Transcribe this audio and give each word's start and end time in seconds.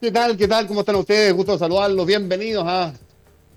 ¿Qué 0.00 0.12
tal? 0.12 0.36
¿Qué 0.36 0.46
tal? 0.46 0.68
¿Cómo 0.68 0.80
están 0.80 0.94
ustedes? 0.94 1.32
Gusto 1.32 1.58
saludarlos. 1.58 2.06
Bienvenidos 2.06 2.64
a 2.64 2.92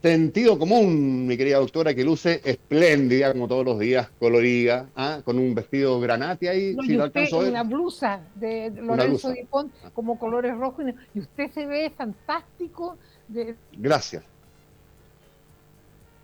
Sentido 0.02 0.58
Común, 0.58 1.28
mi 1.28 1.38
querida 1.38 1.60
doctora, 1.60 1.94
que 1.94 2.04
luce 2.04 2.42
espléndida 2.44 3.32
como 3.32 3.48
todos 3.48 3.64
los 3.64 3.78
días, 3.78 4.10
colorida, 4.18 4.90
¿ah? 4.96 5.22
con 5.24 5.38
un 5.38 5.54
vestido 5.54 6.00
granate 6.00 6.50
ahí. 6.50 6.74
No, 6.74 6.84
y 6.84 6.98
usted 7.00 7.32
una 7.32 7.62
blusa 7.62 8.22
de 8.34 8.72
Lorenzo 8.72 9.30
Dipont 9.30 9.72
como 9.94 10.18
colores 10.18 10.58
rojos 10.58 10.84
y 11.14 11.20
usted 11.20 11.52
se 11.52 11.68
ve 11.68 11.92
fantástico. 11.96 12.98
De... 13.28 13.56
Gracias. 13.74 14.24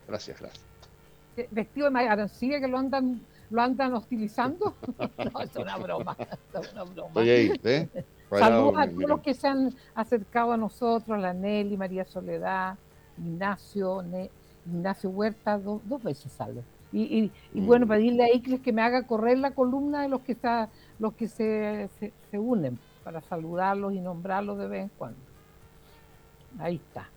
Gracias, 0.08 0.40
gracias. 0.40 0.66
Vestido 1.52 1.92
de 1.92 2.00
Arancilla 2.00 2.60
que 2.60 2.68
lo 2.68 2.80
andan 2.80 3.22
lo 3.52 3.62
andan 3.62 3.94
hostilizando. 3.94 4.74
no, 4.98 5.42
es 5.42 5.56
una 5.56 5.78
broma. 5.78 6.18
Es 6.60 6.74
una 6.74 6.84
broma. 6.86 7.12
Oye, 7.14 7.54
¿eh? 7.64 7.88
Saludos 8.30 8.76
a 8.78 8.90
todos 8.90 9.10
los 9.10 9.22
que 9.22 9.34
se 9.34 9.48
han 9.48 9.74
acercado 9.96 10.52
a 10.52 10.58
nosotros, 10.58 11.20
la 11.20 11.34
Nelly, 11.34 11.78
María 11.78 12.06
Soledad, 12.06 12.78
Ignacio, 13.18 14.04
Ignacio 14.66 15.10
Huerta, 15.10 15.58
dos 15.58 16.04
veces 16.04 16.32
sale. 16.32 16.64
Y, 16.92 17.32
bueno, 17.54 17.86
mm. 17.86 17.90
pedirle 17.90 18.24
a 18.24 18.34
Icles 18.34 18.62
que 18.62 18.72
me 18.72 18.82
haga 18.82 19.06
correr 19.06 19.38
la 19.38 19.52
columna 19.52 20.04
de 20.04 20.10
los 20.10 20.22
que, 20.22 20.32
está, 20.32 20.70
los 21.00 21.14
que 21.14 21.28
se, 21.28 21.90
se, 22.32 22.40
unen 22.40 22.80
para 23.04 23.22
saludarlos 23.22 23.94
y 23.94 24.00
nombrarlos 24.00 24.58
de 24.58 24.68
vez 24.68 24.84
en 24.84 24.92
cuando. 24.98 25.20
Ahí 26.60 26.76
está. 26.76 27.10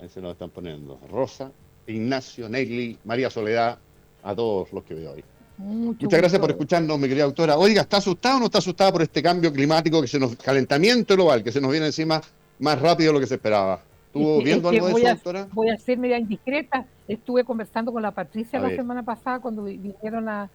Ahí 0.00 0.08
se 0.08 0.20
nos 0.20 0.32
están 0.32 0.50
poniendo. 0.50 0.98
Rosa, 1.08 1.52
Ignacio, 1.86 2.48
Nelly, 2.48 2.98
María 3.04 3.30
Soledad, 3.30 3.78
a 4.22 4.34
todos 4.34 4.72
los 4.72 4.82
que 4.84 4.94
veo 4.94 5.12
hoy. 5.12 5.24
Muchas 5.56 6.10
gracias 6.10 6.40
por 6.40 6.50
escucharnos, 6.50 6.98
mi 6.98 7.08
querida 7.08 7.24
doctora. 7.24 7.56
Oiga, 7.56 7.82
¿está 7.82 7.98
asustado 7.98 8.36
o 8.36 8.40
no 8.40 8.46
está 8.46 8.58
asustada 8.58 8.90
por 8.90 9.02
este 9.02 9.22
cambio 9.22 9.52
climático 9.52 10.00
que 10.00 10.08
se 10.08 10.18
nos, 10.18 10.34
calentamiento 10.36 11.14
global, 11.14 11.44
que 11.44 11.52
se 11.52 11.60
nos 11.60 11.70
viene 11.70 11.86
encima 11.86 12.20
más 12.58 12.80
rápido 12.80 13.10
de 13.10 13.14
lo 13.14 13.20
que 13.20 13.26
se 13.26 13.34
esperaba? 13.34 13.80
¿Estuvo 14.06 14.42
viendo 14.42 14.68
algo 14.68 14.86
de 14.86 14.92
eso, 14.92 15.08
doctora? 15.08 15.48
Voy 15.52 15.70
a 15.70 15.76
ser 15.76 15.98
media 15.98 16.18
indiscreta. 16.18 16.86
Estuve 17.08 17.44
conversando 17.44 17.92
con 17.92 18.02
la 18.02 18.12
Patricia 18.12 18.60
la 18.60 18.70
semana 18.70 19.02
pasada 19.02 19.40
cuando 19.40 19.64
vinieron 19.64 20.28
a, 20.28 20.48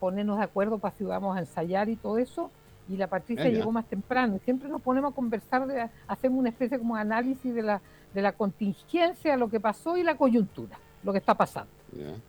ponernos 0.00 0.38
de 0.38 0.44
acuerdo 0.44 0.78
para 0.78 0.96
si 0.96 1.04
íbamos 1.04 1.36
a 1.36 1.40
ensayar 1.40 1.88
y 1.88 1.96
todo 1.96 2.18
eso. 2.18 2.50
Y 2.88 2.96
la 2.96 3.08
Patricia 3.08 3.48
llegó 3.48 3.72
más 3.72 3.86
temprano. 3.86 4.38
Siempre 4.44 4.68
nos 4.68 4.80
ponemos 4.80 5.12
a 5.12 5.14
conversar, 5.14 5.66
de, 5.66 5.88
hacemos 6.06 6.38
una 6.38 6.50
especie 6.50 6.78
como 6.78 6.96
análisis 6.96 7.52
de 7.52 7.62
la, 7.62 7.80
de 8.14 8.22
la 8.22 8.32
contingencia, 8.32 9.36
lo 9.36 9.48
que 9.48 9.60
pasó 9.60 9.96
y 9.96 10.02
la 10.02 10.16
coyuntura, 10.16 10.78
lo 11.06 11.12
que 11.12 11.18
está 11.18 11.34
pasando. 11.34 11.70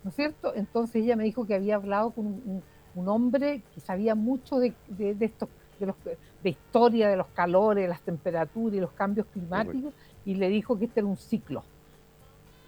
¿no 0.04 0.08
es 0.08 0.16
cierto? 0.16 0.54
Entonces 0.54 1.02
ella 1.02 1.16
me 1.16 1.24
dijo 1.24 1.46
que 1.46 1.54
había 1.54 1.74
hablado 1.74 2.12
con 2.12 2.26
un, 2.26 2.62
hombre 3.06 3.62
que 3.74 3.80
sabía 3.80 4.16
mucho 4.16 4.58
de, 4.58 4.72
de, 4.88 5.16
estos, 5.20 5.48
de, 5.78 5.86
los, 5.86 5.96
de 6.42 6.50
historia 6.50 7.08
de 7.08 7.16
los 7.16 7.28
calores, 7.28 7.88
las 7.88 8.00
temperaturas 8.00 8.76
y 8.76 8.80
los 8.80 8.90
cambios 8.90 9.26
climáticos, 9.32 9.92
y 10.24 10.34
le 10.34 10.48
dijo 10.48 10.76
que 10.76 10.86
este 10.86 11.00
era 11.00 11.06
un 11.06 11.16
ciclo. 11.16 11.62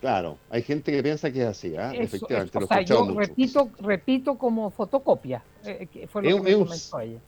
Claro, 0.00 0.38
hay 0.48 0.62
gente 0.62 0.92
que 0.92 1.02
piensa 1.02 1.30
que 1.30 1.42
es 1.42 1.48
así, 1.48 1.74
¿eh? 1.74 1.90
efectivamente. 1.94 2.56
o 2.58 2.66
sea, 2.66 2.80
yo 2.82 3.12
repito, 3.12 3.70
repito 3.80 4.38
como 4.38 4.70
fotocopia, 4.70 5.42
eh, 5.64 5.88
que 5.92 6.06
fue 6.06 6.22
lo 6.22 6.36
que 6.36 6.42
me 6.42 6.64
comentó 6.64 7.00
ella. 7.00 7.18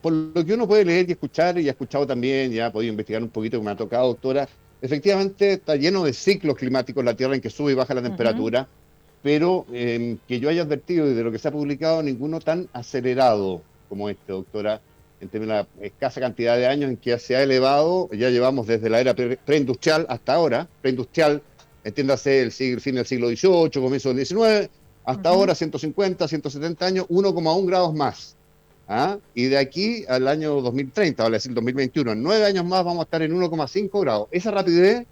Por, 0.00 0.12
lo 0.12 0.44
que 0.44 0.54
uno 0.54 0.66
puede 0.66 0.84
leer 0.84 1.08
y 1.08 1.12
escuchar, 1.12 1.58
y 1.58 1.68
ha 1.68 1.72
escuchado 1.72 2.06
también, 2.06 2.50
ya 2.52 2.66
ha 2.66 2.72
podido 2.72 2.92
investigar 2.92 3.22
un 3.22 3.28
poquito, 3.28 3.58
que 3.58 3.64
me 3.64 3.72
ha 3.72 3.76
tocado, 3.76 4.06
doctora, 4.08 4.48
efectivamente 4.84 5.54
está 5.54 5.76
lleno 5.76 6.04
de 6.04 6.12
ciclos 6.12 6.56
climáticos 6.56 7.04
la 7.04 7.14
Tierra 7.14 7.34
en 7.34 7.40
que 7.40 7.50
sube 7.50 7.72
y 7.72 7.74
baja 7.74 7.94
la 7.94 8.02
temperatura 8.02 8.68
pero 9.24 9.64
em, 9.72 10.18
que 10.28 10.38
yo 10.38 10.50
haya 10.50 10.60
advertido 10.60 11.06
desde 11.06 11.24
lo 11.24 11.32
que 11.32 11.38
se 11.38 11.48
ha 11.48 11.50
publicado, 11.50 12.02
ninguno 12.02 12.40
tan 12.40 12.68
acelerado 12.74 13.62
como 13.88 14.10
este, 14.10 14.32
doctora, 14.32 14.82
en 15.18 15.30
términos 15.30 15.66
de 15.80 15.80
la 15.80 15.86
escasa 15.86 16.20
cantidad 16.20 16.58
de 16.58 16.66
años 16.66 16.90
en 16.90 16.98
que 16.98 17.18
se 17.18 17.34
ha 17.34 17.42
elevado, 17.42 18.10
ya 18.12 18.28
llevamos 18.28 18.66
desde 18.66 18.90
la 18.90 19.00
era 19.00 19.14
preindustrial 19.14 20.04
hasta 20.10 20.34
ahora, 20.34 20.68
preindustrial, 20.82 21.40
entiéndase 21.84 22.42
el 22.42 22.52
siglo, 22.52 22.82
fin 22.82 22.96
del 22.96 23.06
siglo 23.06 23.28
XVIII, 23.28 23.70
comienzo 23.80 24.12
del 24.12 24.26
XIX, 24.26 24.68
hasta 25.06 25.30
ahora 25.30 25.54
150, 25.54 26.28
170 26.28 26.84
años, 26.84 27.06
1,1 27.08 27.66
grados 27.66 27.94
más. 27.94 28.36
¿Ah? 28.88 29.18
Y 29.34 29.46
de 29.46 29.58
aquí 29.58 30.04
al 30.08 30.28
año 30.28 30.60
2030, 30.60 31.22
vale 31.22 31.36
decir 31.36 31.54
2021, 31.54 32.12
en 32.12 32.22
nueve 32.22 32.44
años 32.44 32.64
más 32.64 32.84
vamos 32.84 33.00
a 33.00 33.02
estar 33.04 33.22
en 33.22 33.32
1,5 33.32 34.00
grados. 34.00 34.28
Esa 34.30 34.50
rapidez 34.50 35.06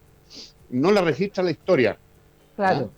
no 0.70 0.90
la 0.90 1.02
registra 1.02 1.42
la 1.42 1.50
historia. 1.50 1.98
Claro, 2.56 2.90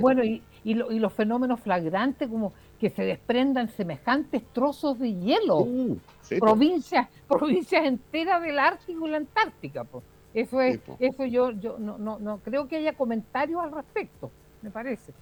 Bueno, 0.00 0.24
y, 0.24 0.42
y, 0.62 0.74
los 0.74 1.12
fenómenos 1.12 1.60
flagrantes 1.60 2.28
como 2.28 2.52
que 2.78 2.90
se 2.90 3.02
desprendan 3.02 3.68
semejantes 3.70 4.42
trozos 4.52 4.98
de 4.98 5.14
hielo, 5.14 5.60
uh, 5.60 5.98
provincias, 6.38 7.08
provincias 7.28 7.84
enteras 7.84 8.42
del 8.42 8.58
Ártico 8.58 9.06
y 9.06 9.10
la 9.10 9.16
Antártica. 9.18 9.86
Eso 10.34 10.60
es, 10.60 10.80
eso 10.98 11.24
yo, 11.24 11.52
yo 11.52 11.78
no, 11.78 11.96
no, 11.96 12.18
no 12.18 12.38
creo 12.38 12.66
que 12.66 12.76
haya 12.76 12.92
comentarios 12.92 13.62
al 13.62 13.72
respecto, 13.72 14.30
me 14.62 14.70
parece. 14.70 15.12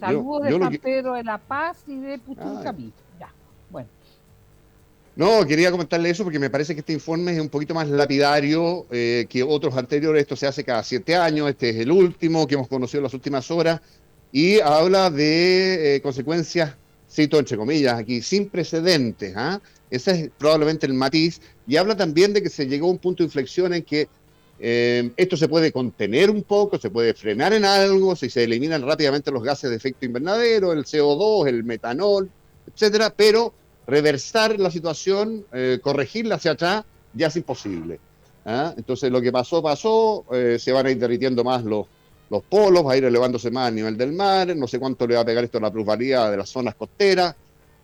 Saludos 0.00 0.44
de 0.44 0.58
San 0.58 0.76
Pedro 0.78 1.12
de 1.14 1.24
la 1.24 1.38
Paz 1.38 1.84
y 1.86 1.96
de 1.96 2.18
Puchuncaví. 2.18 2.92
No, 5.16 5.46
quería 5.46 5.70
comentarle 5.70 6.10
eso 6.10 6.24
porque 6.24 6.38
me 6.38 6.50
parece 6.50 6.74
que 6.74 6.80
este 6.80 6.92
informe 6.92 7.32
es 7.32 7.40
un 7.40 7.48
poquito 7.48 7.72
más 7.72 7.88
lapidario 7.88 8.86
eh, 8.90 9.24
que 9.30 9.42
otros 9.42 9.74
anteriores. 9.74 10.20
Esto 10.20 10.36
se 10.36 10.46
hace 10.46 10.62
cada 10.62 10.82
siete 10.82 11.16
años, 11.16 11.48
este 11.48 11.70
es 11.70 11.76
el 11.76 11.90
último 11.90 12.46
que 12.46 12.54
hemos 12.54 12.68
conocido 12.68 12.98
en 12.98 13.04
las 13.04 13.14
últimas 13.14 13.50
horas 13.50 13.80
y 14.30 14.60
habla 14.60 15.10
de 15.10 15.96
eh, 15.96 16.00
consecuencias, 16.02 16.74
cito 17.10 17.38
entre 17.38 17.56
comillas 17.56 17.98
aquí, 17.98 18.20
sin 18.20 18.50
precedentes. 18.50 19.32
¿ah? 19.36 19.58
Ese 19.90 20.10
es 20.10 20.30
probablemente 20.36 20.84
el 20.84 20.92
matiz. 20.92 21.40
Y 21.66 21.76
habla 21.76 21.96
también 21.96 22.34
de 22.34 22.42
que 22.42 22.50
se 22.50 22.66
llegó 22.66 22.88
a 22.88 22.90
un 22.90 22.98
punto 22.98 23.22
de 23.22 23.28
inflexión 23.28 23.72
en 23.72 23.84
que 23.84 24.08
eh, 24.58 25.12
esto 25.16 25.38
se 25.38 25.48
puede 25.48 25.72
contener 25.72 26.28
un 26.28 26.42
poco, 26.42 26.78
se 26.78 26.90
puede 26.90 27.14
frenar 27.14 27.54
en 27.54 27.64
algo, 27.64 28.16
si 28.16 28.28
se 28.28 28.44
eliminan 28.44 28.82
rápidamente 28.82 29.30
los 29.30 29.42
gases 29.42 29.70
de 29.70 29.76
efecto 29.76 30.04
invernadero, 30.04 30.74
el 30.74 30.84
CO2, 30.84 31.48
el 31.48 31.64
metanol, 31.64 32.28
etcétera, 32.70 33.14
pero 33.16 33.54
reversar 33.86 34.58
la 34.58 34.70
situación, 34.70 35.44
eh, 35.52 35.78
corregirla 35.82 36.36
hacia 36.36 36.52
atrás, 36.52 36.84
ya 37.14 37.28
es 37.28 37.36
imposible. 37.36 38.00
¿ah? 38.44 38.74
Entonces 38.76 39.10
lo 39.10 39.20
que 39.20 39.32
pasó, 39.32 39.62
pasó, 39.62 40.24
eh, 40.32 40.58
se 40.58 40.72
van 40.72 40.86
a 40.86 40.90
ir 40.90 40.98
derritiendo 40.98 41.44
más 41.44 41.64
los, 41.64 41.86
los 42.30 42.42
polos, 42.42 42.84
va 42.84 42.92
a 42.92 42.96
ir 42.96 43.04
elevándose 43.04 43.50
más 43.50 43.68
a 43.68 43.70
nivel 43.70 43.96
del 43.96 44.12
mar, 44.12 44.54
no 44.56 44.66
sé 44.66 44.78
cuánto 44.78 45.06
le 45.06 45.14
va 45.14 45.20
a 45.20 45.24
pegar 45.24 45.44
esto 45.44 45.58
a 45.58 45.60
la 45.60 45.72
plusvalía 45.72 46.30
de 46.30 46.36
las 46.36 46.48
zonas 46.48 46.74
costeras. 46.74 47.34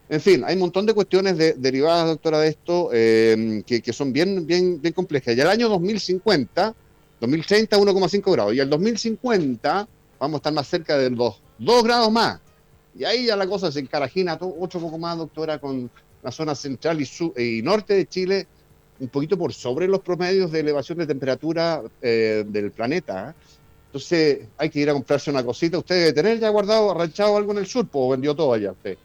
En 0.08 0.20
fin, 0.20 0.42
hay 0.44 0.54
un 0.54 0.60
montón 0.60 0.84
de 0.84 0.92
cuestiones 0.92 1.38
derivadas, 1.38 2.06
doctora, 2.06 2.40
de 2.40 2.48
esto 2.48 2.90
eh, 2.92 3.62
que, 3.64 3.92
son 3.92 4.12
bien, 4.12 4.46
bien, 4.46 4.80
bien 4.80 4.92
complejas. 4.92 5.34
Y 5.34 5.40
el 5.40 5.46
año 5.46 5.68
2050, 5.70 6.74
2030, 7.20 7.78
1,5 7.78 8.32
grados. 8.32 8.54
Y 8.54 8.60
el 8.60 8.68
2050 8.68 9.88
vamos 10.18 10.34
a 10.34 10.38
estar 10.38 10.52
más 10.52 10.68
cerca 10.68 10.98
de 10.98 11.08
los 11.10 11.40
2 11.58 11.84
grados 11.84 12.12
más. 12.12 12.40
Y 12.94 13.04
ahí 13.04 13.26
ya 13.26 13.36
la 13.36 13.46
cosa 13.46 13.72
se 13.72 13.80
encarajina 13.80 14.38
otro 14.40 14.80
poco 14.80 14.98
más, 14.98 15.16
doctora, 15.16 15.58
con 15.58 15.90
la 16.22 16.30
zona 16.30 16.54
central 16.54 17.00
y, 17.00 17.08
y 17.42 17.62
norte 17.62 17.94
de 17.94 18.06
Chile, 18.06 18.46
un 19.00 19.08
poquito 19.08 19.36
por 19.36 19.52
sobre 19.52 19.88
los 19.88 20.00
promedios 20.00 20.52
de 20.52 20.60
elevación 20.60 20.98
de 20.98 21.06
temperatura 21.06 21.82
eh, 22.00 22.44
del 22.46 22.70
planeta. 22.70 23.34
Entonces 23.86 24.48
hay 24.56 24.70
que 24.70 24.80
ir 24.80 24.90
a 24.90 24.92
comprarse 24.92 25.30
una 25.30 25.44
cosita. 25.44 25.78
¿Usted 25.78 25.96
debe 25.96 26.12
tener 26.12 26.38
ya 26.38 26.48
guardado, 26.48 26.90
arranchado 26.90 27.36
algo 27.36 27.52
en 27.52 27.58
el 27.58 27.66
sur 27.66 27.86
o 27.92 28.10
vendió 28.10 28.34
todo 28.34 28.52
allá 28.52 28.72
usted? 28.72 28.96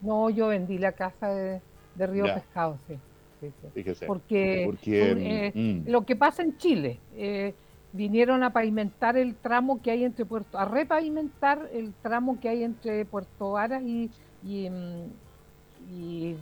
No, 0.00 0.30
yo 0.30 0.48
vendí 0.48 0.78
la 0.78 0.92
casa 0.92 1.28
de, 1.28 1.60
Río 1.98 2.24
Pescado, 2.24 2.78
sí. 2.86 2.94
Porque, 4.06 4.70
eh, 4.86 5.52
mm. 5.54 5.90
lo 5.90 6.06
que 6.06 6.16
pasa 6.16 6.42
en 6.42 6.56
Chile, 6.56 6.98
eh, 7.16 7.54
vinieron 7.92 8.42
a 8.42 8.52
pavimentar 8.52 9.16
el 9.16 9.34
tramo 9.34 9.80
que 9.80 9.90
hay 9.90 10.04
entre 10.04 10.24
Puerto, 10.24 10.58
a 10.58 10.64
repavimentar 10.64 11.68
el 11.72 11.92
tramo 12.02 12.38
que 12.40 12.48
hay 12.48 12.62
entre 12.62 13.04
Puerto 13.04 13.52
Varas 13.52 13.82
y, 13.82 14.10
y, 14.44 14.68
mm, 14.68 16.34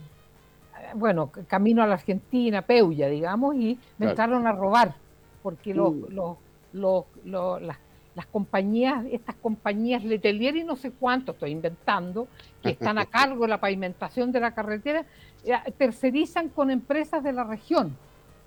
bueno, 0.95 1.31
camino 1.47 1.83
a 1.83 1.87
la 1.87 1.95
Argentina, 1.95 2.63
Peulla, 2.63 3.09
digamos, 3.09 3.55
y 3.55 3.79
me 3.99 4.11
entraron 4.11 4.47
a 4.47 4.53
robar, 4.53 4.95
porque 5.43 5.75
los, 5.75 5.91
uh. 5.91 6.37
los, 6.73 7.05
las, 7.25 7.79
las, 8.15 8.27
compañías, 8.27 9.05
estas 9.11 9.37
compañías 9.37 10.05
Letelier 10.05 10.57
y 10.57 10.65
no 10.65 10.77
sé 10.77 10.91
cuánto, 10.91 11.33
estoy 11.33 11.51
inventando, 11.51 12.27
que 12.63 12.71
están 12.71 12.99
a 12.99 13.07
cargo 13.11 13.43
de 13.43 13.49
la 13.49 13.61
pavimentación 13.61 14.33
de 14.33 14.41
la 14.41 14.55
carretera, 14.55 15.05
eh, 15.45 15.55
tercerizan 15.79 16.49
con 16.49 16.71
empresas 16.71 17.23
de 17.23 17.33
la 17.33 17.45
región. 17.45 17.97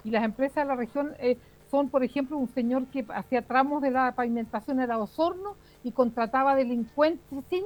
Y 0.04 0.12
las 0.12 0.24
empresas 0.24 0.64
de 0.64 0.66
la 0.66 0.76
región 0.76 1.14
eh, 1.20 1.38
son, 1.70 1.90
por 1.90 2.04
ejemplo, 2.04 2.38
un 2.38 2.50
señor 2.50 2.86
que 2.88 3.06
hacía 3.10 3.42
tramos 3.42 3.82
de 3.82 3.92
la 3.92 4.14
pavimentación, 4.14 4.80
era 4.80 4.98
Osorno, 4.98 5.56
y 5.84 5.92
contrataba 5.92 6.56
delincuentes 6.56 7.44
sin, 7.50 7.66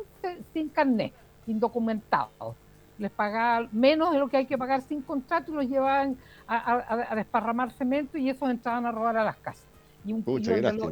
sin 0.54 0.70
carnet, 0.70 1.14
indocumentados 1.48 2.56
les 3.02 3.12
pagaba 3.12 3.68
menos 3.72 4.12
de 4.12 4.20
lo 4.20 4.28
que 4.28 4.38
hay 4.38 4.46
que 4.46 4.58
pagar 4.58 4.82
sin 4.82 5.02
contrato 5.02 5.52
y 5.52 5.56
los 5.56 5.68
llevaban 5.68 6.18
a, 6.48 7.16
desparramar 7.16 7.72
cemento 7.72 8.18
y 8.18 8.30
esos 8.30 8.50
entraban 8.50 8.86
a 8.86 8.92
robar 8.92 9.18
a 9.18 9.24
las 9.24 9.38
casas. 9.38 9.66
Y, 10.06 10.14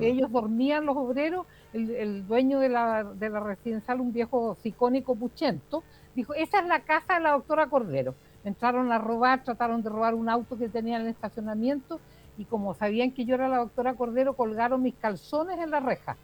ellos 0.01 0.31
dormían 0.31 0.85
los 0.85 0.97
obreros, 0.97 1.45
el, 1.73 2.27
dueño 2.27 2.59
de 2.59 2.69
la, 2.69 3.03
de 3.03 3.29
la, 3.29 3.39
residencial, 3.39 4.01
un 4.01 4.11
viejo 4.11 4.57
sicónico 4.61 5.15
puchento, 5.15 5.83
dijo, 6.15 6.33
esa 6.33 6.59
es 6.59 6.67
la 6.67 6.81
casa 6.81 7.15
de 7.15 7.21
la 7.21 7.31
doctora 7.31 7.67
Cordero. 7.67 8.15
Entraron 8.43 8.91
a 8.91 8.97
robar, 8.97 9.43
trataron 9.43 9.83
de 9.83 9.89
robar 9.89 10.15
un 10.15 10.29
auto 10.29 10.57
que 10.57 10.69
tenía 10.69 10.97
en 10.97 11.03
el 11.03 11.09
estacionamiento 11.09 11.99
y 12.39 12.45
como 12.45 12.73
sabían 12.73 13.11
que 13.11 13.25
yo 13.25 13.35
era 13.35 13.47
la 13.49 13.57
doctora 13.57 13.93
Cordero, 13.93 14.33
colgaron 14.33 14.81
mis 14.81 14.95
calzones 14.95 15.59
en 15.59 15.69
la 15.69 15.79
reja 15.79 16.17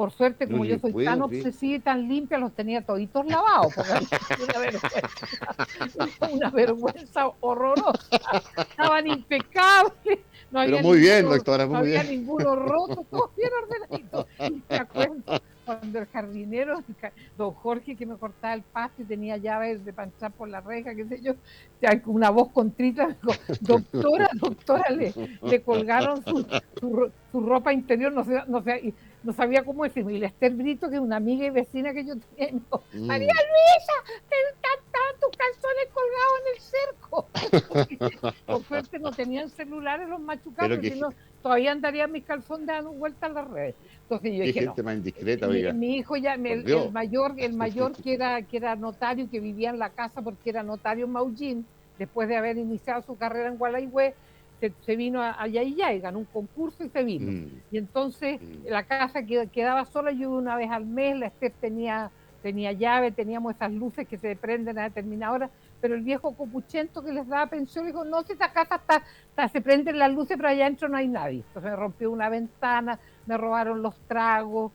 por 0.00 0.12
suerte, 0.12 0.48
como 0.48 0.64
yo 0.64 0.78
soy 0.78 1.04
tan 1.04 1.20
obsesiva 1.20 1.76
y 1.76 1.78
tan 1.78 2.08
limpia, 2.08 2.38
los 2.38 2.54
tenía 2.54 2.80
toditos 2.80 3.26
lavados. 3.26 3.74
Una 4.48 4.58
vergüenza, 4.58 6.28
una 6.32 6.50
vergüenza 6.50 7.30
horrorosa. 7.40 8.08
Estaban 8.56 9.06
impecables. 9.06 10.20
No 10.50 10.60
había 10.60 10.82
muy 10.82 10.98
bien, 10.98 11.26
doctora, 11.26 11.66
muy 11.66 11.72
no 11.74 11.78
había 11.78 12.02
ninguno 12.02 12.56
roto, 12.56 13.06
todos 13.10 13.30
bien 13.36 13.50
ordenaditos. 13.62 14.26
Y 14.48 14.62
me 14.68 14.76
acuerdo 14.76 15.40
cuando 15.64 15.98
el 16.00 16.06
jardinero, 16.06 16.82
don 17.38 17.52
Jorge, 17.52 17.94
que 17.94 18.04
me 18.04 18.16
cortaba 18.16 18.54
el 18.54 18.62
pasto 18.62 19.02
y 19.02 19.04
tenía 19.04 19.36
llaves 19.36 19.84
de 19.84 19.92
panchar 19.92 20.32
por 20.32 20.48
la 20.48 20.60
reja, 20.60 20.94
qué 20.94 21.04
sé 21.04 21.20
yo, 21.22 21.34
una 22.06 22.30
voz 22.30 22.50
contrita, 22.52 23.06
me 23.06 23.14
dijo, 23.14 23.32
doctora, 23.60 24.30
doctora, 24.34 24.90
le, 24.90 25.14
le 25.42 25.62
colgaron 25.62 26.24
su, 26.24 26.44
su, 26.80 27.40
ropa 27.40 27.72
interior, 27.72 28.12
no 28.12 28.24
sé, 28.24 28.42
no 28.48 28.62
sé, 28.62 28.92
no 29.22 29.32
sabía 29.32 29.64
cómo 29.64 29.84
decirme. 29.84 30.14
Y 30.14 30.18
la 30.18 30.26
Esther 30.26 30.52
Brito, 30.52 30.88
que 30.88 30.96
es 30.96 31.00
una 31.00 31.16
amiga 31.16 31.46
y 31.46 31.50
vecina 31.50 31.92
que 31.92 32.04
yo 32.04 32.14
dijo, 32.14 32.82
mm. 32.92 33.06
María 33.06 33.32
Luisa, 33.32 33.92
estaban 34.90 35.14
tus 35.20 35.30
calzones 35.36 35.88
colgados 35.94 36.40
en 36.40 36.54
el 36.54 36.60
cerco. 36.60 38.34
No 39.00 39.12
tenían 39.12 39.48
celulares 39.48 40.08
los 40.08 40.20
machucados, 40.20 40.78
sino 40.80 41.10
todavía 41.42 41.72
andaría 41.72 42.06
mis 42.06 42.24
calzones 42.24 42.66
dando 42.66 42.92
vuelta 42.92 43.26
a 43.26 43.30
las 43.30 43.48
redes. 43.48 43.74
Entonces 44.02 44.32
yo 44.32 44.44
dije, 44.44 44.60
gente 44.60 44.82
más 44.82 44.96
indiscreta, 44.96 45.46
mi, 45.46 45.72
mi, 45.72 45.96
hijo 45.96 46.16
ya, 46.16 46.34
el, 46.34 46.90
mayor, 46.92 47.34
el 47.38 47.52
mayor 47.56 47.92
que 47.92 48.14
era, 48.14 48.42
que 48.42 48.56
era 48.56 48.76
notario, 48.76 49.30
que 49.30 49.40
vivía 49.40 49.70
en 49.70 49.78
la 49.78 49.90
casa 49.90 50.20
porque 50.20 50.50
era 50.50 50.62
notario 50.62 51.06
en 51.06 51.12
Maullín, 51.12 51.66
después 51.98 52.28
de 52.28 52.36
haber 52.36 52.58
iniciado 52.58 53.02
su 53.02 53.16
carrera 53.16 53.48
en 53.48 53.56
Gualaihue, 53.56 54.14
se, 54.84 54.96
vino 54.96 55.22
allá 55.22 55.62
y 55.62 55.74
ya 55.74 55.92
y 55.92 56.00
ganó 56.00 56.18
un 56.18 56.24
concurso 56.26 56.84
y 56.84 56.88
se 56.88 57.02
vino. 57.02 57.32
Mm. 57.32 57.46
Y 57.70 57.78
entonces 57.78 58.40
mm. 58.40 58.68
la 58.68 58.82
casa 58.82 59.22
quedaba 59.24 59.84
sola, 59.86 60.12
yo 60.12 60.30
una 60.30 60.56
vez 60.56 60.70
al 60.70 60.84
mes, 60.84 61.16
la 61.16 61.26
Esther 61.26 61.52
tenía, 61.60 62.10
tenía 62.42 62.72
llave, 62.72 63.10
teníamos 63.10 63.54
esas 63.54 63.72
luces 63.72 64.06
que 64.06 64.18
se 64.18 64.36
prenden 64.36 64.78
a 64.78 64.84
determinada 64.84 65.32
hora, 65.32 65.50
pero 65.80 65.94
el 65.94 66.02
viejo 66.02 66.34
copuchento 66.34 67.02
que 67.02 67.12
les 67.12 67.26
daba 67.26 67.46
pensión 67.46 67.86
dijo, 67.86 68.04
no, 68.04 68.22
si 68.22 68.32
esta 68.32 68.52
casa 68.52 68.76
está, 68.76 69.48
se 69.48 69.60
prenden 69.60 69.98
las 69.98 70.12
luces, 70.12 70.36
pero 70.36 70.48
allá 70.48 70.64
adentro 70.66 70.88
no 70.88 70.96
hay 70.96 71.08
nadie. 71.08 71.44
Entonces 71.46 71.70
me 71.70 71.76
rompió 71.76 72.10
una 72.10 72.28
ventana, 72.28 72.98
me 73.26 73.36
robaron 73.36 73.82
los 73.82 73.96
tragos, 74.06 74.72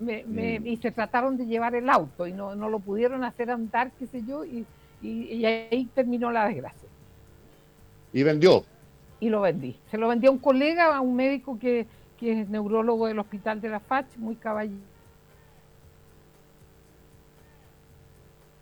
me, 0.00 0.24
mm. 0.24 0.66
y 0.66 0.76
se 0.76 0.90
trataron 0.90 1.36
de 1.36 1.46
llevar 1.46 1.74
el 1.74 1.88
auto 1.88 2.26
y 2.26 2.32
no, 2.32 2.54
no 2.54 2.68
lo 2.68 2.80
pudieron 2.80 3.24
hacer 3.24 3.50
andar, 3.50 3.90
qué 3.98 4.06
sé 4.06 4.22
yo, 4.26 4.44
y, 4.44 4.66
y 5.00 5.44
ahí 5.44 5.88
terminó 5.94 6.30
la 6.30 6.46
desgracia. 6.46 6.88
¿Y 8.12 8.22
vendió? 8.22 8.64
y 9.22 9.28
lo 9.28 9.40
vendí. 9.40 9.76
Se 9.88 9.98
lo 9.98 10.08
vendí 10.08 10.26
a 10.26 10.32
un 10.32 10.38
colega, 10.38 10.96
a 10.96 11.00
un 11.00 11.14
médico 11.14 11.56
que, 11.56 11.86
es 12.20 12.48
neurólogo 12.48 13.06
del 13.06 13.20
hospital 13.20 13.60
de 13.60 13.68
la 13.68 13.78
FACH, 13.78 14.16
muy 14.16 14.34
caballero. 14.34 14.82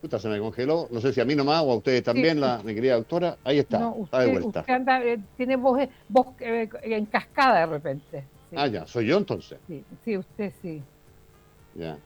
Puta, 0.00 0.18
se 0.18 0.28
me 0.28 0.38
congeló. 0.38 0.88
No 0.90 1.00
sé 1.00 1.12
si 1.12 1.20
a 1.20 1.24
mí 1.24 1.34
nomás 1.34 1.62
o 1.62 1.72
a 1.72 1.76
ustedes 1.76 2.02
también, 2.02 2.40
la, 2.40 2.62
mi 2.62 2.74
querida 2.74 2.94
doctora. 2.94 3.36
Ahí 3.44 3.58
está, 3.58 3.80
no, 3.80 3.90
usted, 3.90 4.04
está 4.04 4.18
de 4.20 4.32
vuelta. 4.32 4.60
Usted 4.60 4.72
anda, 4.72 5.04
eh, 5.04 5.18
tiene 5.36 5.56
voz, 5.56 5.80
voz 6.08 6.26
eh, 6.40 6.68
en 6.82 7.06
cascada 7.06 7.60
de 7.60 7.66
repente. 7.66 8.24
Ah, 8.56 8.66
ya, 8.66 8.86
soy 8.86 9.06
yo 9.06 9.18
entonces. 9.18 9.58
Sí, 9.66 9.84
sí, 10.04 10.16
usted 10.16 10.52
sí. 10.62 10.82
Ya. 11.74 11.98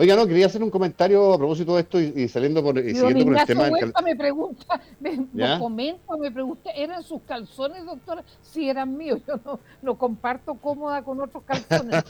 Oiga, 0.00 0.14
no, 0.14 0.28
quería 0.28 0.46
hacer 0.46 0.62
un 0.62 0.70
comentario 0.70 1.32
a 1.32 1.38
propósito 1.38 1.74
de 1.74 1.80
esto 1.80 2.00
y, 2.00 2.28
saliendo 2.28 2.62
por, 2.62 2.78
y 2.78 2.94
siguiendo 2.94 3.24
con 3.24 3.36
el 3.36 3.44
tema. 3.44 3.68
me 4.04 4.14
pregunta, 4.14 4.80
me, 5.00 5.58
comenta, 5.58 6.16
me 6.16 6.30
pregunta, 6.30 6.70
¿eran 6.70 7.02
sus 7.02 7.20
calzones, 7.22 7.84
doctora? 7.84 8.22
Sí, 8.40 8.70
eran 8.70 8.96
míos, 8.96 9.18
yo 9.26 9.40
no, 9.44 9.58
no 9.82 9.98
comparto 9.98 10.54
cómoda 10.54 11.02
con 11.02 11.20
otros 11.20 11.42
calzones. 11.42 12.04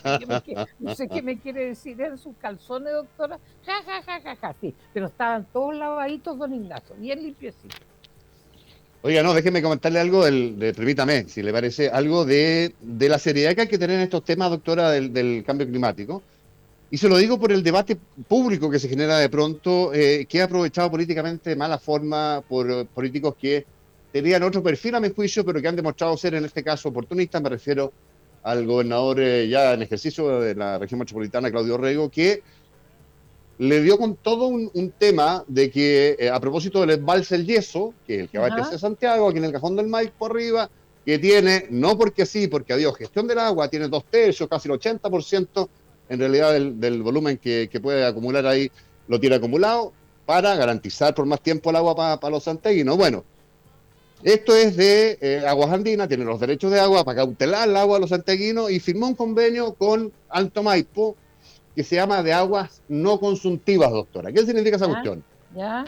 no 0.78 0.94
sé 0.94 1.08
qué 1.08 1.22
me 1.22 1.38
quiere 1.38 1.64
decir, 1.64 1.98
¿eran 1.98 2.18
sus 2.18 2.36
calzones, 2.36 2.92
doctora? 2.92 3.38
Ja, 3.64 3.82
ja, 3.82 4.02
ja, 4.02 4.20
ja, 4.20 4.36
ja, 4.36 4.54
sí, 4.60 4.74
pero 4.92 5.06
estaban 5.06 5.46
todos 5.50 5.74
lavaditos, 5.74 6.36
don 6.36 6.52
Ignacio, 6.52 6.94
bien 6.98 7.22
limpiecitos. 7.22 7.80
Oiga, 9.00 9.22
no, 9.22 9.32
déjeme 9.32 9.62
comentarle 9.62 10.00
algo, 10.00 10.26
del, 10.26 10.58
de, 10.58 10.74
permítame, 10.74 11.24
si 11.24 11.42
le 11.42 11.52
parece, 11.54 11.88
algo 11.88 12.26
de, 12.26 12.74
de, 12.82 13.08
la 13.08 13.18
seriedad 13.18 13.54
que 13.54 13.62
hay 13.62 13.68
que 13.68 13.78
tener 13.78 13.96
en 13.96 14.02
estos 14.02 14.24
temas, 14.24 14.50
doctora, 14.50 14.90
del, 14.90 15.10
del 15.10 15.42
cambio 15.46 15.66
climático 15.66 16.22
y 16.90 16.96
se 16.96 17.08
lo 17.08 17.18
digo 17.18 17.38
por 17.38 17.52
el 17.52 17.62
debate 17.62 17.98
público 18.28 18.70
que 18.70 18.78
se 18.78 18.88
genera 18.88 19.18
de 19.18 19.28
pronto, 19.28 19.92
eh, 19.92 20.26
que 20.26 20.40
ha 20.40 20.44
aprovechado 20.44 20.90
políticamente 20.90 21.50
de 21.50 21.56
mala 21.56 21.78
forma 21.78 22.42
por 22.48 22.70
eh, 22.70 22.86
políticos 22.86 23.34
que 23.38 23.66
tenían 24.10 24.42
otro 24.42 24.62
perfil 24.62 24.94
a 24.94 25.00
mi 25.00 25.10
juicio, 25.10 25.44
pero 25.44 25.60
que 25.60 25.68
han 25.68 25.76
demostrado 25.76 26.16
ser 26.16 26.34
en 26.34 26.46
este 26.46 26.64
caso 26.64 26.88
oportunistas. 26.88 27.42
Me 27.42 27.50
refiero 27.50 27.92
al 28.42 28.66
gobernador 28.66 29.20
eh, 29.20 29.48
ya 29.48 29.74
en 29.74 29.82
ejercicio 29.82 30.40
de 30.40 30.54
la 30.54 30.78
región 30.78 31.00
metropolitana, 31.00 31.50
Claudio 31.50 31.76
Rego, 31.76 32.08
que 32.08 32.42
le 33.58 33.82
dio 33.82 33.98
con 33.98 34.16
todo 34.16 34.46
un, 34.46 34.92
tema 34.98 35.44
de 35.46 35.70
que 35.70 36.30
a 36.32 36.40
propósito 36.40 36.80
del 36.80 36.90
embalse 36.90 37.34
El 37.34 37.44
Yeso, 37.44 37.92
que 38.06 38.14
es 38.14 38.20
el 38.20 38.28
que 38.28 38.38
va 38.38 38.46
a 38.46 38.78
Santiago, 38.78 39.28
aquí 39.28 39.38
en 39.38 39.44
el 39.44 39.52
cajón 39.52 39.74
del 39.74 39.88
maíz 39.88 40.12
por 40.16 40.30
arriba, 40.30 40.70
que 41.04 41.18
tiene, 41.18 41.66
no 41.68 41.98
porque 41.98 42.24
sí, 42.24 42.46
porque 42.46 42.72
adiós, 42.72 42.96
gestión 42.96 43.26
del 43.26 43.40
agua, 43.40 43.68
tiene 43.68 43.88
dos 43.88 44.04
tercios, 44.04 44.48
casi 44.48 44.68
el 44.70 44.78
80% 44.78 45.68
en 46.08 46.18
realidad 46.18 46.52
del, 46.52 47.02
volumen 47.02 47.38
que, 47.38 47.68
puede 47.82 48.04
acumular 48.04 48.46
ahí 48.46 48.70
lo 49.06 49.20
tiene 49.20 49.36
acumulado 49.36 49.92
para 50.26 50.54
garantizar 50.56 51.14
por 51.14 51.26
más 51.26 51.40
tiempo 51.40 51.70
el 51.70 51.76
agua 51.76 51.94
para 51.94 52.30
los 52.30 52.44
santeguinos. 52.44 52.96
Bueno, 52.96 53.24
esto 54.22 54.54
es 54.54 54.76
de 54.76 55.18
eh, 55.20 55.44
Aguas 55.46 55.70
Andinas, 55.70 56.08
tiene 56.08 56.24
los 56.24 56.40
derechos 56.40 56.72
de 56.72 56.80
agua 56.80 57.04
para 57.04 57.16
cautelar 57.16 57.68
el 57.68 57.76
agua 57.76 57.98
a 57.98 58.00
los 58.00 58.10
santeguinos 58.10 58.70
y 58.70 58.80
firmó 58.80 59.06
un 59.06 59.14
convenio 59.14 59.74
con 59.74 60.12
Alto 60.28 60.62
Maipo 60.62 61.16
que 61.74 61.84
se 61.84 61.94
llama 61.94 62.22
de 62.24 62.32
aguas 62.32 62.82
no 62.88 63.20
consumtivas, 63.20 63.90
doctora. 63.90 64.32
¿Qué 64.32 64.44
significa 64.44 64.76
esa 64.76 64.88
cuestión? 64.88 65.22
¿Ya? 65.54 65.84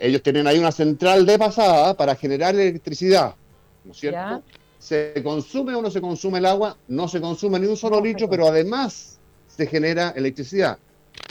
Ellos 0.00 0.22
tienen 0.22 0.46
ahí 0.46 0.58
una 0.58 0.72
central 0.72 1.24
de 1.24 1.38
pasada 1.38 1.94
para 1.94 2.16
generar 2.16 2.54
electricidad, 2.54 3.36
¿no 3.84 3.92
es 3.92 3.98
cierto? 3.98 4.42
Se 4.78 5.14
consume 5.22 5.74
o 5.74 5.82
no 5.82 5.90
se 5.90 6.00
consume 6.00 6.38
el 6.38 6.46
agua, 6.46 6.76
no 6.88 7.06
se 7.06 7.20
consume 7.20 7.60
ni 7.60 7.66
un 7.66 7.76
solo 7.76 8.00
litro, 8.00 8.28
pero 8.28 8.48
además 8.48 9.19
genera 9.66 10.10
electricidad. 10.10 10.78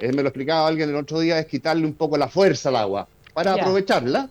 Eh, 0.01 0.11
me 0.11 0.21
lo 0.21 0.29
explicaba 0.29 0.67
alguien 0.67 0.89
el 0.89 0.95
otro 0.95 1.19
día, 1.19 1.39
es 1.39 1.45
quitarle 1.45 1.85
un 1.85 1.93
poco 1.93 2.17
la 2.17 2.27
fuerza 2.27 2.69
al 2.69 2.75
agua 2.75 3.07
para 3.33 3.53
aprovecharla 3.53 4.29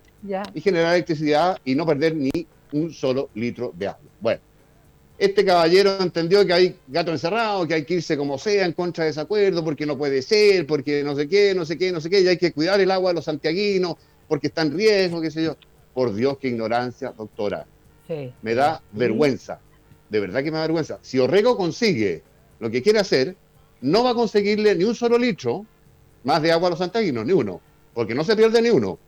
y 0.54 0.60
generar 0.60 0.94
electricidad 0.94 1.58
y 1.64 1.74
no 1.74 1.86
perder 1.86 2.14
ni 2.14 2.30
un 2.72 2.92
solo 2.92 3.30
litro 3.34 3.72
de 3.76 3.88
agua. 3.88 4.00
Bueno, 4.20 4.40
este 5.18 5.44
caballero 5.44 6.00
entendió 6.00 6.46
que 6.46 6.52
hay 6.52 6.76
gato 6.86 7.10
encerrado, 7.10 7.66
que 7.66 7.74
hay 7.74 7.84
que 7.84 7.94
irse 7.94 8.16
como 8.16 8.38
sea 8.38 8.64
en 8.64 8.72
contra 8.72 9.04
de 9.04 9.10
ese 9.10 9.20
acuerdo, 9.20 9.64
porque 9.64 9.84
no 9.84 9.98
puede 9.98 10.22
ser, 10.22 10.66
porque 10.66 11.02
no 11.02 11.16
sé 11.16 11.28
qué, 11.28 11.54
no 11.54 11.64
sé 11.64 11.76
qué, 11.76 11.90
no 11.90 12.00
sé 12.00 12.08
qué, 12.08 12.20
y 12.20 12.28
hay 12.28 12.36
que 12.36 12.52
cuidar 12.52 12.80
el 12.80 12.90
agua 12.90 13.10
de 13.10 13.14
los 13.16 13.24
santiaguinos, 13.24 13.96
porque 14.28 14.46
está 14.46 14.62
en 14.62 14.76
riesgo, 14.76 15.20
qué 15.20 15.30
sé 15.30 15.42
yo. 15.42 15.56
Por 15.92 16.14
Dios, 16.14 16.38
qué 16.38 16.48
ignorancia, 16.48 17.12
doctora. 17.16 17.66
Me 18.42 18.54
da 18.54 18.80
vergüenza. 18.92 19.60
De 20.08 20.20
verdad 20.20 20.42
que 20.42 20.50
me 20.50 20.58
da 20.58 20.62
vergüenza. 20.62 20.98
Si 21.02 21.18
Orrego 21.18 21.56
consigue 21.56 22.22
lo 22.60 22.70
que 22.70 22.82
quiere 22.82 23.00
hacer, 23.00 23.36
no 23.80 24.04
va 24.04 24.10
a 24.10 24.14
conseguirle 24.14 24.74
ni 24.74 24.84
un 24.84 24.94
solo 24.94 25.18
litro 25.18 25.64
más 26.24 26.42
de 26.42 26.52
agua 26.52 26.68
a 26.68 26.70
los 26.70 26.78
santaguinos, 26.78 27.24
ni 27.24 27.32
uno, 27.32 27.60
porque 27.94 28.14
no 28.14 28.24
se 28.24 28.36
pierde 28.36 28.60
ni 28.60 28.70
uno. 28.70 28.98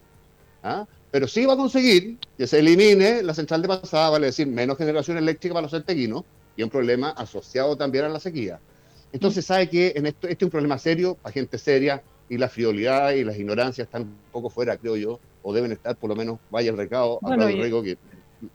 ¿Ah? 0.62 0.86
Pero 1.10 1.26
sí 1.26 1.44
va 1.44 1.54
a 1.54 1.56
conseguir 1.56 2.18
que 2.38 2.46
se 2.46 2.60
elimine 2.60 3.22
la 3.22 3.34
central 3.34 3.62
de 3.62 3.68
pasada, 3.68 4.10
vale 4.10 4.26
decir, 4.26 4.46
menos 4.46 4.78
generación 4.78 5.16
eléctrica 5.16 5.54
para 5.54 5.62
los 5.62 5.72
santaguinos, 5.72 6.24
y 6.56 6.62
un 6.62 6.70
problema 6.70 7.10
asociado 7.10 7.76
también 7.76 8.04
a 8.04 8.08
la 8.08 8.20
sequía. 8.20 8.60
Entonces, 9.12 9.44
sabe 9.44 9.68
que 9.68 9.92
en 9.96 10.06
esto, 10.06 10.28
este 10.28 10.44
es 10.44 10.46
un 10.46 10.50
problema 10.50 10.78
serio 10.78 11.16
para 11.20 11.32
gente 11.32 11.58
seria 11.58 12.02
y 12.28 12.38
la 12.38 12.48
frivolidad 12.48 13.12
y 13.12 13.24
las 13.24 13.36
ignorancias 13.36 13.86
están 13.86 14.02
un 14.02 14.16
poco 14.30 14.50
fuera, 14.50 14.76
creo 14.76 14.96
yo, 14.96 15.18
o 15.42 15.52
deben 15.52 15.72
estar, 15.72 15.96
por 15.96 16.10
lo 16.10 16.16
menos, 16.16 16.38
vaya 16.50 16.70
el 16.70 16.76
recado 16.76 17.18
a 17.22 17.28
bueno, 17.28 17.46
Rego, 17.48 17.82
que 17.82 17.98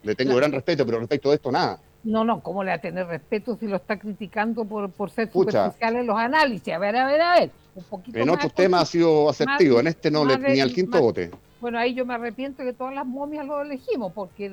le 0.04 0.16
tengo 0.16 0.36
gran 0.36 0.52
respeto, 0.52 0.86
pero 0.86 1.00
respecto 1.00 1.30
de 1.30 1.36
esto, 1.36 1.52
nada. 1.52 1.80
No, 2.06 2.24
no, 2.24 2.40
¿cómo 2.42 2.64
le 2.64 2.70
va 2.70 2.76
a 2.76 2.82
tener 2.82 3.08
respeto 3.08 3.58
si 3.58 3.68
lo 3.68 3.78
está 3.78 3.98
criticando 3.98 4.64
por, 4.64 4.92
por 4.92 5.10
ser 5.10 5.32
superficial 5.32 5.96
en 5.96 6.06
los 6.06 6.16
análisis? 6.16 6.72
A 6.72 6.78
ver, 6.78 6.96
a 6.96 7.08
ver, 7.08 7.22
a 7.22 7.40
ver. 7.40 7.52
Un 7.74 7.84
poquito 7.84 8.20
en 8.20 8.30
otros 8.30 8.54
temas 8.54 8.84
ha 8.84 8.86
sido 8.86 9.28
asertivo, 9.28 9.80
en 9.80 9.88
este 9.88 10.12
no 10.12 10.24
le 10.24 10.38
ni 10.38 10.62
al 10.62 10.72
quinto 10.72 11.02
bote. 11.02 11.32
Bueno, 11.60 11.80
ahí 11.80 11.96
yo 11.96 12.06
me 12.06 12.14
arrepiento 12.14 12.64
que 12.64 12.74
todas 12.74 12.94
las 12.94 13.08
momias 13.08 13.46
lo 13.46 13.60
elegimos, 13.60 14.14
porque 14.14 14.52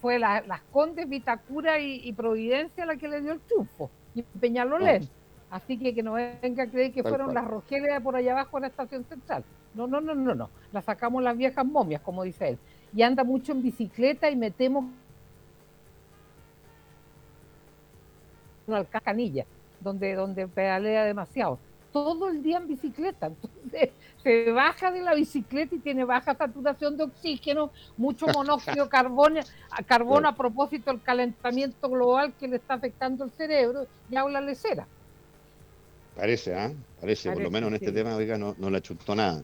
fue 0.00 0.18
las 0.18 0.60
Condes, 0.72 1.08
Vitacura 1.08 1.78
y, 1.78 2.12
Providencia 2.12 2.84
la 2.84 2.96
que 2.96 3.06
le 3.06 3.20
dio 3.20 3.32
el 3.32 3.40
triunfo, 3.40 3.88
y 4.14 4.22
Peñalolén. 4.22 5.08
Ah. 5.50 5.56
Así 5.56 5.78
que 5.78 5.94
que 5.94 6.02
no 6.02 6.14
venga 6.14 6.64
a 6.64 6.66
creer 6.66 6.92
que 6.92 7.02
fueron 7.02 7.34
las 7.34 7.46
Rogelia 7.46 8.00
por 8.00 8.16
allá 8.16 8.32
abajo 8.32 8.58
en 8.58 8.62
la 8.62 8.68
estación 8.68 9.04
central. 9.04 9.44
No, 9.74 9.86
no, 9.86 10.00
no, 10.00 10.14
no, 10.14 10.34
no. 10.34 10.50
La 10.72 10.82
sacamos 10.82 11.22
las 11.22 11.36
viejas 11.36 11.64
momias, 11.64 12.02
como 12.02 12.24
dice 12.24 12.50
él. 12.50 12.58
Y 12.94 13.02
anda 13.02 13.24
mucho 13.24 13.52
en 13.52 13.62
bicicleta 13.62 14.30
y 14.30 14.36
metemos 18.70 18.86
al 18.86 18.88
Cacanilla, 18.88 19.44
donde, 19.80 20.14
donde 20.14 20.46
pedalea 20.46 21.04
demasiado. 21.04 21.58
Todo 21.92 22.28
el 22.28 22.42
día 22.42 22.58
en 22.58 22.68
bicicleta. 22.68 23.26
Entonces 23.26 23.90
se 24.22 24.52
baja 24.52 24.90
de 24.90 25.02
la 25.02 25.14
bicicleta 25.14 25.74
y 25.74 25.78
tiene 25.78 26.04
baja 26.04 26.36
saturación 26.36 26.96
de 26.96 27.04
oxígeno, 27.04 27.70
mucho 27.96 28.26
monóxido 28.34 28.84
de 28.84 28.90
carbono, 28.90 29.40
carbono 29.86 30.28
a 30.28 30.36
propósito 30.36 30.90
del 30.90 31.02
calentamiento 31.02 31.88
global 31.88 32.32
que 32.38 32.48
le 32.48 32.56
está 32.56 32.74
afectando 32.74 33.24
el 33.24 33.30
cerebro 33.32 33.86
y 34.10 34.16
habla 34.16 34.40
lecera. 34.40 34.86
Parece, 36.16 36.54
¿ah? 36.54 36.70
Parece, 37.00 37.32
por 37.32 37.42
lo 37.42 37.50
menos 37.50 37.68
en 37.68 37.74
este 37.74 37.92
tema, 37.92 38.14
oiga, 38.14 38.36
no, 38.36 38.54
no 38.58 38.68
le 38.68 38.82
chuntó 38.82 39.14
nada. 39.14 39.42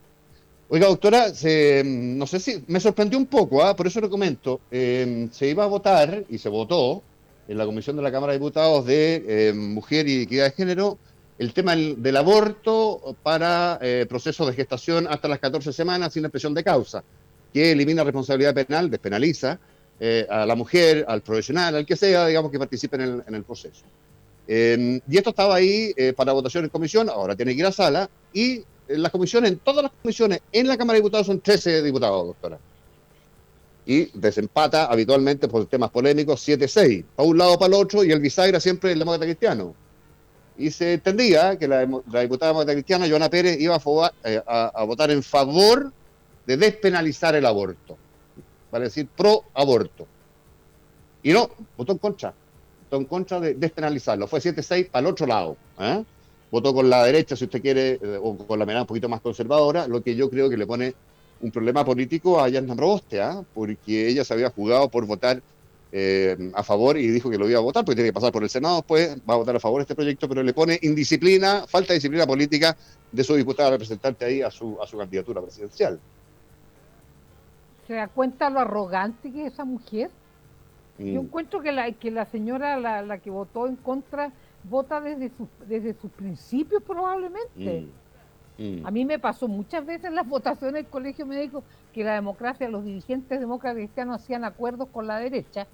Oiga, 0.68 0.88
doctora, 0.88 1.32
se, 1.32 1.82
no 1.84 2.26
sé 2.26 2.40
si 2.40 2.64
me 2.66 2.80
sorprendió 2.80 3.18
un 3.18 3.26
poco, 3.26 3.62
¿ah? 3.62 3.74
por 3.76 3.86
eso 3.86 4.00
lo 4.00 4.10
comento. 4.10 4.60
Eh, 4.70 5.28
se 5.30 5.48
iba 5.48 5.62
a 5.62 5.68
votar 5.68 6.24
y 6.28 6.38
se 6.38 6.48
votó 6.48 7.02
en 7.48 7.58
la 7.58 7.64
Comisión 7.64 7.96
de 7.96 8.02
la 8.02 8.12
Cámara 8.12 8.32
de 8.32 8.38
Diputados 8.38 8.86
de 8.86 9.24
eh, 9.26 9.52
Mujer 9.52 10.08
y 10.08 10.22
Equidad 10.22 10.46
de 10.46 10.50
Género 10.52 10.98
el 11.38 11.52
tema 11.52 11.76
del, 11.76 12.16
aborto 12.16 13.14
para 13.22 13.78
eh, 13.82 14.06
procesos 14.08 14.46
de 14.46 14.54
gestación 14.54 15.06
hasta 15.06 15.28
las 15.28 15.38
14 15.38 15.70
semanas 15.70 16.14
sin 16.14 16.24
expresión 16.24 16.54
de 16.54 16.64
causa, 16.64 17.04
que 17.52 17.72
elimina 17.72 18.02
responsabilidad 18.04 18.54
penal, 18.54 18.90
despenaliza 18.90 19.58
eh, 20.00 20.26
a 20.30 20.46
la 20.46 20.54
mujer, 20.54 21.04
al 21.06 21.20
profesional, 21.20 21.76
al 21.76 21.84
que 21.84 21.94
sea, 21.94 22.26
digamos, 22.26 22.50
que 22.50 22.58
participe 22.58 22.96
en 22.96 23.22
el, 23.34 23.42
proceso. 23.42 23.84
Em, 24.48 24.98
y 25.06 25.18
esto 25.18 25.28
estaba 25.28 25.56
ahí 25.56 25.92
para 26.16 26.32
votación 26.32 26.64
en 26.64 26.70
comisión, 26.70 27.10
ahora 27.10 27.36
tiene 27.36 27.52
que 27.52 27.60
ir 27.60 27.66
a 27.66 27.72
sala, 27.72 28.08
y 28.32 28.64
las 28.88 29.12
comisiones, 29.12 29.52
en 29.52 29.58
todas 29.58 29.82
las 29.82 29.92
comisiones, 29.92 30.40
en 30.52 30.66
la 30.66 30.78
Cámara 30.78 30.94
de 30.94 31.00
Diputados 31.00 31.26
son 31.26 31.40
13 31.40 31.82
diputados, 31.82 32.28
doctora 32.28 32.58
y 33.86 34.06
desempata 34.18 34.86
habitualmente 34.86 35.46
por 35.46 35.64
temas 35.66 35.90
polémicos 35.90 36.46
7-6, 36.46 37.04
para 37.14 37.28
un 37.28 37.38
lado 37.38 37.56
para 37.56 37.68
el 37.68 37.74
otro, 37.74 38.02
y 38.02 38.10
el 38.10 38.20
bisagra 38.20 38.58
siempre 38.58 38.90
el 38.90 38.98
demócrata 38.98 39.24
cristiano. 39.24 39.74
Y 40.58 40.72
se 40.72 40.94
entendía 40.94 41.56
que 41.56 41.68
la, 41.68 41.80
diputada 41.82 42.48
demócrata 42.48 42.72
cristiana, 42.72 43.08
Joana 43.08 43.30
Pérez, 43.30 43.60
iba 43.60 43.80
eh, 44.24 44.42
a, 44.44 44.82
votar 44.84 45.12
en 45.12 45.22
favor 45.22 45.92
de 46.46 46.56
despenalizar 46.56 47.36
el 47.36 47.46
aborto, 47.46 47.96
para 48.72 48.84
decir 48.84 49.06
pro 49.06 49.44
aborto. 49.54 50.08
Y 51.22 51.32
no, 51.32 51.48
votó 51.76 51.92
en 51.92 51.98
contra, 51.98 52.34
votó 52.84 52.96
en 52.96 53.04
contra 53.04 53.38
de 53.38 53.54
despenalizarlo, 53.54 54.26
fue 54.26 54.40
7-6 54.40 54.90
para 54.90 55.06
el 55.06 55.12
otro 55.12 55.26
lado. 55.26 55.56
¿eh? 55.78 56.02
Votó 56.50 56.74
con 56.74 56.90
la 56.90 57.04
derecha, 57.04 57.36
si 57.36 57.44
usted 57.44 57.62
quiere, 57.62 58.00
eh, 58.02 58.18
o 58.20 58.36
con 58.36 58.58
la 58.58 58.66
mirada 58.66 58.82
un 58.82 58.88
poquito 58.88 59.08
más 59.08 59.20
conservadora, 59.20 59.86
lo 59.86 60.02
que 60.02 60.16
yo 60.16 60.28
creo 60.28 60.50
que 60.50 60.56
le 60.56 60.66
pone 60.66 60.94
un 61.40 61.50
problema 61.50 61.84
político 61.84 62.40
a 62.40 62.48
Yasna 62.48 62.74
Proboste, 62.74 63.20
¿ah? 63.20 63.42
porque 63.54 64.08
ella 64.08 64.24
se 64.24 64.34
había 64.34 64.50
jugado 64.50 64.88
por 64.88 65.06
votar 65.06 65.42
eh, 65.92 66.50
a 66.54 66.62
favor 66.62 66.96
y 66.96 67.06
dijo 67.08 67.30
que 67.30 67.38
lo 67.38 67.48
iba 67.48 67.58
a 67.58 67.62
votar, 67.62 67.84
porque 67.84 67.96
tiene 67.96 68.10
que 68.10 68.14
pasar 68.14 68.32
por 68.32 68.42
el 68.42 68.50
Senado 68.50 68.76
después, 68.76 69.16
va 69.28 69.34
a 69.34 69.36
votar 69.36 69.56
a 69.56 69.60
favor 69.60 69.78
de 69.78 69.82
este 69.82 69.94
proyecto, 69.94 70.28
pero 70.28 70.42
le 70.42 70.52
pone 70.52 70.78
indisciplina, 70.82 71.64
falta 71.66 71.88
de 71.88 71.94
disciplina 71.94 72.26
política 72.26 72.76
de 73.12 73.24
su 73.24 73.34
diputada 73.34 73.70
representante 73.70 74.24
ahí 74.24 74.42
a 74.42 74.50
su, 74.50 74.78
a 74.82 74.86
su 74.86 74.98
candidatura 74.98 75.40
presidencial. 75.40 76.00
¿Se 77.86 77.94
da 77.94 78.08
cuenta 78.08 78.50
lo 78.50 78.60
arrogante 78.60 79.30
que 79.30 79.46
es 79.46 79.52
esa 79.52 79.64
mujer? 79.64 80.10
Mm. 80.98 81.12
Yo 81.14 81.20
encuentro 81.20 81.60
que 81.60 81.70
la, 81.72 81.92
que 81.92 82.10
la 82.10 82.26
señora, 82.26 82.78
la, 82.78 83.02
la 83.02 83.18
que 83.18 83.30
votó 83.30 83.68
en 83.68 83.76
contra, 83.76 84.32
vota 84.64 85.00
desde, 85.00 85.30
su, 85.36 85.48
desde 85.66 85.94
sus 85.94 86.10
principios 86.10 86.82
probablemente. 86.82 87.82
Mm. 87.82 88.05
Mm. 88.58 88.86
A 88.86 88.90
mí 88.90 89.04
me 89.04 89.18
pasó 89.18 89.48
muchas 89.48 89.84
veces 89.84 90.04
en 90.04 90.14
las 90.14 90.26
votaciones 90.26 90.74
del 90.74 90.86
colegio 90.86 91.26
médico 91.26 91.62
que 91.92 92.04
la 92.04 92.14
democracia, 92.14 92.68
los 92.68 92.84
dirigentes 92.84 93.40
demócratas 93.40 93.78
cristianos 93.78 94.22
hacían 94.22 94.44
acuerdos 94.44 94.88
con 94.92 95.06
la 95.06 95.18
derecha, 95.18 95.66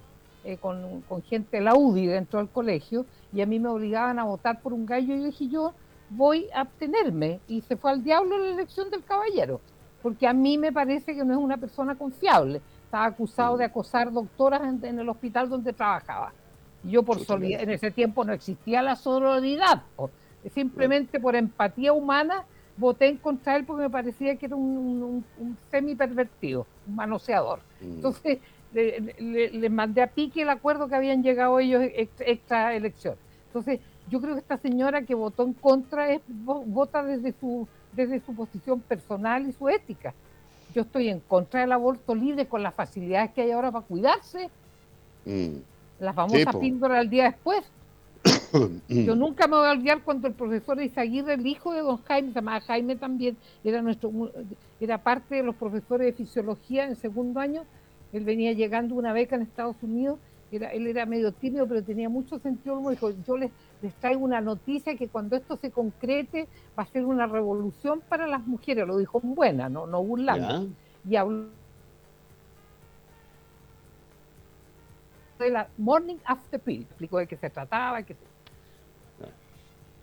eh, 0.43 0.57
con, 0.57 1.03
gente 1.23 1.57
de 1.57 1.63
la 1.63 1.75
UDI 1.75 2.07
dentro 2.07 2.39
del 2.39 2.49
colegio, 2.49 3.05
y 3.31 3.41
a 3.41 3.45
mí 3.45 3.59
me 3.59 3.69
obligaban 3.69 4.19
a 4.19 4.23
votar 4.23 4.61
por 4.61 4.73
un 4.73 4.85
gallo 4.85 5.15
y 5.15 5.25
dije 5.25 5.47
yo 5.47 5.73
voy 6.09 6.47
a 6.53 6.61
abstenerme. 6.61 7.39
Y 7.47 7.61
se 7.61 7.77
fue 7.77 7.91
al 7.91 8.03
diablo 8.03 8.37
la 8.37 8.51
elección 8.51 8.89
del 8.89 9.03
caballero, 9.03 9.61
porque 10.01 10.27
a 10.27 10.33
mí 10.33 10.57
me 10.57 10.71
parece 10.71 11.15
que 11.15 11.23
no 11.23 11.33
es 11.33 11.39
una 11.39 11.57
persona 11.57 11.95
confiable. 11.95 12.61
Estaba 12.85 13.05
acusado 13.05 13.57
de 13.57 13.65
mm. 13.65 13.69
acosar 13.69 14.11
doctoras 14.11 14.61
en, 14.83 14.99
el 14.99 15.09
hospital 15.09 15.49
donde 15.49 15.73
trabajaba. 15.73 16.33
Y 16.83 16.91
yo 16.91 17.03
por 17.03 17.17
en 17.29 17.69
ese 17.69 17.91
tiempo 17.91 18.25
no 18.25 18.33
existía 18.33 18.81
la 18.81 18.97
sororidad, 18.97 19.83
simplemente 20.53 21.17
por 21.21 21.33
empatía 21.33 21.93
humana 21.93 22.43
voté 22.77 23.07
en 23.07 23.17
contra 23.17 23.53
de 23.53 23.59
él 23.59 23.65
porque 23.65 23.83
me 23.83 23.89
parecía 23.89 24.35
que 24.35 24.47
era 24.47 24.55
un, 24.55 25.23
semi 25.69 25.95
pervertido, 25.95 26.65
un 26.87 26.95
manoseador. 26.95 27.59
Mm. 27.81 27.95
Entonces 27.95 28.39
le, 28.73 29.69
mandé 29.69 30.01
a 30.01 30.07
pique 30.07 30.41
el 30.41 30.49
acuerdo 30.49 30.87
que 30.87 30.95
habían 30.95 31.23
llegado 31.23 31.59
ellos 31.59 31.83
extra 32.19 32.75
elección. 32.75 33.15
Entonces 33.47 33.79
yo 34.09 34.19
creo 34.19 34.33
que 34.33 34.41
esta 34.41 34.57
señora 34.57 35.03
que 35.03 35.15
votó 35.15 35.43
en 35.43 35.53
contra 35.53 36.11
es, 36.11 36.21
vota 36.27 37.03
desde 37.03 37.33
su, 37.39 37.67
desde 37.93 38.19
su 38.19 38.33
posición 38.35 38.79
personal 38.81 39.47
y 39.47 39.53
su 39.53 39.69
ética. 39.69 40.13
Yo 40.73 40.81
estoy 40.81 41.09
en 41.09 41.19
contra 41.19 41.61
del 41.61 41.71
aborto 41.71 42.15
libre 42.15 42.47
con 42.47 42.63
las 42.63 42.73
facilidades 42.73 43.31
que 43.31 43.41
hay 43.41 43.51
ahora 43.51 43.71
para 43.71 43.85
cuidarse. 43.85 44.49
Mm. 45.25 45.57
Las 45.99 46.15
famosas 46.15 46.55
píldoras 46.55 46.99
al 46.99 47.09
día 47.09 47.25
después. 47.25 47.63
Yo 48.87 49.15
nunca 49.15 49.47
me 49.47 49.57
voy 49.57 49.67
a 49.67 49.71
olvidar 49.71 50.03
cuando 50.03 50.27
el 50.27 50.33
profesor 50.33 50.79
Isaguirre, 50.79 51.33
el 51.33 51.47
hijo 51.47 51.73
de 51.73 51.81
don 51.81 51.97
Jaime, 52.03 52.29
se 52.29 52.35
llamaba 52.35 52.61
Jaime 52.61 52.95
también, 52.95 53.35
era 53.63 53.81
nuestro 53.81 54.11
era 54.79 54.99
parte 54.99 55.35
de 55.35 55.43
los 55.43 55.55
profesores 55.55 56.05
de 56.05 56.13
fisiología 56.13 56.85
en 56.85 56.95
segundo 56.95 57.39
año. 57.39 57.63
Él 58.11 58.23
venía 58.25 58.53
llegando 58.53 58.93
una 58.93 59.11
beca 59.11 59.35
en 59.35 59.41
Estados 59.41 59.77
Unidos, 59.81 60.19
era, 60.51 60.71
él 60.71 60.85
era 60.85 61.07
medio 61.07 61.31
tímido, 61.31 61.67
pero 61.67 61.81
tenía 61.81 62.09
mucho 62.09 62.37
sentido. 62.37 62.79
Dijo, 62.91 63.09
yo 63.25 63.37
les, 63.37 63.49
les 63.81 63.93
traigo 63.95 64.23
una 64.23 64.39
noticia 64.39 64.95
que 64.95 65.07
cuando 65.07 65.35
esto 65.35 65.55
se 65.57 65.71
concrete 65.71 66.47
va 66.77 66.83
a 66.83 66.85
ser 66.85 67.05
una 67.05 67.25
revolución 67.25 68.03
para 68.07 68.27
las 68.27 68.45
mujeres. 68.45 68.85
Lo 68.85 68.97
dijo 68.97 69.19
buena, 69.19 69.67
no, 69.67 69.87
no 69.87 70.03
burlando. 70.03 70.67
Y 71.09 71.15
habló 71.15 71.47
de 75.39 75.49
la 75.49 75.67
Morning 75.77 76.17
After 76.23 76.59
Pill, 76.59 76.81
explicó 76.83 77.17
de 77.17 77.25
qué 77.25 77.35
se 77.35 77.49
trataba, 77.49 78.03
que 78.03 78.13
se 78.13 78.32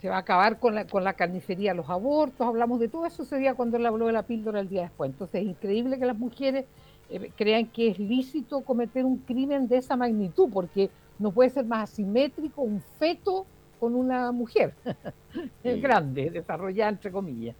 va 0.09 0.17
a 0.17 0.21
acabar 0.21 0.59
con 0.59 0.75
la, 0.75 0.87
con 0.87 1.05
la 1.05 1.13
carnicería, 1.13 1.75
los 1.75 1.89
abortos, 1.89 2.47
hablamos 2.47 2.81
de 2.81 2.89
todo 2.89 3.07
eso 3.07 3.23
ese 3.23 3.37
día 3.39 3.55
cuando 3.55 3.77
él 3.77 3.87
habló 3.87 4.07
de 4.07 4.13
la 4.13 4.23
píldora 4.23 4.61
el 4.61 4.69
día 4.69 4.83
después. 4.83 5.11
Entonces 5.11 5.43
es 5.43 5.49
increíble 5.49 5.99
que 5.99 6.07
las 6.07 6.19
mujeres 6.19 6.65
eh, 7.11 7.31
crean 7.37 7.67
que 7.67 7.89
es 7.89 7.99
lícito 7.99 8.61
cometer 8.63 9.05
un 9.05 9.19
crimen 9.19 9.69
de 9.69 9.77
esa 9.77 9.97
magnitud, 9.97 10.49
porque 10.53 10.91
no 11.19 11.33
puede 11.33 11.51
ser 11.51 11.65
más 11.65 11.91
asimétrico 11.91 12.63
un 12.63 12.83
feto 12.99 13.47
con 13.79 13.95
una 13.95 14.33
mujer 14.33 14.75
grande, 15.65 16.31
desarrollada 16.31 16.91
entre 16.91 17.11
comillas. 17.11 17.57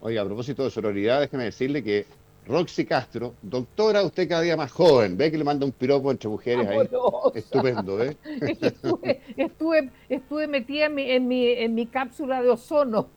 Oiga, 0.00 0.22
a 0.22 0.24
propósito 0.24 0.64
de 0.64 0.70
sororidad, 0.70 1.20
déjeme 1.20 1.44
decirle 1.44 1.82
que 1.82 2.06
Roxy 2.46 2.84
Castro, 2.84 3.34
doctora, 3.40 4.02
usted 4.02 4.28
cada 4.28 4.42
día 4.42 4.56
más 4.56 4.70
joven, 4.70 5.16
ve 5.16 5.30
que 5.30 5.38
le 5.38 5.44
manda 5.44 5.64
un 5.64 5.72
piropo 5.72 6.10
entre 6.10 6.28
mujeres 6.28 6.68
ahí. 6.68 6.88
Estupendo, 7.34 8.02
¿eh? 8.02 8.16
Estuve, 9.36 9.90
estuve, 10.08 10.46
metida 10.46 10.86
en 10.86 10.94
mi, 10.94 11.10
en, 11.10 11.26
mi, 11.26 11.46
en 11.46 11.74
mi 11.74 11.86
cápsula 11.86 12.42
de 12.42 12.50
ozono. 12.50 13.08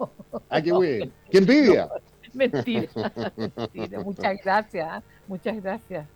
Ah, 0.49 0.61
qué 0.61 0.71
bueno. 0.71 1.11
¿Quién 1.29 1.43
envidia? 1.43 1.89
mentira, 2.33 2.87
mentira. 3.35 3.99
Muchas 4.01 4.37
gracias, 4.43 4.87
¿ah? 4.89 5.03
muchas 5.27 5.61
gracias. 5.61 6.07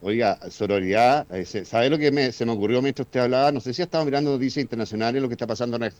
Oiga, 0.00 0.38
sororidad, 0.50 1.26
eh, 1.34 1.44
¿sabe 1.44 1.90
lo 1.90 1.98
que 1.98 2.32
se 2.32 2.46
me 2.46 2.52
ocurrió 2.52 2.80
mientras 2.80 3.06
usted 3.06 3.20
hablaba? 3.20 3.50
No 3.50 3.60
sé 3.60 3.74
si 3.74 3.82
ha 3.82 3.84
estado 3.84 4.04
mirando 4.04 4.30
noticias 4.30 4.62
internacionales 4.62 5.20
lo 5.20 5.28
que 5.28 5.34
está 5.34 5.46
pasando 5.46 5.76
en 5.76 5.92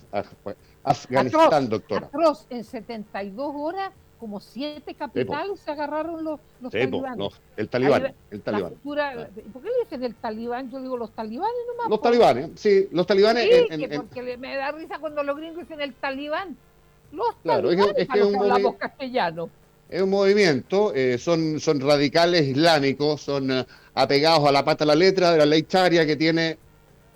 Afganistán, 0.85 1.69
doctora. 1.69 2.07
Atroz, 2.07 2.47
en 2.49 2.63
72 2.63 3.53
horas, 3.57 3.91
como 4.19 4.41
siete 4.41 4.95
capitales 4.95 5.61
se 5.61 5.71
agarraron 5.71 6.25
los, 6.25 6.41
los 6.61 6.73
talibanes. 6.73 7.33
el 7.57 7.69
talibán, 7.69 8.15
el 8.31 8.41
talibán. 8.43 8.75
¿Por 8.83 8.97
qué 9.63 9.69
le 9.69 9.85
dicen 9.85 10.05
el 10.05 10.15
talibán? 10.15 10.71
Yo 10.71 10.81
digo 10.81 10.97
los 10.97 11.11
talibanes 11.13 11.57
nomás. 11.69 11.91
Los 11.91 12.01
talibanes, 12.01 12.51
sí, 12.57 12.89
los 12.93 13.07
talibanes. 13.07 13.45
Sí, 13.71 13.89
porque 13.97 14.37
me 14.37 14.57
da 14.57 14.73
risa 14.73 14.99
cuando 14.99 15.23
los 15.23 15.37
gringos 15.37 15.63
dicen 15.63 15.81
el 15.81 15.95
talibán. 15.95 16.57
Los 17.13 17.35
talibanes, 17.43 17.95
es 17.97 18.09
que, 18.09 18.19
es 18.19 18.25
un 18.25 18.75
castellano 18.75 19.49
es 19.89 20.03
un 20.03 20.11
movimiento, 20.11 20.93
eh, 20.95 21.19
son, 21.19 21.61
son 21.61 21.81
radicales 21.81 22.47
islámicos, 22.47 23.23
son 23.23 23.51
eh, 23.51 23.67
apegados 23.95 24.47
a 24.47 24.53
la 24.53 24.65
pata 24.65 24.85
de 24.85 24.89
la 24.89 24.95
letra 24.95 25.33
de 25.33 25.39
la 25.39 25.47
ley 25.47 25.63
charia 25.63 26.07
que 26.07 26.17
tiene, 26.17 26.59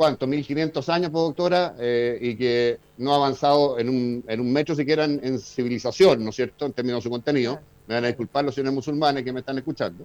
¿cuánto? 0.02 0.26
1500 0.26 0.88
años, 0.88 1.10
pues, 1.12 1.22
doctora, 1.22 1.76
eh, 1.78 2.18
y 2.20 2.34
que 2.34 2.80
no 2.98 3.12
ha 3.12 3.16
avanzado 3.18 3.78
en 3.78 3.88
un, 3.88 4.24
en 4.26 4.40
un 4.40 4.52
metro 4.52 4.74
siquiera 4.74 5.04
en, 5.04 5.38
civilización, 5.38 6.24
¿no 6.24 6.30
es 6.30 6.34
cierto?, 6.34 6.66
en 6.66 6.72
términos 6.72 6.98
de 6.98 7.02
su 7.02 7.10
contenido. 7.10 7.60
Me 7.86 7.94
van 7.94 8.02
a 8.02 8.08
disculpar 8.08 8.44
los 8.44 8.52
señores 8.52 8.74
musulmanes 8.74 9.22
que 9.22 9.32
me 9.32 9.38
están 9.38 9.58
escuchando. 9.58 10.04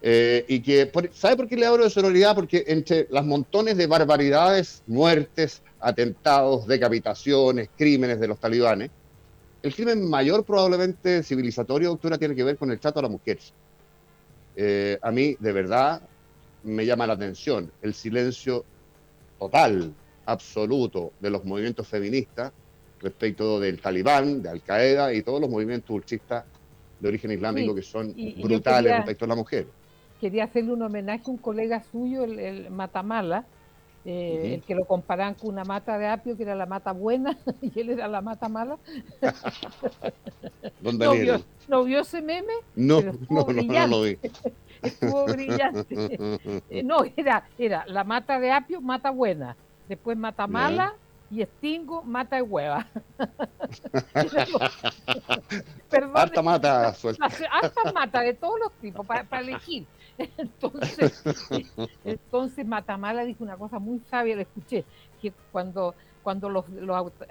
y 0.00 0.60
que, 0.60 0.92
¿sabe 1.12 1.36
por 1.36 1.48
qué 1.48 1.56
le 1.56 1.66
hablo 1.66 1.82
de 1.82 1.90
sororidad? 1.90 2.36
Porque 2.36 2.62
entre 2.68 3.08
las 3.10 3.24
montones 3.24 3.76
de 3.76 3.88
barbaridades, 3.88 4.84
muertes, 4.86 5.62
atentados, 5.80 6.68
decapitaciones, 6.68 7.70
crímenes 7.76 8.20
de 8.20 8.28
los 8.28 8.38
talibanes, 8.38 8.92
el 9.64 9.74
crimen 9.74 10.08
mayor 10.08 10.44
probablemente 10.44 11.24
civilizatorio, 11.24 11.88
doctora, 11.88 12.18
tiene 12.18 12.36
que 12.36 12.44
ver 12.44 12.56
con 12.56 12.70
el 12.70 12.78
trato 12.78 13.00
a 13.00 13.02
las 13.02 13.10
mujeres. 13.10 13.52
Eh, 14.54 14.96
a 15.02 15.10
mí, 15.10 15.36
de 15.40 15.52
verdad, 15.52 16.02
me 16.62 16.86
llama 16.86 17.04
la 17.04 17.14
atención 17.14 17.72
el 17.82 17.94
silencio 17.94 18.64
total, 19.38 19.92
absoluto, 20.26 21.12
de 21.20 21.30
los 21.30 21.44
movimientos 21.44 21.86
feministas 21.86 22.52
respecto 23.00 23.60
del 23.60 23.80
talibán, 23.80 24.42
de 24.42 24.48
Al 24.48 24.62
Qaeda 24.62 25.14
y 25.14 25.22
todos 25.22 25.40
los 25.40 25.48
movimientos 25.48 25.90
ulchistas 25.90 26.44
de 26.98 27.08
origen 27.08 27.30
islámico 27.30 27.74
que 27.74 27.82
son 27.82 28.14
brutales 28.42 28.96
respecto 28.96 29.24
a 29.24 29.28
la 29.28 29.36
mujer. 29.36 29.66
Quería 30.20 30.44
hacerle 30.44 30.72
un 30.72 30.82
homenaje 30.82 31.22
a 31.26 31.30
un 31.30 31.36
colega 31.38 31.82
suyo, 31.92 32.24
el 32.24 32.70
Matamala, 32.70 33.46
eh, 34.10 34.54
el 34.54 34.62
que 34.62 34.74
lo 34.74 34.86
comparan 34.86 35.34
con 35.34 35.50
una 35.50 35.64
mata 35.64 35.98
de 35.98 36.06
apio, 36.06 36.34
que 36.34 36.42
era 36.42 36.54
la 36.54 36.64
mata 36.64 36.92
buena, 36.92 37.36
y 37.60 37.78
él 37.78 37.90
era 37.90 38.08
la 38.08 38.22
mata 38.22 38.48
mala. 38.48 38.78
¿Dónde 40.80 41.04
¿No, 41.04 41.12
vio, 41.12 41.42
¿No 41.68 41.84
vio 41.84 42.00
ese 42.00 42.22
meme? 42.22 42.54
No, 42.74 43.02
no, 43.02 43.12
no, 43.28 43.86
lo 43.86 44.02
vi. 44.02 44.18
estuvo 44.80 45.26
brillante. 45.26 46.18
Eh, 46.70 46.82
no, 46.82 47.00
era, 47.18 47.46
era 47.58 47.84
la 47.86 48.02
mata 48.02 48.40
de 48.40 48.50
apio, 48.50 48.80
mata 48.80 49.10
buena. 49.10 49.54
Después 49.90 50.16
mata 50.16 50.46
mala 50.46 50.94
y 51.30 51.42
extingo, 51.42 52.02
mata 52.02 52.36
de 52.36 52.42
hueva. 52.42 52.86
Harta 56.22 56.42
mata 56.42 56.94
suelta. 56.94 57.26
Harta 57.50 57.92
mata 57.92 58.20
de 58.20 58.34
todos 58.34 58.58
los 58.60 58.72
tipos, 58.74 59.06
para 59.06 59.40
elegir. 59.40 59.86
Entonces, 60.36 61.22
entonces 62.04 62.66
Matamala 62.66 63.24
dijo 63.24 63.44
una 63.44 63.56
cosa 63.56 63.78
muy 63.78 64.00
sabia, 64.10 64.34
la 64.34 64.42
escuché, 64.42 64.84
que 65.22 65.32
cuando, 65.52 65.94
cuando 66.24 66.48
los, 66.48 66.64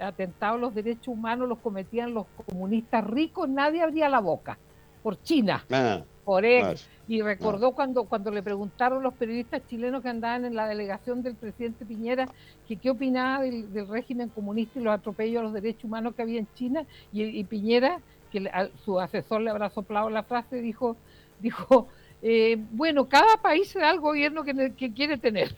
atentados 0.00 0.56
a 0.56 0.60
los 0.60 0.74
derechos 0.74 1.08
humanos 1.08 1.50
los 1.50 1.58
cometían 1.58 2.14
los 2.14 2.24
comunistas 2.46 3.04
ricos, 3.04 3.46
nadie 3.46 3.82
abría 3.82 4.08
la 4.08 4.20
boca. 4.20 4.58
Por 5.02 5.20
China, 5.22 5.64
ah, 5.70 6.02
por 6.24 6.44
él. 6.44 6.76
y 7.06 7.22
recordó 7.22 7.72
cuando, 7.72 8.04
cuando 8.04 8.30
le 8.30 8.42
preguntaron 8.42 9.02
los 9.02 9.14
periodistas 9.14 9.62
chilenos 9.66 10.02
que 10.02 10.08
andaban 10.08 10.44
en 10.44 10.54
la 10.54 10.66
delegación 10.66 11.22
del 11.22 11.36
presidente 11.36 11.86
Piñera 11.86 12.26
que 12.66 12.76
qué 12.76 12.90
opinaba 12.90 13.44
del, 13.44 13.88
régimen 13.88 14.28
comunista 14.28 14.78
y 14.78 14.82
los 14.82 14.92
atropellos 14.92 15.40
a 15.40 15.44
los 15.44 15.52
derechos 15.54 15.84
humanos 15.84 16.14
que 16.14 16.22
había 16.22 16.38
en 16.38 16.48
China, 16.54 16.84
y, 17.12 17.42
Piñera, 17.44 18.00
que 18.28 18.50
su 18.84 19.00
asesor 19.00 19.40
le 19.40 19.50
habrá 19.50 19.70
soplado 19.70 20.10
la 20.10 20.22
frase, 20.22 20.60
dijo, 20.60 20.96
dijo 21.40 21.88
eh, 22.22 22.56
bueno, 22.72 23.08
cada 23.08 23.36
país 23.36 23.68
se 23.68 23.78
da 23.78 23.90
el 23.90 24.00
gobierno 24.00 24.44
que, 24.44 24.92
quiere 24.92 25.18
tener. 25.18 25.54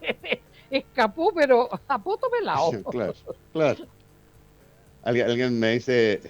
Escapó, 0.70 1.32
pero 1.34 1.68
a 1.88 1.98
poto 1.98 2.28
pelado. 2.30 2.82
claro, 2.90 3.14
claro. 3.52 3.86
Alguien, 5.02 5.58
me 5.58 5.72
dice, 5.72 6.20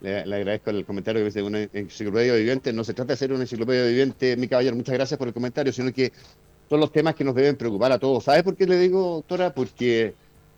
le, 0.00 0.18
agradezco 0.18 0.70
el 0.70 0.84
comentario 0.84 1.20
que 1.20 1.26
dice 1.26 1.42
una 1.42 1.62
enciclopedia 1.72 2.34
viviente. 2.34 2.72
No 2.72 2.84
se 2.84 2.94
trata 2.94 3.14
de 3.14 3.16
ser 3.16 3.32
una 3.32 3.42
enciclopedia 3.42 3.84
viviente, 3.86 4.36
mi 4.36 4.48
caballero, 4.48 4.76
muchas 4.76 4.94
gracias 4.94 5.16
por 5.16 5.28
el 5.28 5.34
comentario, 5.34 5.72
sino 5.72 5.92
que 5.92 6.12
son 6.68 6.80
los 6.80 6.92
temas 6.92 7.14
que 7.14 7.24
nos 7.24 7.34
deben 7.34 7.56
preocupar 7.56 7.92
a 7.92 7.98
todos. 7.98 8.24
¿Sabe 8.24 8.42
por 8.42 8.56
qué 8.56 8.66
le 8.66 8.78
digo, 8.78 9.14
doctora? 9.16 9.54
Porque, 9.54 10.14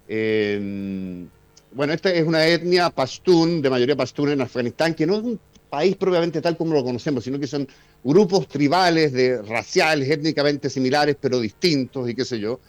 eh, 0.09 1.27
bueno, 1.75 1.93
esta 1.93 2.11
es 2.13 2.25
una 2.25 2.47
etnia 2.47 2.91
pastún, 2.91 3.61
de 3.61 3.69
mayoría 3.69 3.97
pastún 3.97 4.31
en 4.31 4.41
Afganistán, 4.41 4.95
que 4.95 5.07
no 5.07 5.17
es 5.17 5.23
un 5.23 5.41
país 5.69 5.97
propiamente 5.97 6.41
tal 6.41 6.57
como 6.57 6.73
lo 6.73 6.85
conocemos, 6.85 7.25
sino 7.25 7.39
que 7.41 7.49
son 7.49 7.67
grupos 8.05 8.47
tribales, 8.47 9.13
de 9.13 9.43
raciales, 9.43 10.09
étnicamente 10.09 10.71
similares, 10.71 11.17
pero 11.21 11.41
distintos 11.41 12.09
y 12.09 12.15
qué 12.15 12.25
sé 12.25 12.39
yo, 12.39 12.61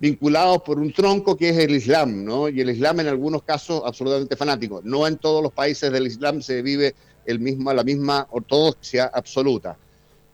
vinculados 0.00 0.62
por 0.62 0.80
un 0.80 0.92
tronco 0.92 1.36
que 1.36 1.50
es 1.50 1.58
el 1.58 1.70
Islam, 1.70 2.24
¿no? 2.24 2.48
Y 2.48 2.60
el 2.60 2.70
Islam 2.70 2.98
en 3.00 3.06
algunos 3.06 3.42
casos 3.44 3.82
absolutamente 3.84 4.34
fanático. 4.34 4.80
No 4.82 5.06
en 5.06 5.18
todos 5.18 5.40
los 5.40 5.52
países 5.52 5.92
del 5.92 6.08
Islam 6.08 6.42
se 6.42 6.60
vive 6.62 6.96
el 7.26 7.38
mismo, 7.38 7.72
la 7.72 7.84
misma 7.84 8.26
ortodoxia 8.30 9.04
absoluta. 9.06 9.76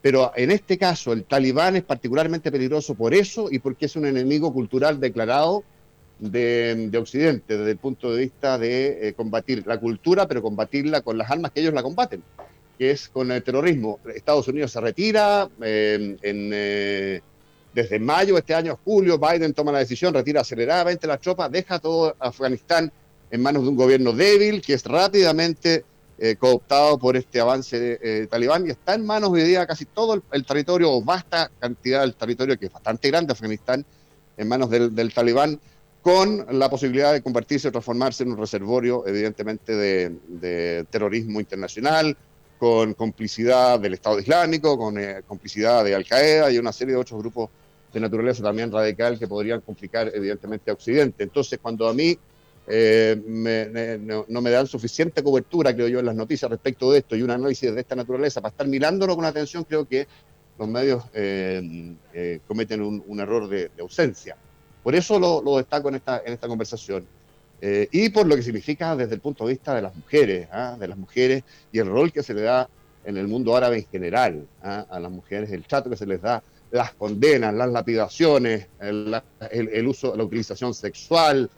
Pero 0.00 0.32
en 0.34 0.50
este 0.50 0.78
caso 0.78 1.12
el 1.12 1.24
talibán 1.24 1.76
es 1.76 1.82
particularmente 1.82 2.50
peligroso 2.50 2.94
por 2.94 3.12
eso 3.12 3.48
y 3.50 3.58
porque 3.58 3.86
es 3.86 3.96
un 3.96 4.06
enemigo 4.06 4.52
cultural 4.52 4.98
declarado 4.98 5.64
de, 6.30 6.90
Occidente 6.98 7.56
desde 7.56 7.72
el 7.72 7.78
punto 7.78 8.12
de 8.12 8.20
vista 8.22 8.58
de 8.58 9.08
eh, 9.08 9.14
combatir 9.14 9.66
la 9.66 9.78
cultura, 9.78 10.26
pero 10.26 10.42
combatirla 10.42 11.02
con 11.02 11.18
las 11.18 11.30
armas 11.30 11.52
que 11.52 11.60
ellos 11.60 11.74
la 11.74 11.82
combaten 11.82 12.22
que 12.78 12.90
es 12.90 13.08
con 13.08 13.30
el 13.30 13.42
terrorismo. 13.42 14.00
Estados 14.14 14.48
Unidos 14.48 14.72
se 14.72 14.80
retira, 14.80 15.48
eh, 15.62 16.16
en, 16.22 16.50
eh, 16.52 17.20
desde 17.72 17.98
mayo 17.98 18.34
de 18.34 18.40
este 18.40 18.54
año, 18.54 18.78
julio, 18.84 19.18
Biden 19.18 19.54
toma 19.54 19.72
la 19.72 19.78
decisión, 19.78 20.14
retira 20.14 20.40
aceleradamente 20.40 21.06
las 21.06 21.20
tropas, 21.20 21.50
deja 21.50 21.78
todo 21.78 22.14
Afganistán 22.18 22.92
en 23.30 23.42
manos 23.42 23.62
de 23.64 23.68
un 23.70 23.76
gobierno 23.76 24.12
débil 24.12 24.60
que 24.60 24.74
es 24.74 24.84
rápidamente 24.84 25.84
eh, 26.18 26.36
cooptado 26.36 26.98
por 26.98 27.16
este 27.16 27.40
avance 27.40 27.78
de, 27.80 28.26
talibán 28.28 28.66
y 28.66 28.70
está 28.70 28.94
en 28.94 29.04
manos 29.04 29.30
hoy 29.30 29.42
día 29.42 29.66
casi 29.66 29.84
todo 29.84 30.22
el, 30.30 30.46
territorio, 30.46 30.92
o 30.92 31.02
vasta 31.02 31.50
cantidad 31.58 32.02
del 32.02 32.14
territorio, 32.14 32.56
que 32.58 32.66
es 32.66 32.72
bastante 32.72 33.08
grande 33.10 33.32
Afganistán, 33.32 33.84
en 34.36 34.48
manos 34.48 34.70
del, 34.70 35.12
talibán, 35.12 35.60
con 36.04 36.46
la 36.56 36.70
posibilidad 36.70 37.12
de 37.12 37.22
convertirse 37.22 37.66
o 37.68 37.72
transformarse 37.72 38.22
en 38.22 38.30
un 38.30 38.36
reservorio, 38.36 39.04
evidentemente, 39.06 39.74
de 39.74 40.86
terrorismo 40.90 41.40
internacional, 41.40 42.16
con 42.58 42.94
complicidad 42.94 43.78
del 43.80 43.94
Estado 43.94 44.18
Islámico, 44.18 44.78
con 44.78 44.98
eh, 44.98 45.22
complicidad 45.26 45.84
de 45.84 45.94
Al 45.94 46.06
Qaeda 46.06 46.50
y 46.50 46.58
una 46.58 46.72
serie 46.72 46.94
de 46.94 47.00
otros 47.00 47.20
grupos 47.20 47.50
de 47.92 48.00
naturaleza 48.00 48.42
también 48.42 48.72
radical 48.72 49.18
que 49.18 49.28
podrían 49.28 49.60
complicar 49.60 50.10
evidentemente 50.14 50.70
a 50.70 50.74
Occidente. 50.74 51.24
Entonces, 51.24 51.58
cuando 51.60 51.88
a 51.88 51.94
mí 51.94 52.16
eh, 52.66 53.20
no, 54.28 54.40
me 54.40 54.50
dan 54.50 54.66
suficiente 54.66 55.22
cobertura, 55.22 55.74
creo 55.74 55.88
yo, 55.88 56.00
en 56.00 56.06
las 56.06 56.14
noticias 56.14 56.50
respecto 56.50 56.90
de 56.90 57.00
esto 57.00 57.14
y 57.16 57.22
un 57.22 57.30
análisis 57.30 57.74
de 57.74 57.80
esta 57.80 57.94
naturaleza 57.94 58.40
para 58.40 58.50
estar 58.50 58.66
mirándolo 58.66 59.14
con 59.14 59.24
atención, 59.24 59.64
creo 59.64 59.86
que 59.86 60.06
los 60.58 60.66
medios 60.66 61.04
eh, 61.12 62.40
cometen 62.46 62.80
un, 62.80 63.20
error 63.20 63.48
de, 63.48 63.70
ausencia. 63.80 64.36
Por 64.84 64.94
eso 64.94 65.18
lo, 65.18 65.56
destaco 65.56 65.88
en 65.88 65.96
esta, 65.96 66.22
en 66.24 66.34
esta 66.34 66.46
conversación. 66.46 67.06
Eh, 67.60 67.88
y 67.90 68.10
por 68.10 68.26
lo 68.26 68.36
que 68.36 68.42
significa 68.42 68.94
desde 68.94 69.14
el 69.14 69.20
punto 69.20 69.46
de 69.46 69.54
vista 69.54 69.74
de 69.74 69.80
las 69.82 69.96
mujeres, 69.96 70.46
¿ah? 70.52 70.76
de 70.78 70.86
las 70.86 70.98
mujeres 70.98 71.42
y 71.72 71.78
el 71.78 71.86
rol 71.88 72.12
que 72.12 72.22
se 72.22 72.34
le 72.34 72.42
da 72.42 72.68
en 73.04 73.16
el 73.16 73.26
mundo 73.26 73.56
árabe 73.56 73.78
en 73.78 73.86
general 73.86 74.46
¿ah? 74.62 74.84
a 74.90 75.00
las 75.00 75.10
mujeres, 75.10 75.50
el 75.50 75.64
trato 75.64 75.88
que 75.88 75.96
se 75.96 76.04
les 76.04 76.20
da, 76.20 76.42
las 76.70 76.92
condenas, 76.92 77.54
las 77.54 77.70
lapidaciones, 77.70 78.66
el, 78.80 79.86
uso, 79.86 80.14
la 80.14 80.24
utilización 80.24 80.74
sexual, 80.74 81.48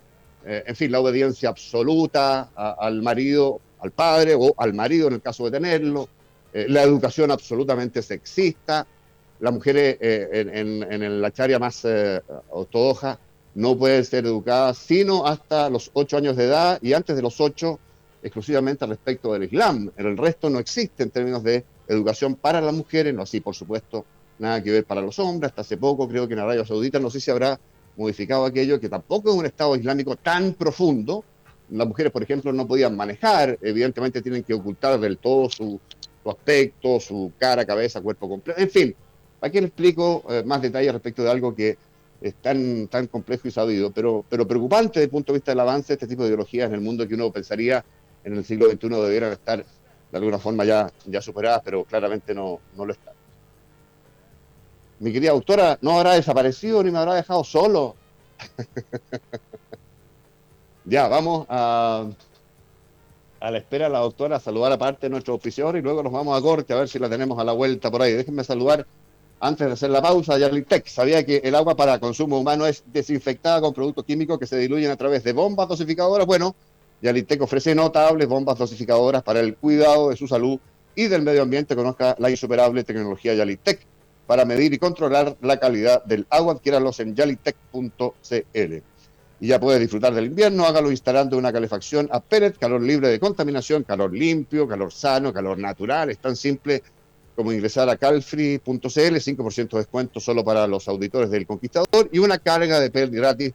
eh, 0.45 0.63
en 0.65 0.77
fin, 0.77 0.93
la 0.93 1.01
obediencia 1.01 1.49
absoluta 1.49 2.51
al 2.55 3.03
marido, 3.03 3.61
al 3.81 3.91
padre 3.91 4.35
o 4.39 4.55
al 4.59 4.75
marido 4.75 5.09
en 5.09 5.15
el 5.15 5.23
caso 5.23 5.47
de 5.47 5.51
tenerlo, 5.51 6.09
eh, 6.53 6.67
la 6.69 6.83
educación 6.83 7.33
absolutamente 7.33 8.03
sexista, 8.03 8.87
las 9.41 9.53
mujeres 9.53 9.99
en, 10.01 10.83
en, 10.83 11.21
la 11.21 11.31
charia 11.31 11.59
más 11.59 11.87
ortodoxa 12.51 13.19
no 13.55 13.77
puede 13.77 14.05
ser 14.05 14.27
educada 14.27 14.75
sino 14.75 15.27
hasta 15.27 15.71
los 15.71 15.91
ocho 15.95 16.17
años 16.17 16.37
de 16.37 16.45
edad 16.45 16.79
y 16.83 16.93
antes 16.93 17.17
de 17.17 17.23
los 17.23 17.41
ocho 17.41 17.79
exclusivamente 18.23 18.87
respecto 18.87 19.33
del 19.33 19.45
Islam. 19.45 19.91
En 19.97 20.07
el 20.07 20.17
resto 20.17 20.51
no 20.51 20.59
existe 20.59 21.03
en 21.03 21.11
términos 21.11 21.43
de 21.43 21.65
educación 21.89 22.35
para 22.35 22.61
las 22.61 22.75
mujeres, 22.75 23.15
no 23.15 23.23
así 23.23 23.41
por 23.41 23.55
supuesto 23.55 24.05
nada 24.39 24.63
que 24.63 24.73
ver 24.73 24.85
para 24.85 25.01
los 25.01 25.19
hombres. 25.19 25.51
Hasta 25.51 25.63
hace 25.63 25.77
poco 25.77 26.09
creo 26.09 26.27
que 26.27 26.35
en 26.35 26.41
Arabia 26.41 26.65
Saudita 26.65 26.99
no 26.99 27.11
sé 27.11 27.21
si 27.21 27.31
habrá 27.31 27.59
modificado 27.97 28.45
aquello, 28.45 28.81
que 28.81 28.89
tampoco 28.89 29.31
es 29.31 29.37
un 29.37 29.47
Estado 29.47 29.77
islámico 29.77 30.17
tan 30.17 30.55
profundo. 30.55 31.25
Las 31.71 31.87
mujeres, 31.87 32.13
por 32.13 32.23
ejemplo, 32.23 32.53
no 32.53 32.67
podían 32.67 32.97
manejar, 32.97 33.59
evidentemente 33.63 34.23
tienen 34.23 34.43
que 34.43 34.55
ocultar 34.55 35.01
del 35.01 35.19
todo 35.19 35.49
su, 35.51 35.81
su 36.23 36.31
aspecto, 36.31 37.01
su 37.01 37.33
cara, 37.39 37.65
cabeza, 37.65 38.01
cuerpo 38.01 38.29
completo, 38.29 38.61
en 38.61 38.71
fin, 38.71 38.97
¿Para 39.41 39.53
qué 39.53 39.61
le 39.61 39.69
explico 39.69 40.25
eh, 40.29 40.43
más 40.45 40.63
detalles 40.63 40.93
respecto 40.93 41.23
de 41.23 41.31
algo 41.31 41.55
que 41.55 41.77
es 42.21 42.35
tan, 42.37 42.89
tan 42.89 43.07
complejo 43.07 43.49
y 43.49 43.51
sabido, 43.51 43.93
pero, 43.93 44.25
pero 44.29 44.47
preocupante 44.47 45.01
desde 45.01 45.05
el 45.05 45.11
punto 45.11 45.33
de 45.33 45.39
vista 45.39 45.53
del 45.53 45.61
avance 45.61 45.89
de 45.89 45.95
este 45.95 46.07
tipo 46.07 46.23
de 46.23 46.29
ideologías 46.29 46.69
en 46.69 46.75
el 46.75 46.81
mundo 46.81 47.07
que 47.07 47.15
uno 47.15 47.31
pensaría 47.31 47.85
en 48.25 48.37
el 48.37 48.45
siglo 48.45 48.71
XXI 48.71 48.89
debieran 48.89 49.33
estar 49.33 49.65
de 50.11 50.19
alguna 50.19 50.39
forma 50.39 50.65
ya, 50.65 50.91
ya 51.05 51.21
superadas, 51.21 51.63
pero 51.65 51.85
claramente 51.85 52.35
no, 52.35 52.61
no 52.77 52.87
lo 52.87 52.93
están. 52.93 53.15
Mi 54.99 55.13
querida 55.13 55.33
autora 55.33 55.79
no 55.83 55.99
habrá 55.99 56.15
desaparecido 56.15 56.83
ni 56.83 56.91
me 56.91 56.99
habrá 56.99 57.15
dejado 57.15 57.45
solo. 57.45 57.97
ya, 60.85 61.09
vamos 61.09 61.47
a, 61.49 62.09
a 63.41 63.51
la 63.51 63.59
espera 63.59 63.87
de 63.87 63.93
la 63.93 63.99
doctora 63.99 64.37
a 64.37 64.41
saludar 64.41 64.73
aparte 64.73 65.07
de 65.07 65.11
nuestro 65.11 65.35
oficiador 65.35 65.77
y 65.77 65.83
luego 65.83 66.03
nos 66.03 66.13
vamos 66.13 66.39
a 66.39 66.43
corte 66.43 66.73
a 66.73 66.77
ver 66.77 66.89
si 66.89 66.99
la 66.99 67.09
tenemos 67.09 67.39
a 67.39 67.45
la 67.45 67.53
vuelta 67.53 67.91
por 67.91 68.03
ahí. 68.03 68.15
Déjenme 68.15 68.43
saludar 68.43 68.87
antes 69.39 69.67
de 69.67 69.73
hacer 69.73 69.91
la 69.91 70.01
pausa, 70.01 70.39
Yarlitec 70.39 70.87
sabía 70.87 71.25
que 71.25 71.43
el 71.45 71.55
agua 71.55 71.77
para 71.77 71.99
consumo 71.99 72.39
humano 72.39 72.67
es 72.67 72.85
desinfectada 72.87 73.61
con 73.61 73.75
productos 73.75 74.05
químicos 74.05 74.39
que 74.39 74.47
se 74.47 74.57
diluyen 74.57 74.91
a 74.91 74.97
través 74.97 75.25
de 75.25 75.33
bombas 75.33 75.69
dosificadoras. 75.69 76.27
Bueno, 76.27 76.57
Yarlitec 77.03 77.43
ofrece 77.43 77.75
notables 77.75 78.27
bombas 78.29 78.59
dosificadoras 78.59 79.23
para 79.23 79.41
el 79.41 79.57
cuidado 79.57 80.11
de 80.11 80.17
su 80.17 80.27
salud 80.27 80.59
y 80.95 81.09
del 81.09 81.23
medio 81.23 81.43
ambiente. 81.43 81.77
Conozca 81.77 82.17
la 82.19 82.31
insuperable 82.31 82.83
tecnología 82.83 83.35
Yalitec 83.35 83.87
para 84.27 84.45
medir 84.45 84.73
y 84.73 84.79
controlar 84.79 85.37
la 85.43 85.59
calidad 85.59 86.03
del 86.05 86.27
agua. 86.31 86.55
Adquiéralos 86.55 86.99
en 87.01 87.15
yalitec.cl. 87.15 88.83
Y 89.39 89.49
ya 89.49 89.61
puede 89.61 89.79
disfrutar 89.79 90.15
del 90.15 90.27
invierno, 90.27 90.65
hágalo 90.65 90.91
instalando 90.91 91.37
una 91.37 91.53
calefacción 91.53 92.09
a 92.11 92.21
pellet, 92.21 92.57
calor 92.57 92.81
libre 92.81 93.09
de 93.09 93.21
contaminación, 93.21 93.83
calor 93.83 94.15
limpio, 94.15 94.67
calor 94.67 94.91
sano, 94.91 95.31
calor 95.31 95.59
natural. 95.59 96.09
Es 96.09 96.19
tan 96.19 96.37
simple 96.37 96.83
como 97.37 97.53
ingresar 97.53 97.89
a 97.91 97.97
calfree.cl, 97.97 98.81
5% 98.81 99.71
de 99.71 99.79
descuento 99.79 100.21
solo 100.21 100.43
para 100.43 100.67
los 100.67 100.89
auditores 100.89 101.31
del 101.31 101.47
Conquistador 101.47 102.09
y 102.11 102.19
una 102.19 102.39
carga 102.39 102.81
de 102.81 102.91
PEL 102.91 103.11
gratis. 103.11 103.53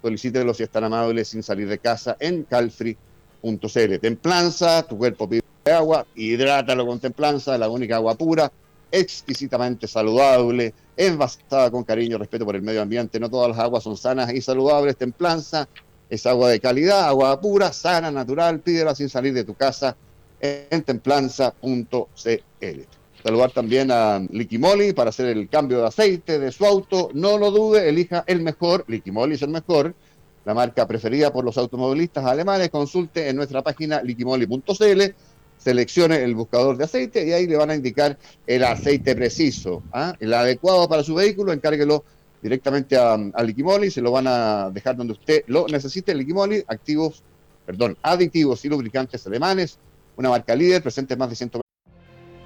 Solicítenlo 0.00 0.54
si 0.54 0.62
están 0.62 0.84
amables 0.84 1.28
sin 1.28 1.42
salir 1.42 1.68
de 1.68 1.78
casa 1.78 2.16
en 2.20 2.44
calfree.cl. 2.44 3.98
Templanza, 4.00 4.86
tu 4.86 4.96
cuerpo 4.96 5.28
pide 5.28 5.42
agua, 5.64 6.06
hidrátalo 6.14 6.86
con 6.86 7.00
templanza, 7.00 7.58
la 7.58 7.68
única 7.68 7.96
agua 7.96 8.14
pura, 8.14 8.52
exquisitamente 8.92 9.88
saludable, 9.88 10.72
envasada 10.96 11.70
con 11.70 11.82
cariño, 11.82 12.18
respeto 12.18 12.44
por 12.44 12.54
el 12.54 12.62
medio 12.62 12.82
ambiente. 12.82 13.18
No 13.18 13.28
todas 13.28 13.48
las 13.48 13.58
aguas 13.58 13.82
son 13.82 13.96
sanas 13.96 14.32
y 14.32 14.40
saludables. 14.40 14.96
Templanza 14.96 15.68
es 16.08 16.24
agua 16.26 16.50
de 16.50 16.60
calidad, 16.60 17.08
agua 17.08 17.40
pura, 17.40 17.72
sana, 17.72 18.12
natural. 18.12 18.60
Pídela 18.60 18.94
sin 18.94 19.08
salir 19.08 19.34
de 19.34 19.42
tu 19.42 19.54
casa 19.54 19.96
en 20.40 20.82
templanza.cl. 20.82 22.06
Saludar 23.24 23.52
también 23.52 23.90
a 23.90 24.18
Liquimoli 24.18 24.92
para 24.92 25.08
hacer 25.08 25.28
el 25.28 25.48
cambio 25.48 25.78
de 25.80 25.86
aceite 25.86 26.38
de 26.38 26.52
su 26.52 26.66
auto. 26.66 27.08
No 27.14 27.38
lo 27.38 27.50
dude, 27.50 27.88
elija 27.88 28.22
el 28.26 28.42
mejor. 28.42 28.84
Liquimoli 28.86 29.36
es 29.36 29.40
el 29.40 29.48
mejor. 29.48 29.94
La 30.44 30.52
marca 30.52 30.86
preferida 30.86 31.32
por 31.32 31.42
los 31.42 31.56
automovilistas 31.56 32.22
alemanes. 32.26 32.68
Consulte 32.68 33.30
en 33.30 33.36
nuestra 33.36 33.62
página 33.62 34.02
liquimoli.cl. 34.02 35.02
Seleccione 35.56 36.22
el 36.22 36.34
buscador 36.34 36.76
de 36.76 36.84
aceite 36.84 37.26
y 37.26 37.32
ahí 37.32 37.46
le 37.46 37.56
van 37.56 37.70
a 37.70 37.74
indicar 37.74 38.18
el 38.46 38.62
aceite 38.62 39.16
preciso, 39.16 39.82
¿ah? 39.90 40.14
el 40.20 40.34
adecuado 40.34 40.86
para 40.86 41.02
su 41.02 41.14
vehículo. 41.14 41.54
Encárguelo 41.54 42.04
directamente 42.42 42.98
a, 42.98 43.14
a 43.14 43.42
Liquimoli. 43.42 43.90
Se 43.90 44.02
lo 44.02 44.12
van 44.12 44.26
a 44.26 44.68
dejar 44.68 44.96
donde 44.96 45.14
usted 45.14 45.44
lo 45.46 45.66
necesite. 45.66 46.14
Liquimoli, 46.14 46.62
activos, 46.68 47.22
perdón, 47.64 47.96
aditivos 48.02 48.62
y 48.66 48.68
lubricantes 48.68 49.26
alemanes. 49.26 49.78
Una 50.14 50.28
marca 50.28 50.54
líder 50.54 50.82
presente 50.82 51.14
en 51.14 51.20
más 51.20 51.30
de 51.30 51.36
120 51.36 51.63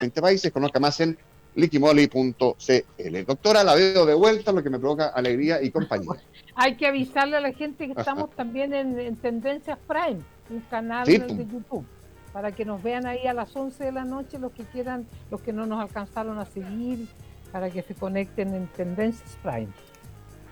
20 0.00 0.22
países, 0.22 0.50
conozca 0.50 0.80
más 0.80 0.98
en 1.00 1.18
liquimoli.cl. 1.54 3.24
Doctora, 3.26 3.62
la 3.62 3.74
veo 3.74 4.06
de 4.06 4.14
vuelta, 4.14 4.50
lo 4.50 4.62
que 4.62 4.70
me 4.70 4.78
provoca 4.78 5.08
alegría 5.08 5.62
y 5.62 5.70
compañía. 5.70 6.12
Hay 6.54 6.76
que 6.76 6.86
avisarle 6.86 7.36
a 7.36 7.40
la 7.40 7.52
gente 7.52 7.86
que 7.86 7.92
estamos 8.00 8.30
también 8.30 8.72
en, 8.72 9.16
Tendencias 9.16 9.78
Prime, 9.86 10.20
un 10.48 10.60
canal 10.70 11.06
de 11.06 11.18
YouTube, 11.18 11.84
para 12.32 12.50
que 12.52 12.64
nos 12.64 12.82
vean 12.82 13.06
ahí 13.06 13.26
a 13.26 13.34
las 13.34 13.54
11 13.54 13.84
de 13.84 13.92
la 13.92 14.04
noche 14.04 14.38
los 14.38 14.52
que 14.52 14.64
quieran, 14.64 15.06
los 15.30 15.42
que 15.42 15.52
no 15.52 15.66
nos 15.66 15.80
alcanzaron 15.80 16.38
a 16.38 16.46
seguir, 16.46 17.06
para 17.52 17.68
que 17.70 17.82
se 17.82 17.94
conecten 17.94 18.54
en 18.54 18.68
Tendencias 18.68 19.36
Prime. 19.42 19.68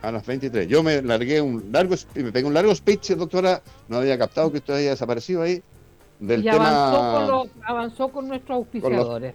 A 0.02 0.12
las 0.12 0.26
23. 0.26 0.68
Yo 0.68 0.82
me 0.82 1.00
largué 1.00 1.40
un 1.40 1.72
largo, 1.72 1.94
me 2.14 2.32
pegué 2.32 2.46
un 2.46 2.54
largo 2.54 2.74
speech, 2.74 3.12
doctora, 3.12 3.62
no 3.88 3.96
había 3.96 4.18
captado 4.18 4.52
que 4.52 4.58
usted 4.58 4.74
haya 4.74 4.90
desaparecido 4.90 5.40
ahí 5.40 5.62
y 6.20 6.48
avanzó, 6.48 8.09
con 8.09 8.28
nuestros 8.28 8.57
auspiciadores. 8.57 9.35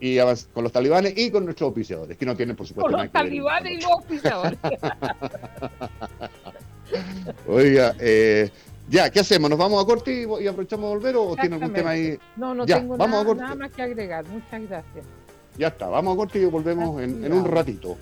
y 0.00 0.18
con 0.52 0.64
los 0.64 0.72
talibanes 0.72 1.14
y 1.16 1.30
con 1.30 1.44
nuestros 1.44 1.68
auspiciadores, 1.68 2.16
que 2.16 2.26
no 2.26 2.36
tienen, 2.36 2.56
por 2.56 2.66
supuesto, 2.66 2.90
con 2.90 3.00
los 3.00 3.12
talibanes 3.12 3.72
y 3.72 3.76
los 3.76 3.92
auspiciadores. 3.92 4.58
Oiga, 7.48 7.94
eh, 7.98 8.50
ya, 8.88 9.10
¿qué 9.10 9.20
hacemos? 9.20 9.50
¿Nos 9.50 9.58
vamos 9.58 9.82
a 9.82 9.86
corte 9.86 10.12
y, 10.22 10.46
aprovechamos 10.46 10.90
de 10.90 10.96
volver 10.96 11.16
o 11.16 11.36
tiene 11.36 11.56
algún 11.56 11.72
tema 11.72 11.90
ahí? 11.90 12.18
No, 12.36 12.54
no 12.54 12.64
tengo 12.64 12.96
nada, 12.96 13.54
más 13.54 13.72
que 13.72 13.82
agregar. 13.82 14.24
Muchas 14.26 14.62
gracias. 14.62 15.04
Ya 15.58 15.68
está, 15.68 15.88
vamos 15.88 16.14
a 16.14 16.16
corte 16.16 16.38
y 16.38 16.44
volvemos 16.44 17.02
en, 17.02 17.24
en, 17.24 17.32
un 17.32 17.44
ratito. 17.44 17.96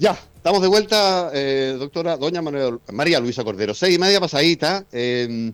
Ya, 0.00 0.18
estamos 0.34 0.62
de 0.62 0.68
vuelta, 0.68 1.30
eh, 1.34 1.76
doctora, 1.78 2.16
doña 2.16 2.40
María 2.40 3.20
Luisa 3.20 3.44
Cordero. 3.44 3.74
Seis 3.74 3.96
y 3.96 3.98
media 3.98 4.18
pasadita. 4.18 4.86
Em, 4.90 5.52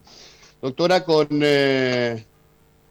doctora, 0.62 1.02
con... 1.02 1.26
Eh, 1.42 2.24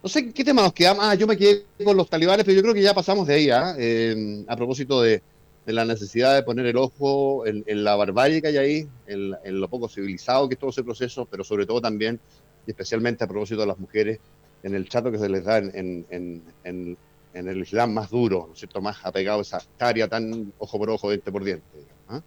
no 0.04 0.10
sé 0.10 0.34
qué 0.34 0.44
tema 0.44 0.64
nos 0.64 0.74
quedamos. 0.74 1.06
Ah, 1.06 1.16
yo 1.16 1.26
me 1.26 1.38
quedé 1.38 1.64
con 1.86 1.96
los 1.96 2.10
talibanes, 2.10 2.44
pero 2.46 2.58
yo 2.58 2.62
creo 2.62 2.74
que 2.74 2.82
ya 2.82 2.94
pasamos 2.94 3.26
de 3.26 3.36
ahí, 3.36 3.50
¿ah? 3.52 3.74
em, 3.78 4.44
a 4.50 4.58
propósito 4.58 5.02
de, 5.02 5.22
la 5.66 5.86
necesidad 5.86 6.36
de 6.36 6.44
poner 6.44 6.66
el 6.66 6.76
ojo 6.76 7.46
en, 7.48 7.64
la 7.86 7.96
barbarie 7.96 8.42
que 8.42 8.50
hay 8.50 8.58
ahí, 8.58 8.88
en, 9.08 9.62
lo 9.62 9.70
poco 9.70 9.88
civilizado 9.88 10.50
que 10.50 10.56
es 10.56 10.60
todo 10.60 10.72
ese 10.72 10.84
proceso, 10.84 11.26
pero 11.26 11.46
sobre 11.46 11.66
todo 11.66 11.80
también, 11.80 12.20
y 12.68 12.72
especialmente 12.72 13.24
a 13.24 13.28
propósito 13.28 13.62
de 13.62 13.68
las 13.68 13.80
mujeres, 13.80 14.20
en 14.62 14.76
el 14.76 14.90
chato 14.90 15.10
que 15.10 15.20
se 15.20 15.30
les 15.30 15.46
da 15.46 15.60
en, 15.60 16.06
en 16.10 16.98
el 17.36 17.62
Islam 17.62 17.94
más 17.94 18.10
duro, 18.10 18.46
¿no 18.48 18.54
es 18.54 18.60
cierto?, 18.60 18.82
más 18.82 18.98
apegado 19.04 19.40
a 19.40 19.42
esa 19.42 19.62
área 19.80 20.08
tan 20.08 20.54
ojo 20.58 20.78
por 20.78 20.90
ojo, 20.90 21.10
diente 21.10 21.32
por 21.32 21.44
diente. 21.44 21.66
¿ah? 22.08 22.22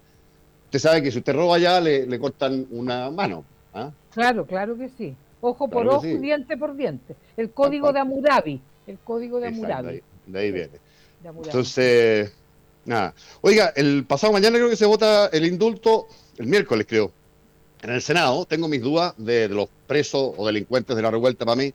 Usted 0.64 0.78
sabe 0.78 1.02
que 1.02 1.10
si 1.10 1.18
usted 1.18 1.34
roba 1.34 1.56
allá, 1.56 1.80
le, 1.80 2.18
cortan 2.18 2.66
una 2.70 3.10
mano. 3.10 3.44
¿ah? 3.72 3.90
Claro, 4.12 4.46
claro 4.46 4.76
que 4.76 4.90
sí. 4.90 5.16
Ojo 5.40 5.68
por 5.68 5.88
ojo 5.88 6.06
y 6.06 6.18
diente 6.18 6.56
por 6.56 6.76
diente. 6.76 7.16
El 7.36 7.50
código 7.50 7.92
de 7.92 8.00
Amurabi. 8.00 8.60
El 8.86 8.98
código 8.98 9.40
de 9.40 9.48
Amurabi. 9.48 10.02
de, 10.26 10.38
ahí, 10.38 10.52
viene. 10.52 10.78
Entonces, 11.24 12.32
nada. 12.84 13.14
Oiga, 13.40 13.72
el 13.76 14.04
pasado 14.04 14.32
mañana 14.32 14.58
creo 14.58 14.68
que 14.68 14.76
se 14.76 14.86
vota 14.86 15.28
el 15.28 15.46
indulto, 15.46 16.06
el 16.36 16.46
miércoles 16.46 16.86
creo, 16.88 17.12
en 17.82 17.90
el 17.90 18.02
Senado. 18.02 18.44
Tengo 18.44 18.68
mis 18.68 18.82
dudas 18.82 19.14
de 19.16 19.48
los 19.48 19.68
presos 19.86 20.34
o 20.36 20.46
delincuentes 20.46 20.94
de 20.94 21.02
la 21.02 21.10
revuelta 21.10 21.46
para 21.46 21.56
mí 21.56 21.72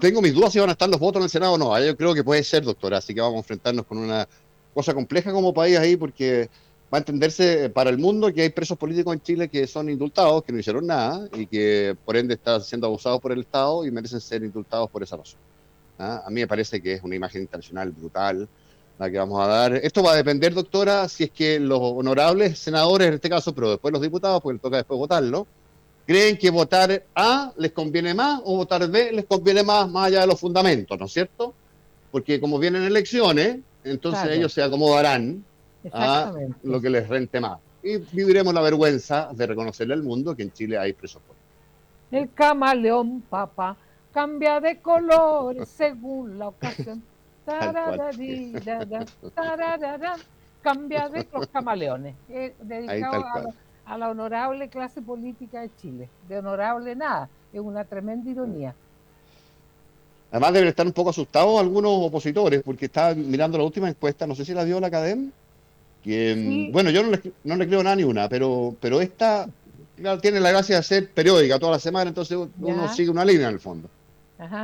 tengo 0.00 0.22
mis 0.22 0.34
dudas 0.34 0.52
si 0.52 0.58
van 0.58 0.68
a 0.68 0.72
estar 0.72 0.88
los 0.88 0.98
votos 0.98 1.20
en 1.20 1.24
el 1.24 1.30
Senado 1.30 1.52
o 1.54 1.58
no. 1.58 1.78
Yo 1.80 1.96
creo 1.96 2.14
que 2.14 2.24
puede 2.24 2.42
ser, 2.42 2.64
doctora. 2.64 2.98
Así 2.98 3.14
que 3.14 3.20
vamos 3.20 3.36
a 3.36 3.38
enfrentarnos 3.38 3.86
con 3.86 3.98
una 3.98 4.28
cosa 4.74 4.94
compleja 4.94 5.32
como 5.32 5.52
país 5.52 5.78
ahí, 5.78 5.96
porque 5.96 6.48
va 6.92 6.98
a 6.98 7.00
entenderse 7.00 7.70
para 7.70 7.90
el 7.90 7.98
mundo 7.98 8.32
que 8.32 8.42
hay 8.42 8.50
presos 8.50 8.76
políticos 8.76 9.14
en 9.14 9.22
Chile 9.22 9.48
que 9.48 9.66
son 9.66 9.88
indultados, 9.88 10.44
que 10.44 10.52
no 10.52 10.58
hicieron 10.58 10.86
nada 10.86 11.26
y 11.34 11.46
que 11.46 11.96
por 12.04 12.16
ende 12.16 12.34
están 12.34 12.60
siendo 12.62 12.86
abusados 12.86 13.20
por 13.20 13.32
el 13.32 13.40
Estado 13.40 13.84
y 13.86 13.90
merecen 13.90 14.20
ser 14.20 14.42
indultados 14.42 14.90
por 14.90 15.02
esa 15.02 15.16
razón. 15.16 15.40
¿ah? 15.98 16.22
A 16.26 16.30
mí 16.30 16.40
me 16.40 16.46
parece 16.46 16.82
que 16.82 16.94
es 16.94 17.02
una 17.02 17.16
imagen 17.16 17.42
internacional 17.42 17.90
brutal 17.90 18.48
la 18.98 19.10
que 19.10 19.18
vamos 19.18 19.40
a 19.40 19.46
dar. 19.46 19.74
Esto 19.76 20.02
va 20.02 20.12
a 20.12 20.16
depender, 20.16 20.54
doctora, 20.54 21.08
si 21.08 21.24
es 21.24 21.30
que 21.30 21.58
los 21.58 21.80
honorables 21.80 22.58
senadores, 22.58 23.08
en 23.08 23.14
este 23.14 23.30
caso, 23.30 23.54
pero 23.54 23.70
después 23.70 23.90
los 23.90 24.02
diputados, 24.02 24.42
porque 24.42 24.58
toca 24.58 24.76
después 24.76 24.98
votarlo, 24.98 25.46
creen 26.06 26.36
que 26.36 26.50
votar 26.50 27.04
A 27.14 27.52
les 27.56 27.72
conviene 27.72 28.14
más 28.14 28.40
o 28.44 28.56
votar 28.56 28.88
B 28.88 29.12
les 29.12 29.24
conviene 29.24 29.62
más, 29.62 29.90
más 29.90 30.06
allá 30.06 30.22
de 30.22 30.26
los 30.26 30.40
fundamentos, 30.40 30.98
¿no 30.98 31.06
es 31.06 31.12
cierto? 31.12 31.54
porque 32.12 32.38
como 32.38 32.60
vienen 32.60 32.84
elecciones, 32.84 33.58
entonces 33.82 34.30
ellos 34.30 34.52
se 34.52 34.62
acomodarán 34.62 35.44
a 35.92 36.32
lo 36.62 36.80
que 36.80 36.90
les 36.90 37.08
rente 37.08 37.40
más. 37.40 37.58
Y 37.82 37.96
viviremos 37.96 38.54
la 38.54 38.60
vergüenza 38.60 39.30
de 39.32 39.44
reconocerle 39.46 39.94
al 39.94 40.04
mundo 40.04 40.36
que 40.36 40.44
en 40.44 40.52
Chile 40.52 40.78
hay 40.78 40.92
presos 40.92 41.20
El 42.12 42.32
camaleón, 42.32 43.22
papá, 43.22 43.76
cambia 44.12 44.60
de 44.60 44.78
color 44.78 45.66
según 45.76 46.38
la 46.38 46.46
ocasión. 46.48 47.02
cambia 50.62 51.08
de 51.08 51.26
los 51.32 51.46
camaleones. 51.48 52.14
dedicado 52.60 53.24
a, 53.24 53.46
la 53.98 54.10
honorable 54.10 54.68
clase 54.68 55.02
política 55.02 55.60
de 55.60 55.70
Chile. 55.80 56.08
De 56.28 56.38
honorable 56.38 56.96
nada, 56.96 57.28
es 57.52 57.60
una 57.60 57.84
tremenda 57.84 58.30
ironía. 58.30 58.74
Además 60.30 60.52
deben 60.54 60.68
estar 60.68 60.86
un 60.86 60.92
poco 60.92 61.10
asustados 61.10 61.60
algunos 61.60 61.92
opositores, 61.94 62.62
porque 62.62 62.86
estaba 62.86 63.14
mirando 63.14 63.58
la 63.58 63.64
última 63.64 63.88
encuesta, 63.88 64.26
no 64.26 64.34
sé 64.34 64.44
si 64.44 64.54
la 64.54 64.64
dio 64.64 64.80
la 64.80 64.86
academia, 64.86 65.30
que, 66.02 66.70
bueno, 66.72 66.90
yo 66.90 67.02
no 67.02 67.10
le, 67.10 67.20
no 67.44 67.56
le, 67.56 67.66
creo 67.66 67.82
nada 67.82 67.96
ni 67.96 68.04
una, 68.04 68.28
pero, 68.28 68.74
pero 68.80 69.00
esta 69.00 69.46
tiene 70.20 70.40
la 70.40 70.50
gracia 70.50 70.76
de 70.76 70.82
ser 70.82 71.10
periódica 71.10 71.58
toda 71.58 71.72
la 71.72 71.78
semana, 71.78 72.08
entonces 72.08 72.38
uno 72.60 72.88
sigue 72.94 73.10
una 73.10 73.24
línea 73.24 73.48
en 73.48 73.54
el 73.54 73.60
fondo. 73.60 73.88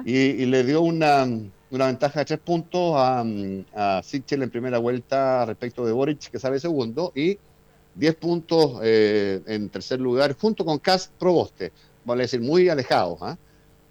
Y, 0.04 0.46
le 0.46 0.64
dio 0.64 0.81
una, 0.81 1.28
una, 1.70 1.87
ventaja 1.87 2.20
de 2.20 2.24
tres 2.24 2.40
puntos 2.40 2.94
a, 2.96 3.24
a 3.74 4.02
Sichel 4.02 4.42
en 4.42 4.50
primera 4.50 4.78
vuelta 4.78 5.44
respecto 5.44 5.85
de 5.85 5.92
Boric, 5.92 6.31
que 6.31 6.38
sale 6.38 6.59
segundo, 6.59 7.12
y 7.14 7.38
diez 7.99 8.15
puntos 8.15 8.81
eh, 8.83 9.43
en 9.47 9.69
tercer 9.69 10.01
lugar, 10.01 10.37
junto 10.39 10.65
con 10.65 10.79
Cas 10.79 11.11
Proboste, 11.19 11.73
vale 12.05 12.23
decir, 12.23 12.41
muy 12.41 12.69
alejados. 12.69 13.19
¿ah? 13.21 13.37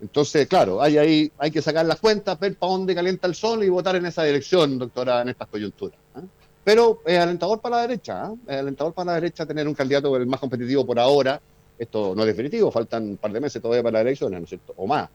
Entonces, 0.01 0.47
claro, 0.47 0.81
hay 0.81 0.97
ahí 0.97 1.31
hay 1.37 1.51
que 1.51 1.61
sacar 1.61 1.85
las 1.85 1.99
cuentas, 1.99 2.39
ver 2.39 2.55
para 2.55 2.71
dónde 2.71 2.95
calienta 2.95 3.27
el 3.27 3.35
sol 3.35 3.63
y 3.63 3.69
votar 3.69 3.95
en 3.97 4.05
esa 4.05 4.23
dirección, 4.23 4.79
doctora, 4.79 5.21
en 5.21 5.29
estas 5.29 5.47
coyunturas. 5.47 5.99
¿ah? 6.15 6.21
Pero 6.63 7.01
es 7.05 7.19
alentador 7.19 7.59
para 7.59 7.77
la 7.77 7.81
derecha, 7.83 8.25
¿ah? 8.25 8.33
es 8.47 8.57
alentador 8.57 8.93
para 8.93 9.07
la 9.07 9.15
derecha 9.15 9.45
tener 9.45 9.67
un 9.67 9.73
candidato 9.73 10.15
el 10.15 10.25
más 10.25 10.39
competitivo 10.39 10.85
por 10.85 10.99
ahora. 10.99 11.41
Esto 11.77 12.15
no 12.15 12.23
es 12.23 12.27
definitivo, 12.27 12.71
faltan 12.71 13.03
un 13.03 13.17
par 13.17 13.31
de 13.31 13.39
meses 13.39 13.61
todavía 13.61 13.83
para 13.83 13.99
las 13.99 14.01
elecciones, 14.01 14.39
¿no 14.39 14.43
es 14.45 14.49
cierto? 14.49 14.73
O 14.77 14.87
más. 14.87 15.09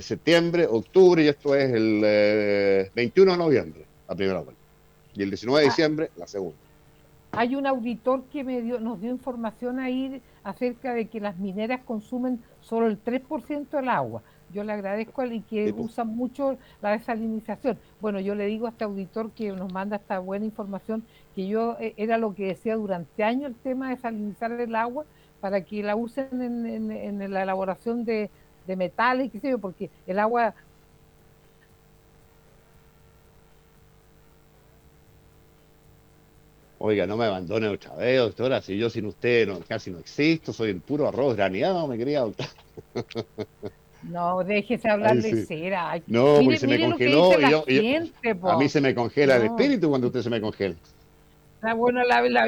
septiembre, 0.00 0.66
octubre 0.66 1.22
y 1.22 1.28
esto 1.28 1.54
es 1.54 1.72
el 1.72 2.90
21 2.92 3.30
eh, 3.30 3.34
de 3.34 3.38
noviembre, 3.38 3.84
la 4.08 4.14
primera 4.16 4.40
vuelta. 4.40 4.60
Y 5.14 5.22
el 5.22 5.30
19 5.30 5.60
de 5.60 5.68
diciembre, 5.68 6.10
la 6.16 6.26
segunda. 6.26 6.65
Hay 7.36 7.54
un 7.54 7.66
auditor 7.66 8.24
que 8.24 8.44
me 8.44 8.62
dio, 8.62 8.80
nos 8.80 9.00
dio 9.00 9.10
información 9.10 9.78
ahí 9.78 10.22
acerca 10.42 10.94
de 10.94 11.06
que 11.06 11.20
las 11.20 11.36
mineras 11.36 11.80
consumen 11.84 12.42
solo 12.60 12.86
el 12.86 13.02
3% 13.02 13.68
del 13.68 13.88
agua. 13.88 14.22
Yo 14.52 14.64
le 14.64 14.72
agradezco 14.72 15.22
a 15.22 15.26
y 15.26 15.40
que 15.40 15.72
pues. 15.72 15.90
usa 15.90 16.04
mucho 16.04 16.56
la 16.80 16.92
desalinización. 16.92 17.78
Bueno, 18.00 18.20
yo 18.20 18.34
le 18.34 18.46
digo 18.46 18.66
a 18.66 18.70
este 18.70 18.84
auditor 18.84 19.30
que 19.32 19.52
nos 19.52 19.72
manda 19.72 19.96
esta 19.96 20.18
buena 20.18 20.44
información 20.44 21.04
que 21.34 21.46
yo 21.46 21.76
eh, 21.80 21.94
era 21.96 22.16
lo 22.16 22.34
que 22.34 22.46
decía 22.46 22.76
durante 22.76 23.24
años 23.24 23.50
el 23.50 23.56
tema 23.56 23.88
de 23.88 23.96
desalinizar 23.96 24.52
el 24.52 24.74
agua 24.74 25.04
para 25.40 25.60
que 25.60 25.82
la 25.82 25.96
usen 25.96 26.40
en, 26.40 27.32
la 27.32 27.42
elaboración 27.42 28.04
de, 28.04 28.30
de 28.66 28.76
metales, 28.76 29.30
qué 29.30 29.40
sé 29.40 29.50
yo, 29.50 29.58
porque 29.58 29.90
el 30.06 30.18
agua 30.18 30.54
Oiga, 36.78 37.06
no 37.06 37.16
me 37.16 37.24
abandone 37.24 37.68
otra 37.68 37.94
vez, 37.94 38.18
doctora, 38.18 38.60
si 38.60 38.76
yo 38.76 38.90
sin 38.90 39.06
usted 39.06 39.48
casi 39.66 39.90
no 39.90 39.98
existo, 39.98 40.52
soy 40.52 40.70
el 40.70 40.80
puro 40.80 41.08
arroz 41.08 41.36
graneado, 41.36 41.86
me 41.86 41.96
quería 41.96 42.20
doctora. 42.20 42.50
No, 44.02 44.44
déjese 44.44 44.88
hablar 44.88 45.16
de 45.16 45.46
cera. 45.46 46.00
no, 46.06 46.38
porque 46.44 46.58
se 46.58 46.66
me 46.66 46.80
congeló. 46.80 47.32
a 47.32 48.56
mí 48.56 48.68
se 48.68 48.80
me 48.80 48.94
congela 48.94 49.36
el 49.36 49.44
espíritu 49.44 49.88
cuando 49.88 50.08
usted 50.08 50.22
se 50.22 50.30
me 50.30 50.40
congela. 50.40 50.76
Está 51.56 51.72
bueno, 51.72 52.04
la, 52.04 52.20
la, 52.22 52.46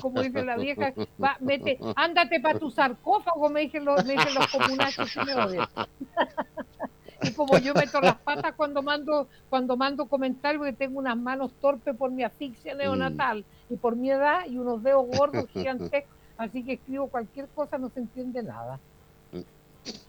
como 0.00 0.22
dice 0.22 0.44
la 0.44 0.56
vieja, 0.56 0.92
va, 1.22 1.36
vete, 1.40 1.78
ándate 1.96 2.40
para 2.40 2.58
tu 2.58 2.70
sarcófago, 2.70 3.48
me 3.48 3.62
dicen 3.62 3.86
los, 3.86 4.04
me 4.04 4.12
dicen 4.12 4.34
los 4.34 4.46
comunales 4.48 4.96
que 4.96 5.24
me 5.24 5.34
odian. 5.34 5.68
Y 7.22 7.32
como 7.32 7.58
yo 7.58 7.74
meto 7.74 8.00
las 8.00 8.16
patas 8.16 8.54
cuando 8.56 8.82
mando 8.82 9.28
cuando 9.48 9.76
mando 9.76 10.06
comentarios 10.06 10.60
porque 10.60 10.72
tengo 10.72 10.98
unas 10.98 11.16
manos 11.16 11.50
torpes 11.60 11.94
por 11.96 12.10
mi 12.10 12.22
asfixia 12.22 12.74
neonatal 12.74 13.44
y 13.68 13.76
por 13.76 13.96
mi 13.96 14.10
edad 14.10 14.46
y 14.48 14.56
unos 14.58 14.82
dedos 14.82 15.06
gordos 15.16 15.46
gigantescos, 15.52 16.14
así 16.36 16.62
que 16.62 16.74
escribo 16.74 17.08
cualquier 17.08 17.46
cosa, 17.48 17.78
no 17.78 17.90
se 17.90 18.00
entiende 18.00 18.42
nada. 18.42 18.78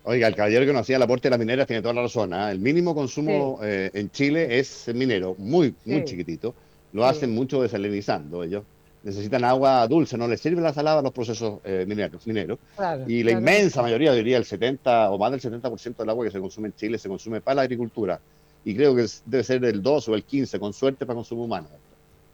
Oiga, 0.04 0.28
el 0.28 0.36
caballero 0.36 0.65
que 0.65 0.74
nos 0.74 0.82
hacía 0.82 0.97
el 0.97 1.04
aporte 1.04 1.28
de 1.28 1.32
las 1.32 1.39
mineras 1.39 1.67
tiene 1.67 1.82
toda 1.82 1.93
la 1.93 2.02
razón. 2.02 2.34
¿ah? 2.34 2.52
El 2.52 2.60
mínimo 2.60 2.93
consumo 2.93 3.60
eh, 3.63 3.89
en 3.93 4.10
Chile 4.12 4.60
es 4.60 4.89
minero, 4.93 5.36
muy, 5.38 5.76
muy 5.86 6.04
chiquitito. 6.04 6.54
Lo 6.91 7.06
hacen 7.06 7.34
mucho 7.34 7.62
desalinizando 7.62 8.43
ellos 8.43 8.63
necesitan 9.03 9.43
agua 9.43 9.87
dulce, 9.87 10.17
no 10.17 10.27
les 10.27 10.39
sirve 10.39 10.61
la 10.61 10.73
salada 10.73 10.99
a 10.99 11.01
los 11.01 11.11
procesos 11.11 11.59
eh, 11.63 11.85
mineros. 11.87 12.25
mineros. 12.27 12.59
y 13.07 13.23
la 13.23 13.31
inmensa 13.31 13.81
mayoría, 13.81 14.13
diría 14.13 14.37
el 14.37 14.45
70 14.45 15.11
o 15.11 15.17
más 15.17 15.31
del 15.31 15.41
70% 15.41 15.97
del 15.97 16.09
agua 16.09 16.25
que 16.25 16.31
se 16.31 16.39
consume 16.39 16.67
en 16.67 16.75
Chile 16.75 16.97
se 16.97 17.09
consume 17.09 17.41
para 17.41 17.55
la 17.55 17.61
agricultura. 17.63 18.19
Y 18.63 18.75
creo 18.75 18.95
que 18.95 19.07
debe 19.25 19.43
ser 19.43 19.59
del 19.59 19.81
2 19.81 20.09
o 20.09 20.15
el 20.15 20.23
15, 20.23 20.59
con 20.59 20.71
suerte, 20.71 21.05
para 21.05 21.15
consumo 21.15 21.45
humano. 21.45 21.67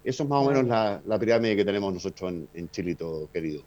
Eso 0.04 0.24
es 0.24 0.30
más 0.30 0.46
o 0.46 0.50
menos 0.50 0.66
la, 0.66 1.20
pirámide 1.20 1.56
que 1.56 1.64
tenemos 1.64 1.94
nosotros 1.94 2.34
en, 2.54 2.70
Chilito, 2.70 3.30
querido. 3.32 3.62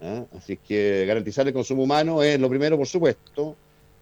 ¿eh? 0.00 0.24
Así 0.36 0.56
que 0.56 1.04
garantizar 1.06 1.46
el 1.46 1.52
consumo 1.52 1.84
humano 1.84 2.22
es 2.22 2.40
lo 2.40 2.48
primero, 2.48 2.76
por 2.76 2.88
supuesto. 2.88 3.56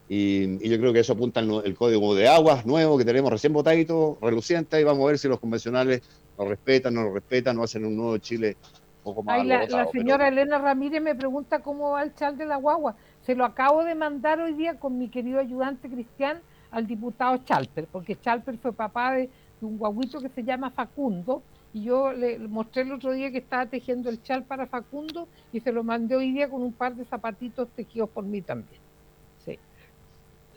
Y, 0.09 0.59
yo 0.67 0.79
creo 0.79 0.93
que 0.93 1.01
eso 1.01 1.13
apunta 1.13 1.41
el, 1.41 1.63
el 1.65 1.75
código 1.75 2.15
de 2.15 2.27
aguas 2.27 2.67
nuevo 2.67 2.99
que 2.99 3.05
tenemos 3.05 3.31
recién 3.31 3.53
votadito, 3.53 4.19
reluciente, 4.21 4.81
y 4.81 4.85
vamos 4.85 5.05
a 5.05 5.09
ver 5.09 5.19
si 5.19 5.29
los 5.29 5.39
convencionales 5.39 6.03
lo 6.45 6.51
respetan, 6.51 6.95
no 6.95 7.03
lo 7.05 7.15
respetan, 7.15 7.57
no 7.57 7.63
hacen 7.63 7.85
un 7.85 7.97
nuevo 7.97 8.19
Chile 8.19 8.57
un 8.99 9.15
poco 9.15 9.23
más. 9.23 9.45
la, 9.45 9.67
la, 9.67 9.87
señora 9.87 10.29
Elena 10.29 10.59
Ramírez 10.59 11.03
me 11.03 11.15
pregunta 11.15 11.61
cómo 11.61 11.93
va 11.93 12.03
el 12.03 12.15
chal 12.15 12.37
de 12.37 12.47
la 12.47 12.57
guagua. 12.57 12.97
Se 13.23 13.35
lo 13.35 13.45
acabo 13.45 13.85
de 13.85 13.95
mandar 13.95 14.41
hoy 14.41 14.55
día 14.55 14.79
con 14.79 14.99
mi 14.99 15.09
querido 15.09 15.39
ayudante 15.39 15.89
Cristian 15.89 16.41
al 16.71 16.87
diputado 16.87 17.39
Chalper, 17.39 17.87
porque 17.87 18.19
Chalper 18.19 18.59
fue 18.59 18.73
papá 18.73 19.13
de, 19.15 19.29
un 19.61 19.77
guaguito 19.77 20.21
que 20.21 20.31
se 20.31 20.43
llama 20.43 20.71
Facundo, 20.71 21.43
y 21.73 21.85
yo 21.85 22.13
le 22.13 22.39
mostré 22.39 22.83
el 22.83 22.93
otro 22.93 23.13
día 23.13 23.31
que 23.31 23.39
estaba 23.39 23.67
tejiendo 23.67 24.09
el 24.11 24.23
chal 24.23 24.45
para 24.45 24.67
Facundo 24.67 25.29
y 25.53 25.61
se 25.61 25.71
lo 25.71 25.85
mandé 25.85 26.17
hoy 26.17 26.33
día 26.33 26.49
con 26.49 26.63
un 26.63 26.73
par 26.73 26.97
de 26.97 27.05
zapatitos 27.05 27.69
tejidos 27.77 28.11
por 28.11 28.25
mí 28.25 28.43
también. 28.43 28.81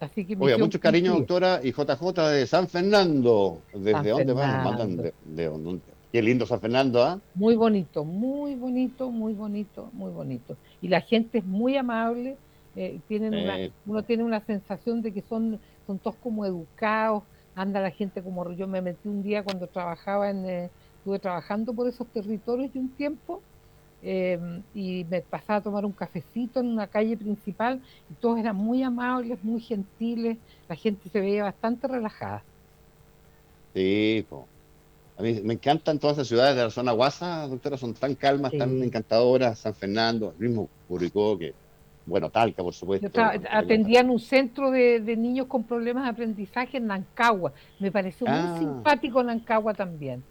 Sí. 0.08 0.22
Así 0.22 0.26
que 0.26 0.38
Oiga, 0.40 0.58
mucho 0.58 0.80
cariño, 0.80 1.14
doctora, 1.14 1.60
y 1.64 1.72
JJ 1.72 2.22
de 2.30 2.48
San 2.48 2.68
Fernando. 2.68 3.62
¿Desde 3.74 4.10
dónde 4.10 4.34
van? 4.34 4.64
Mandan 4.64 4.98
de, 4.98 5.14
de, 5.26 5.80
Qué 6.12 6.22
lindo 6.22 6.46
San 6.46 6.60
Fernando, 6.60 7.02
¿ah? 7.02 7.20
Muy 7.34 7.56
bonito, 7.56 8.06
muy 8.06 8.56
bonito, 8.56 9.10
muy 9.10 9.34
bonito, 9.34 9.90
muy 9.94 10.12
bonito. 10.12 10.58
Y 10.82 10.88
la 10.88 11.02
gente 11.02 11.40
es 11.40 11.46
muy 11.46 11.76
amable. 11.76 12.38
Eh, 12.76 13.00
tienen 13.08 13.72
uno 13.86 14.04
tiene 14.04 14.24
una 14.24 14.40
sensación 14.46 15.02
de 15.02 15.12
que 15.12 15.22
son, 15.22 15.60
son 15.88 15.98
todos 16.00 16.16
como 16.18 16.46
educados. 16.46 17.24
Anda 17.56 17.82
la 17.82 17.92
gente 17.92 18.22
como 18.22 18.52
yo 18.54 18.68
me 18.68 18.82
metí 18.82 19.08
un 19.08 19.24
día 19.24 19.44
cuando 19.44 19.68
trabajaba 19.68 20.30
en, 20.30 20.46
eh, 20.46 20.70
estuve 21.00 21.20
trabajando 21.20 21.74
por 21.74 21.88
esos 21.88 22.08
territorios 22.08 22.72
de 22.74 22.80
un 22.80 22.90
tiempo 22.90 23.42
Em, 24.06 24.62
y 24.76 25.06
me 25.10 25.22
pasaba 25.22 25.60
a 25.60 25.62
tomar 25.62 25.86
un 25.86 25.94
cafecito 25.94 26.60
en 26.60 26.68
una 26.68 26.88
calle 26.88 27.16
principal 27.16 27.82
y 28.12 28.14
todos 28.16 28.38
eran 28.38 28.58
muy 28.58 28.84
amables, 28.84 29.42
muy 29.44 29.62
gentiles, 29.62 30.38
la 30.68 30.76
gente 30.76 31.08
se 31.08 31.22
veía 31.22 31.44
bastante 31.44 31.88
relajada. 31.88 32.44
Sí, 33.74 34.26
a 35.18 35.22
mí 35.22 35.40
me 35.42 35.54
encantan 35.54 36.00
todas 36.00 36.18
esas 36.18 36.28
ciudades 36.28 36.58
de 36.58 36.64
la 36.64 36.70
zona 36.70 36.92
Guasa, 36.92 37.48
doctora, 37.48 37.78
son 37.78 37.94
tan 37.94 38.16
calmas, 38.16 38.52
tan 38.52 38.84
encantadoras, 38.84 39.60
San 39.60 39.74
Fernando, 39.74 40.34
el 40.38 40.50
mismo 40.50 40.68
Curicó, 40.90 41.38
que, 41.38 41.54
bueno, 42.06 42.30
Talca, 42.30 42.62
por 42.62 42.74
supuesto. 42.74 43.10
atendía 43.50 44.02
en 44.02 44.10
un 44.10 44.20
centro 44.20 44.70
de, 44.70 45.00
niños 45.16 45.48
con 45.48 45.64
problemas 45.64 46.04
de 46.04 46.10
aprendizaje 46.10 46.76
en 46.76 46.88
Nancagua, 46.88 47.54
me 47.80 47.90
pareció 47.90 48.28
muy 48.28 48.36
ah. 48.38 48.58
simpático 48.60 49.24
Nancagua 49.24 49.74
también. 49.74 50.24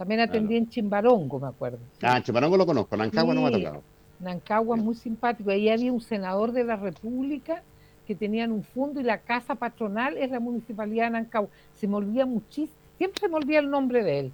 También 0.00 0.22
atendí 0.22 0.56
en 0.56 0.66
Chimbarongo, 0.66 1.38
me 1.38 1.48
acuerdo. 1.48 1.78
Ah, 2.00 2.22
Chimbarongo 2.22 2.56
lo 2.56 2.64
conozco, 2.64 2.96
Nancagua 2.96 3.34
no 3.34 3.42
me 3.42 3.48
ha 3.48 3.50
tocado. 3.50 3.82
Nancagua 4.18 4.74
muy 4.76 4.94
simpático. 4.94 5.50
Ahí 5.50 5.68
había 5.68 5.92
un 5.92 6.00
senador 6.00 6.52
de 6.52 6.64
la 6.64 6.76
República 6.76 7.62
que 8.06 8.14
tenían 8.14 8.50
un 8.50 8.64
fondo 8.64 8.98
y 8.98 9.02
la 9.02 9.18
casa 9.18 9.56
patronal 9.56 10.16
es 10.16 10.30
la 10.30 10.40
municipalidad 10.40 11.04
de 11.04 11.10
Nancagua. 11.10 11.50
Se 11.74 11.86
me 11.86 11.96
olvida 11.96 12.24
muchísimo, 12.24 12.72
siempre 12.96 13.20
se 13.20 13.28
me 13.28 13.34
olvida 13.34 13.58
el 13.58 13.68
nombre 13.68 14.02
de 14.02 14.20
él. 14.20 14.32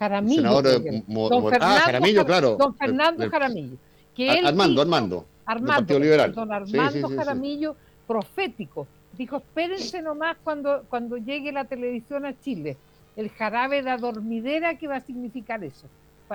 Jaramillo. 0.00 0.42
Senador, 0.42 0.66
eh, 0.66 1.04
don 1.06 1.48
Fernando, 1.48 1.76
ah, 1.76 1.80
Jaramillo, 1.84 2.26
claro. 2.26 2.56
Don 2.56 2.74
Fernando 2.74 3.30
Jaramillo. 3.30 3.76
Que 4.16 4.30
Armando, 4.30 4.82
Armando. 4.82 5.26
Armando, 5.46 5.98
Liberal. 6.00 6.34
don 6.34 6.52
Armando 6.52 7.08
Jaramillo, 7.10 7.76
profético. 8.04 8.88
Dijo, 9.16 9.36
espérense 9.36 10.02
nomás 10.02 10.38
cuando, 10.42 10.82
cuando 10.90 11.16
llegue 11.18 11.52
la 11.52 11.66
televisión 11.66 12.26
a 12.26 12.36
Chile 12.40 12.76
el 13.16 13.30
jarabe 13.30 13.82
de 13.82 13.96
dormidera, 13.96 14.76
¿qué 14.76 14.88
va 14.88 14.96
a 14.96 15.00
significar 15.00 15.62
eso? 15.62 15.86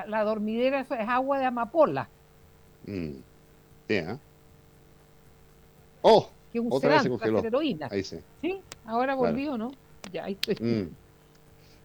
La 0.07 0.23
dormidera 0.23 0.81
es 0.81 0.91
agua 0.91 1.39
de 1.39 1.45
amapola. 1.45 2.07
Mm. 2.85 3.11
Sí, 3.87 3.95
¿eh? 3.95 4.17
¡Oh! 6.01 6.29
Que 6.53 6.59
un 6.59 6.67
otra 6.71 7.01
vez 7.01 7.43
heroína. 7.43 7.87
Ahí 7.91 8.03
sí. 8.03 8.19
sí. 8.41 8.61
Ahora 8.85 9.15
volvió, 9.15 9.57
¿no? 9.57 9.71
Ya, 10.11 10.25
ahí 10.25 10.33
estoy. 10.33 10.55
Mm. 10.55 10.89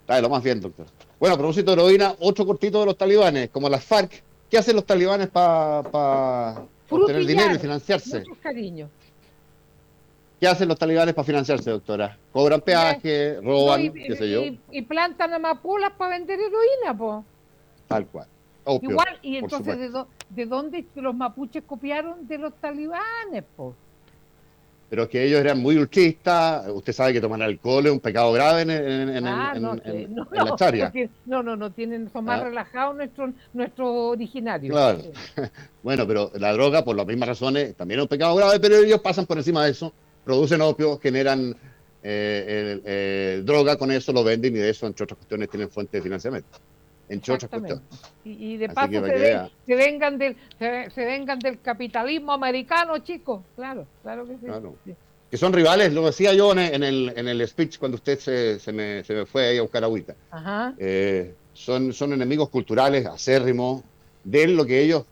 De 0.07 0.21
lo 0.21 0.29
más 0.29 0.43
bien, 0.43 0.61
doctor. 0.61 0.85
Bueno, 1.19 1.35
a 1.35 1.37
propósito 1.37 1.75
de 1.75 1.81
heroína, 1.81 2.15
otro 2.19 2.45
cortito 2.45 2.79
de 2.79 2.85
los 2.85 2.97
talibanes, 2.97 3.49
como 3.49 3.69
las 3.69 3.83
FARC. 3.83 4.23
¿Qué 4.49 4.57
hacen 4.59 4.75
los 4.75 4.85
talibanes 4.85 5.27
para 5.29 6.63
obtener 6.89 7.25
dinero 7.25 7.55
y 7.55 7.59
financiarse? 7.59 8.23
cariño. 8.41 8.89
¿Qué 10.45 10.49
hacen 10.49 10.67
los 10.67 10.77
talibanes 10.77 11.15
para 11.15 11.25
financiarse, 11.25 11.71
doctora? 11.71 12.19
Cobran 12.31 12.61
peaje, 12.61 13.41
roban, 13.41 13.91
qué 13.91 14.15
sé 14.15 14.29
yo. 14.29 14.43
Y, 14.69 14.81
plantan 14.83 15.33
amapolas 15.33 15.93
para 15.97 16.19
vender 16.19 16.39
heroína, 16.39 16.95
po. 16.95 17.25
Tal 17.87 18.05
cual. 18.05 18.27
Igual, 18.79 19.17
y 19.23 19.37
entonces, 19.37 19.75
¿de, 19.75 20.05
¿de, 20.29 20.45
dónde 20.45 20.85
los 20.97 21.15
mapuches 21.15 21.63
copiaron 21.63 22.27
de 22.27 22.37
los 22.37 22.53
talibanes, 22.61 23.43
po? 23.55 23.73
Pero 24.87 25.01
es 25.01 25.09
que 25.09 25.23
ellos 25.23 25.39
eran 25.39 25.63
muy 25.63 25.77
ultristas, 25.77 26.67
usted 26.67 26.93
sabe 26.93 27.13
que 27.13 27.21
tomar 27.21 27.41
alcohol 27.41 27.87
es 27.87 27.91
un 27.91 27.99
pecado 27.99 28.31
grave 28.31 28.61
en, 28.61 28.69
en, 28.69 29.27
ah, 29.27 29.53
en, 29.55 29.61
no, 29.63 29.73
en, 29.83 30.15
la 30.31 30.45
historia. 30.45 30.93
No, 31.25 31.41
no, 31.41 31.55
no, 31.55 31.71
tienen, 31.71 32.07
son 32.13 32.23
más 32.23 32.41
ah. 32.41 32.43
relajados 32.43 32.95
nuestros 32.95 33.31
nuestro 33.51 34.09
originarios. 34.09 34.71
Claro. 34.71 34.99
bueno, 35.81 36.05
pero 36.05 36.31
la 36.35 36.53
droga, 36.53 36.85
por 36.85 36.95
las 36.95 37.07
mismas 37.07 37.29
razones, 37.29 37.75
también 37.75 37.99
es 37.99 38.03
un 38.03 38.09
pecado 38.09 38.35
grave, 38.35 38.59
pero 38.59 38.75
ellos 38.75 39.01
pasan 39.01 39.25
por 39.25 39.39
encima 39.39 39.65
de 39.65 39.71
eso 39.71 39.91
producen 40.25 40.61
opio, 40.61 40.99
generan 40.99 41.55
eh, 42.03 42.81
eh, 42.83 43.41
droga 43.45 43.77
con 43.77 43.91
eso, 43.91 44.11
lo 44.11 44.23
venden 44.23 44.55
y 44.55 44.59
de 44.59 44.69
eso, 44.69 44.87
entre 44.87 45.05
otras 45.05 45.17
cuestiones, 45.17 45.49
tienen 45.49 45.69
fuente 45.69 45.97
de 45.97 46.03
financiamiento. 46.03 46.59
Entre 47.07 47.33
otras 47.33 47.49
cuestiones. 47.49 47.83
Y, 48.23 48.57
de 48.57 48.69
paso 48.69 48.91
se, 48.91 49.75
vengan 49.75 50.17
del, 50.17 50.35
se, 50.57 51.05
vengan 51.05 51.39
del 51.39 51.61
capitalismo 51.61 52.33
americano, 52.33 52.97
chicos. 52.99 53.41
Claro, 53.55 53.85
claro 54.01 54.27
que 54.27 54.33
sí. 54.33 54.95
Que 55.29 55.37
son 55.37 55.53
rivales, 55.53 55.93
lo 55.93 56.05
decía 56.05 56.33
yo 56.33 56.51
en 56.51 56.83
el, 56.83 57.13
en 57.15 57.27
el 57.27 57.47
speech 57.47 57.77
cuando 57.77 57.95
usted 57.95 58.19
se, 58.19 58.59
se, 58.59 58.71
me, 58.71 59.03
se 59.03 59.13
me 59.13 59.25
fue 59.25 59.47
ahí 59.47 59.57
a 59.57 59.61
buscar 59.61 59.83
agüita. 59.83 60.15
Eh, 60.77 61.33
son, 61.53 61.93
son 61.93 62.13
enemigos 62.13 62.49
culturales 62.49 63.05
acérrimos 63.05 63.83
de 64.23 64.47
lo 64.47 64.65
que 64.65 64.81
ellos 64.81 65.05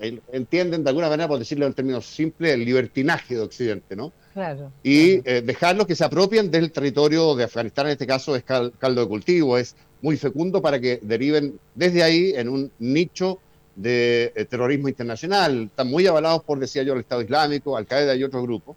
entienden 0.00 0.84
de 0.84 0.90
alguna 0.90 1.08
manera, 1.08 1.28
por 1.28 1.38
decirlo 1.38 1.66
en 1.66 1.74
términos 1.74 2.06
simples, 2.06 2.54
el 2.54 2.64
libertinaje 2.64 3.34
de 3.34 3.40
Occidente, 3.40 3.96
¿no? 3.96 4.12
Claro. 4.32 4.72
Y 4.82 5.28
eh, 5.28 5.42
dejarlos 5.42 5.86
que 5.86 5.96
se 5.96 6.04
apropien 6.04 6.50
del 6.50 6.70
territorio 6.70 7.34
de 7.34 7.44
Afganistán, 7.44 7.86
en 7.86 7.92
este 7.92 8.06
caso 8.06 8.36
es 8.36 8.44
caldo 8.44 9.00
de 9.00 9.08
cultivo, 9.08 9.58
es 9.58 9.74
muy 10.00 10.16
fecundo 10.16 10.62
para 10.62 10.78
que 10.80 11.00
deriven 11.02 11.58
desde 11.74 12.02
ahí 12.02 12.32
en 12.36 12.48
un 12.48 12.70
nicho 12.78 13.40
de 13.74 14.32
eh, 14.34 14.44
terrorismo 14.44 14.88
internacional. 14.88 15.64
Están 15.64 15.88
muy 15.88 16.06
avalados 16.06 16.42
por, 16.44 16.58
decía 16.58 16.82
yo, 16.82 16.94
el 16.94 17.00
Estado 17.00 17.22
Islámico, 17.22 17.76
Al-Qaeda 17.76 18.14
y 18.14 18.24
otros 18.24 18.42
grupos. 18.42 18.76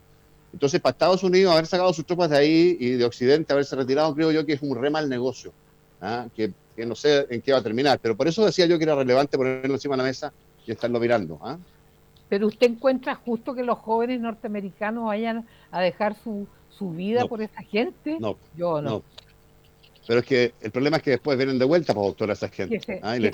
Entonces, 0.54 0.82
para 0.82 0.92
Estados 0.92 1.24
Unidos 1.24 1.54
haber 1.54 1.66
sacado 1.66 1.94
sus 1.94 2.06
tropas 2.06 2.30
de 2.30 2.38
ahí 2.38 2.78
y 2.80 2.92
de 2.92 3.06
Occidente 3.06 3.54
haberse 3.54 3.76
retirado, 3.76 4.14
creo 4.14 4.32
yo 4.32 4.46
que 4.46 4.54
es 4.54 4.62
un 4.62 4.76
re 4.76 4.90
mal 4.90 5.08
negocio, 5.08 5.54
¿ah? 6.02 6.28
que, 6.36 6.52
que, 6.76 6.86
no 6.86 6.96
sé 6.96 7.26
en 7.30 7.42
qué 7.42 7.54
va 7.54 7.60
a 7.60 7.64
terminar. 7.64 8.00
Pero 8.02 8.18
por 8.18 8.28
eso 8.28 8.46
decía 8.46 8.66
yo 8.66 8.78
que 8.78 8.84
era 8.84 8.96
relevante 8.96 9.38
ponerlo 9.38 9.74
encima 9.74 9.94
de 9.94 9.98
la 10.00 10.04
mesa 10.04 10.34
y 10.66 10.72
estarlo 10.72 11.00
mirando. 11.00 11.40
¿ah? 11.42 11.58
Pero 12.30 12.48
usted 12.48 12.72
encuentra 12.72 13.16
justo 13.16 13.54
que 13.54 13.64
los 13.64 13.78
jóvenes 13.80 14.22
norteamericanos 14.22 15.06
vayan 15.06 15.46
a 15.72 15.82
dejar 15.82 16.16
su, 16.16 16.48
su 16.70 16.92
vida 16.92 17.26
por 17.26 17.42
esa 17.42 17.62
gente. 17.62 18.18
No, 18.20 18.38
yo 18.56 18.82
no. 18.82 19.04
Pero 20.08 20.20
es 20.20 20.26
que 20.26 20.54
el 20.62 20.72
problema 20.72 20.98
es 20.98 21.04
que 21.04 21.12
después 21.12 21.38
vienen 21.38 21.60
de 21.60 21.66
vuelta, 21.66 21.94
para 21.94 22.02
pues, 22.02 22.12
doctora, 22.12 22.34
esa 22.34 22.50
gente. 22.50 23.00
¿ah? 23.04 23.18
Y 23.18 23.20
le 23.20 23.30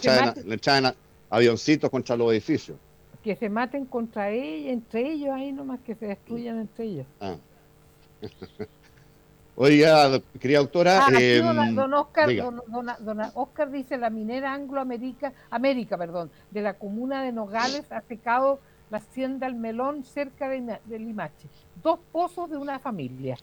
echan, 0.56 0.94
avioncitos 1.30 1.90
contra 1.90 2.16
los 2.16 2.32
edificios. 2.32 2.78
Que 3.24 3.36
se 3.36 3.50
maten 3.50 3.86
contra 3.86 4.32
ella, 4.32 4.72
entre 4.72 5.12
ellos, 5.12 5.30
ahí 5.34 5.52
nomás 5.52 5.80
que 5.82 5.96
se 5.96 6.08
destruyan 6.08 6.60
entre 6.60 6.86
ellos. 6.86 7.06
Ah. 7.20 7.36
Oiga, 9.60 10.22
querida 10.40 10.60
autora. 10.60 11.08
Ah, 11.08 11.12
eh, 11.20 11.42
don, 11.42 11.92
Oscar, 11.96 12.30
don, 13.00 13.22
Oscar 13.34 13.72
dice: 13.72 13.98
la 13.98 14.12
minera 14.12 14.54
Angloamérica, 14.54 15.34
América, 15.50 15.98
perdón, 15.98 16.30
de 16.52 16.62
la 16.62 16.76
comuna 16.76 17.24
de 17.24 17.32
Nogales 17.32 17.92
ha 17.92 18.02
secado 18.02 18.60
la 18.92 19.00
hacienda 19.00 19.48
El 19.48 19.56
Melón 19.56 20.04
cerca 20.04 20.48
de, 20.48 20.80
Limache. 21.00 21.48
Dos 21.82 22.00
pozos 22.12 22.52
de 22.52 22.58
una 22.58 22.78
familia. 22.78 23.36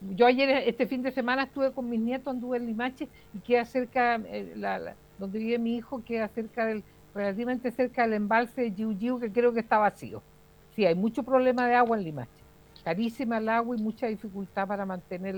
Yo 0.00 0.26
ayer, 0.26 0.64
este 0.66 0.88
fin 0.88 1.00
de 1.00 1.12
semana, 1.12 1.44
estuve 1.44 1.70
con 1.70 1.88
mis 1.88 2.00
nietos, 2.00 2.34
anduve 2.34 2.56
en 2.56 2.66
Limache 2.66 3.06
y 3.32 3.38
queda 3.38 3.64
cerca, 3.64 4.16
eh, 4.16 4.54
la, 4.56 4.96
donde 5.16 5.38
vive 5.38 5.60
mi 5.60 5.76
hijo, 5.76 6.02
queda 6.04 6.26
cerca 6.26 6.66
del, 6.66 6.82
relativamente 7.14 7.70
cerca 7.70 8.02
del 8.02 8.14
embalse 8.14 8.62
de 8.62 8.72
Jiu 8.72 9.20
que 9.20 9.30
creo 9.30 9.52
que 9.52 9.60
está 9.60 9.78
vacío. 9.78 10.24
Sí, 10.74 10.84
hay 10.84 10.96
mucho 10.96 11.22
problema 11.22 11.68
de 11.68 11.76
agua 11.76 11.96
en 11.96 12.02
Limache 12.02 12.41
carísima 12.84 13.38
el 13.38 13.48
agua 13.48 13.76
y 13.76 13.80
mucha 13.80 14.06
dificultad 14.06 14.66
para 14.66 14.84
mantener, 14.84 15.36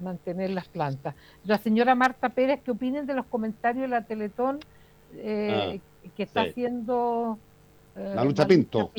mantener 0.00 0.50
las 0.50 0.68
plantas. 0.68 1.14
La 1.44 1.58
señora 1.58 1.94
Marta 1.94 2.28
Pérez, 2.28 2.60
¿qué 2.64 2.70
opinen 2.70 3.06
de 3.06 3.14
los 3.14 3.26
comentarios 3.26 3.82
de 3.82 3.88
la 3.88 4.02
Teletón 4.02 4.60
eh, 5.14 5.80
ah, 5.80 6.10
que 6.16 6.22
está 6.22 6.42
haciendo 6.42 7.38
eh, 7.96 8.12
la 8.14 8.24
lucha 8.24 8.46
Pinto? 8.46 8.90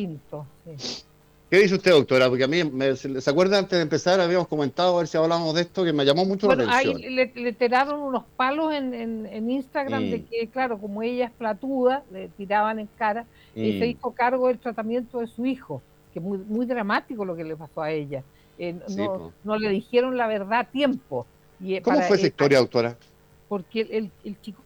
¿Qué 1.49 1.59
dice 1.59 1.75
usted, 1.75 1.91
doctora? 1.91 2.27
Porque 2.27 2.43
a 2.43 2.47
mí, 2.47 2.61
¿se 2.97 3.29
acuerda 3.29 3.57
antes 3.57 3.77
de 3.77 3.81
empezar? 3.81 4.19
Habíamos 4.19 4.49
comentado 4.49 4.95
a 4.95 4.97
ver 4.97 5.07
si 5.07 5.17
hablamos 5.17 5.55
de 5.55 5.61
esto, 5.61 5.85
que 5.85 5.93
me 5.93 6.03
llamó 6.03 6.25
mucho 6.25 6.47
la 6.47 6.55
atención. 6.55 6.97
Ahí 6.97 7.09
le, 7.09 7.31
le, 7.33 7.53
tiraron 7.53 8.01
unos 8.01 8.25
palos 8.35 8.73
en, 8.73 8.93
en, 8.93 9.49
Instagram 9.49 10.09
de 10.09 10.17
mm. 10.17 10.25
que, 10.25 10.47
claro, 10.49 10.77
como 10.77 11.03
ella 11.03 11.27
es 11.27 11.31
platuda, 11.31 12.03
le 12.11 12.27
tiraban 12.27 12.79
en 12.79 12.89
cara 12.97 13.25
y 13.55 13.79
se 13.79 13.85
mm. 13.85 13.89
hizo 13.89 14.11
cargo 14.11 14.49
del 14.49 14.59
tratamiento 14.59 15.21
de 15.21 15.27
su 15.27 15.45
hijo 15.45 15.81
muy, 16.19 16.37
muy 16.39 16.65
dramático 16.65 17.25
lo 17.25 17.35
que 17.35 17.43
le 17.43 17.55
pasó 17.55 17.81
a 17.81 17.91
ella. 17.91 18.23
Eh, 18.57 18.79
no, 19.43 19.57
le 19.57 19.69
dijeron 19.69 20.17
la 20.17 20.27
verdad 20.27 20.59
a 20.59 20.63
tiempo. 20.63 21.25
Y, 21.59 21.75
eh, 21.75 21.81
¿Cómo 21.81 22.01
fue 22.01 22.17
esa 22.17 22.27
historia, 22.27 22.59
doctora? 22.59 22.97
Porque 23.47 23.81
el, 23.81 24.11
el, 24.23 24.39
chico 24.41 24.61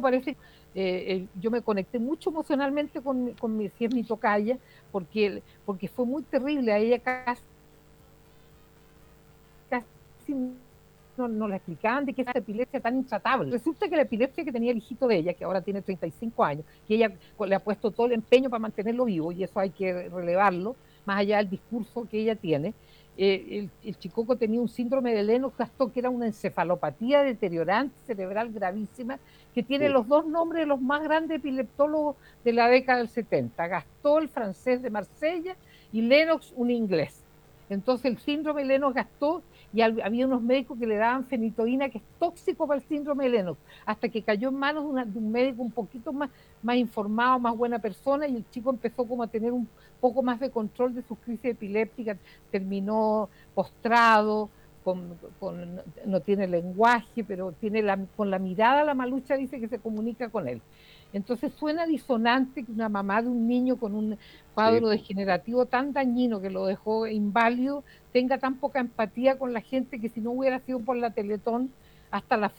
parece, 0.00 0.36
eh, 0.74 1.26
yo 1.40 1.50
me 1.50 1.62
conecté 1.62 1.98
mucho 1.98 2.30
emocionalmente 2.30 3.00
con, 3.00 3.32
con 3.34 3.56
mi, 3.56 3.68
si 3.70 3.84
es 3.84 3.94
mi 3.94 4.02
tocaya, 4.02 4.58
porque, 4.90 5.42
porque 5.64 5.88
fue 5.88 6.04
muy 6.04 6.22
terrible, 6.24 6.72
a 6.72 6.78
ella 6.78 6.98
casi, 6.98 7.42
casi 9.70 10.34
no, 11.16 11.28
no 11.28 11.48
le 11.48 11.56
explicaban 11.56 12.04
de 12.04 12.12
qué 12.12 12.22
esa 12.22 12.32
epilepsia 12.32 12.80
tan 12.80 12.96
intratable. 12.96 13.50
Resulta 13.50 13.88
que 13.88 13.96
la 13.96 14.02
epilepsia 14.02 14.44
que 14.44 14.52
tenía 14.52 14.72
el 14.72 14.78
hijito 14.78 15.06
de 15.06 15.16
ella, 15.16 15.34
que 15.34 15.44
ahora 15.44 15.60
tiene 15.60 15.82
35 15.82 16.44
años, 16.44 16.64
que 16.86 16.94
ella 16.94 17.12
le 17.46 17.54
ha 17.54 17.60
puesto 17.60 17.90
todo 17.90 18.06
el 18.06 18.12
empeño 18.12 18.50
para 18.50 18.60
mantenerlo 18.60 19.04
vivo, 19.04 19.32
y 19.32 19.44
eso 19.44 19.58
hay 19.60 19.70
que 19.70 20.08
relevarlo, 20.08 20.76
más 21.04 21.18
allá 21.18 21.38
del 21.38 21.50
discurso 21.50 22.06
que 22.10 22.20
ella 22.20 22.34
tiene, 22.34 22.74
eh, 23.16 23.68
el, 23.84 23.96
chicoco 23.98 24.36
tenía 24.36 24.60
un 24.60 24.68
síndrome 24.68 25.14
de 25.14 25.22
Lennox-Gastaut, 25.22 25.92
que 25.92 26.00
era 26.00 26.10
una 26.10 26.26
encefalopatía 26.26 27.22
deteriorante 27.22 27.94
cerebral 28.06 28.52
gravísima, 28.52 29.20
que 29.54 29.62
tiene 29.62 29.88
los 29.88 30.08
dos 30.08 30.26
nombres 30.26 30.62
de 30.62 30.66
los 30.66 30.80
más 30.80 31.02
grandes 31.04 31.38
epileptólogos 31.38 32.16
de 32.44 32.52
la 32.52 32.68
década 32.68 32.98
del 32.98 33.08
70, 33.08 33.68
Gastaut, 33.68 34.22
el 34.22 34.28
francés 34.28 34.82
de 34.82 34.90
Marsella, 34.90 35.56
y 35.92 36.02
Lennox, 36.02 36.52
un 36.56 36.72
inglés. 36.72 37.22
Entonces 37.70 38.06
el 38.06 38.18
síndrome 38.18 38.64
Lennox-Gastaut 38.64 39.44
y 39.74 39.82
había 39.82 40.26
unos 40.26 40.40
médicos 40.40 40.78
que 40.78 40.86
le 40.86 40.96
daban 40.96 41.24
fenitoína 41.24 41.88
que 41.88 41.98
es 41.98 42.04
tóxico 42.20 42.66
para 42.66 42.80
el 42.80 42.86
síndrome 42.86 43.24
de 43.24 43.30
Lennox, 43.30 43.58
hasta 43.84 44.08
que 44.08 44.22
cayó 44.22 44.50
en 44.50 44.54
manos 44.54 44.84
de, 44.94 45.18
un 45.18 45.32
médico 45.32 45.62
un 45.62 45.72
poquito 45.72 46.12
más, 46.12 46.30
más 46.62 46.76
informado, 46.76 47.40
más 47.40 47.56
buena 47.56 47.80
persona, 47.80 48.28
y 48.28 48.36
el 48.36 48.48
chico 48.50 48.70
empezó 48.70 49.04
como 49.04 49.24
a 49.24 49.26
tener 49.26 49.50
un 49.50 49.68
poco 50.00 50.22
más 50.22 50.38
de 50.38 50.50
control 50.50 50.94
de 50.94 51.02
sus 51.02 51.18
crisis 51.18 51.46
epilépticas, 51.46 52.16
terminó 52.52 53.28
postrado, 53.52 54.48
con, 54.84 55.18
no 56.06 56.20
tiene 56.20 56.46
lenguaje, 56.46 57.24
pero 57.24 57.52
tiene 57.52 57.82
la, 57.82 57.98
con 58.16 58.30
la 58.30 58.38
mirada 58.38 58.84
la 58.84 58.94
malucha 58.94 59.36
dice 59.36 59.58
que 59.58 59.66
se 59.66 59.78
comunica 59.78 60.28
con 60.28 60.46
él. 60.46 60.60
Entonces 61.14 61.52
suena 61.54 61.86
disonante 61.86 62.64
que 62.64 62.72
una 62.72 62.88
mamá 62.88 63.22
de 63.22 63.28
un 63.28 63.46
niño 63.46 63.76
con 63.76 63.94
un 63.94 64.18
cuadro 64.52 64.88
degenerativo 64.88 65.64
tan 65.64 65.92
dañino 65.92 66.40
que 66.40 66.50
lo 66.50 66.66
dejó 66.66 67.06
inválido 67.06 67.84
tenga 68.12 68.38
tan 68.38 68.56
poca 68.56 68.80
empatía 68.80 69.38
con 69.38 69.52
la 69.52 69.60
gente 69.60 70.00
que 70.00 70.08
si 70.08 70.20
no 70.20 70.32
hubiera 70.32 70.58
sido 70.58 70.80
por 70.80 70.96
la 70.96 71.10
Teletón, 71.10 71.70
hasta 72.10 72.36
la 72.36 72.52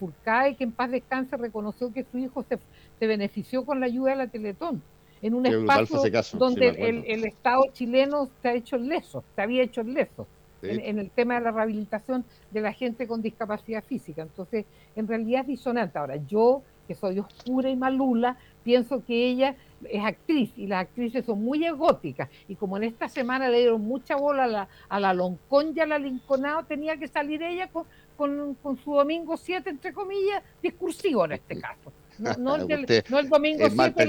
y 0.50 0.56
que 0.56 0.64
en 0.64 0.72
paz 0.72 0.92
descanse 0.92 1.38
reconoció 1.38 1.92
que 1.94 2.06
su 2.10 2.18
hijo 2.18 2.44
se, 2.44 2.60
benefició 3.06 3.66
con 3.66 3.80
la 3.80 3.86
ayuda 3.86 4.12
de 4.12 4.18
la 4.18 4.28
Teletón 4.28 4.82
en 5.22 5.34
un 5.34 5.46
espacio 5.46 6.02
donde 6.34 6.70
el, 6.70 7.26
Estado 7.26 7.64
chileno 7.74 8.30
se 8.42 8.50
ha 8.50 8.54
hecho 8.54 8.78
leso, 8.78 9.24
se 9.36 9.42
había 9.42 9.64
hecho 9.64 9.84
leso 9.84 10.28
en, 10.62 11.00
el 11.00 11.10
tema 11.10 11.36
de 11.36 11.42
la 11.42 11.52
rehabilitación 11.52 12.24
de 12.52 12.62
la 12.62 12.74
gente 12.74 13.08
con 13.08 13.22
discapacidad 13.22 13.84
física. 13.84 14.22
Entonces, 14.24 14.66
en 14.96 15.08
realidad 15.08 15.42
es 15.42 15.48
disonante. 15.48 16.00
Ahora, 16.00 16.18
yo 16.18 16.62
que 16.88 16.96
soy 16.96 17.20
oscura 17.20 17.70
y 17.70 17.76
malula, 17.76 18.38
pienso 18.64 19.04
que 19.06 19.28
ella 19.28 19.56
es 19.90 20.04
actriz 20.04 20.52
y 20.58 20.68
las 20.68 20.82
actrices 20.82 21.26
son 21.26 21.44
muy 21.44 21.66
egóticas. 21.66 22.30
Y 22.48 22.56
como 22.56 22.78
en 22.78 22.84
esta 22.84 23.08
semana 23.10 23.50
le 23.50 23.60
dieron 23.60 23.82
mucha 23.82 24.16
bola 24.16 24.46
a 24.46 24.48
la, 24.48 24.68
a 24.90 25.00
la 25.00 25.14
Loncón 25.14 25.74
y 25.76 25.80
a 25.80 25.86
la 25.86 26.00
Linconado, 26.00 26.64
tenía 26.64 26.98
que 26.98 27.08
salir 27.08 27.44
ella 27.44 27.70
con, 28.16 28.56
con, 28.62 28.78
su 28.84 28.94
domingo 28.94 29.38
7, 29.38 29.70
entre 29.70 29.94
comillas, 29.94 30.44
discursivo 30.62 31.26
en 31.26 31.34
este 31.34 31.60
caso. 31.60 31.92
No, 32.40 32.56
el, 32.70 33.30
domingo 33.30 33.70
7 33.70 34.08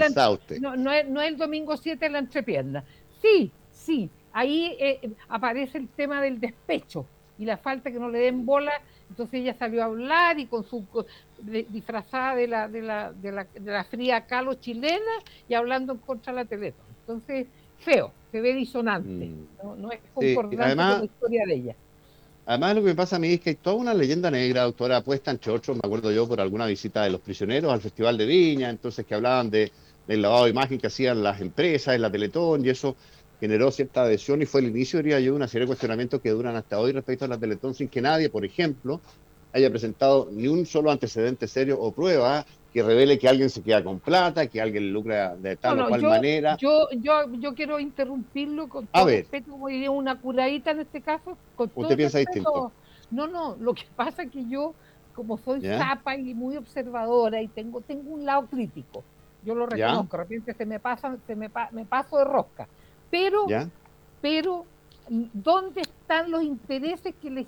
no, 0.61 0.77
no, 0.77 0.93
es, 0.93 1.09
no 1.09 1.21
el 1.21 1.37
domingo 1.37 1.77
7 1.77 2.09
la 2.09 2.21
entrepierna. 2.21 2.85
Sí, 3.21 3.51
sí, 3.73 4.09
ahí 4.33 4.77
eh, 4.79 5.11
aparece 5.29 5.79
el 5.79 5.89
tema 5.89 6.21
del 6.21 6.39
despecho, 6.39 7.07
y 7.39 7.45
la 7.45 7.57
falta 7.57 7.91
que 7.91 7.99
no 7.99 8.09
le 8.09 8.19
den 8.19 8.47
bola. 8.47 8.73
Entonces 9.09 9.41
ella 9.41 9.57
salió 9.59 9.83
a 9.83 9.87
hablar 9.87 10.39
y 10.39 10.47
con 10.47 10.65
su 10.65 10.85
disfrazada 11.43 12.35
de 12.35 12.49
la, 12.49 12.69
de 12.69 12.83
la, 12.83 13.13
de 13.13 13.33
la, 13.33 13.45
de 13.45 13.71
la 13.71 13.85
fría 13.85 14.27
calo 14.27 14.55
chilena 14.55 15.13
y 15.49 15.55
hablando 15.55 15.93
en 15.93 15.99
contra 15.99 16.33
de 16.33 16.41
la 16.41 16.45
Teletón. 16.45 16.87
Entonces, 17.01 17.47
feo, 17.79 18.13
se 18.33 18.41
ve 18.41 18.55
disonante, 18.55 19.27
mm. 19.27 19.81
no, 19.81 19.93
es 19.93 20.01
concordante 20.13 20.77
con 20.77 20.99
la 20.99 21.05
historia 21.05 21.47
de 21.47 21.55
ella. 21.55 21.77
Además, 22.47 22.77
lo 22.77 22.83
que 22.83 22.89
me 22.89 22.95
pasa 22.95 23.17
a 23.17 23.19
mí 23.19 23.33
es 23.33 23.41
que 23.41 23.51
hay 23.51 23.57
toda 23.57 23.75
una 23.77 23.93
leyenda 23.93 24.31
negra, 24.31 24.63
doctora, 24.63 25.03
puesta 25.03 25.33
en 25.33 25.41
chocho, 25.41 25.75
me 25.75 25.81
acuerdo 25.83 26.13
yo 26.13 26.29
por 26.29 26.41
alguna 26.41 26.67
visita 26.67 27.03
de 27.03 27.11
los 27.11 27.21
prisioneros 27.21 27.73
al 27.73 27.81
Festival 27.81 28.17
de 28.17 28.27
Viña, 28.27 28.71
entonces 28.71 29.05
que 29.05 29.15
hablaban 29.17 29.51
de, 29.51 29.73
del 30.07 30.23
lavado 30.23 30.45
de 30.45 30.51
imagen 30.51 30.79
que 30.79 30.87
hacían 30.87 31.25
las 31.25 31.41
empresas 31.41 31.97
en 31.97 32.03
la 32.03 32.11
Teletón 32.11 32.65
y 32.65 32.69
eso 32.69 32.95
generó 33.41 33.71
cierta 33.71 34.03
adhesión 34.03 34.43
y 34.43 34.47
fue 34.47 34.61
el 34.61 34.69
inicio, 34.69 34.99
diría 34.99 35.21
yo, 35.21 35.33
de 35.33 35.37
una 35.37 35.49
serie 35.49 35.65
de 35.65 35.69
cuestionamientos 35.69 36.21
que 36.21 36.31
duran 36.31 36.57
hasta 36.57 36.79
hoy 36.79 36.93
respecto 36.93 37.25
a 37.25 37.29
la 37.29 37.39
Teletón 37.39 37.75
sin 37.75 37.89
que 37.89 38.01
nadie, 38.01 38.31
por 38.31 38.45
ejemplo, 38.45 39.01
haya 39.53 39.71
presentado 39.71 40.29
ni 40.33 40.49
un 40.49 40.67
solo 40.67 40.91
antecedente 40.91 41.47
serio 41.47 41.79
o 41.81 41.93
prueba 41.93 42.45
que 42.73 42.83
revele 42.83 43.19
que 43.19 43.27
alguien 43.27 43.49
se 43.49 43.63
queda 43.63 43.83
con 43.83 44.01
plata, 44.01 44.49
que 44.49 44.61
alguien 44.61 44.93
lucra 44.93 45.35
de 45.35 45.57
tal 45.57 45.81
o 45.81 45.89
cual 45.89 46.03
manera. 46.03 46.59
Yo, 46.59 46.89
yo, 46.99 47.33
yo 47.39 47.55
quiero 47.55 47.81
interrumpirlo 47.81 48.69
con 48.69 48.87
todo 48.87 49.07
respeto, 49.07 49.53
como 49.53 49.69
diría 49.69 49.91
una 49.91 50.21
curadita 50.21 50.73
en 50.73 50.81
este 50.81 51.01
caso. 51.01 51.39
Con 51.55 51.71
¿Usted 51.75 51.97
piensa 51.97 52.19
distinto? 52.19 52.73
No, 53.11 53.27
no, 53.27 53.57
lo 53.59 53.73
que 53.73 53.85
pasa 53.95 54.25
es 54.25 54.31
que 54.31 54.47
yo, 54.47 54.75
como 55.15 55.39
soy 55.39 55.63
zapa 55.63 56.17
y 56.17 56.35
muy 56.35 56.57
observadora 56.57 57.41
y 57.41 57.49
tengo, 57.49 57.81
tengo 57.81 58.11
un 58.11 58.27
lado 58.27 58.47
crítico, 58.47 59.05
yo 59.43 59.55
lo 59.55 59.65
reconozco, 59.65 60.17
de 60.17 60.23
repente 60.25 60.53
se 60.53 60.67
me 60.67 60.79
pasa, 60.79 61.17
se 61.27 61.35
me, 61.35 61.49
me 61.71 61.87
paso 61.87 62.19
de 62.19 62.25
rosca. 62.25 62.69
Pero, 63.11 63.47
pero, 64.21 64.65
¿dónde 65.09 65.83
están 65.83 66.31
los 66.31 66.43
intereses 66.43 67.15
que 67.21 67.31
le 67.31 67.47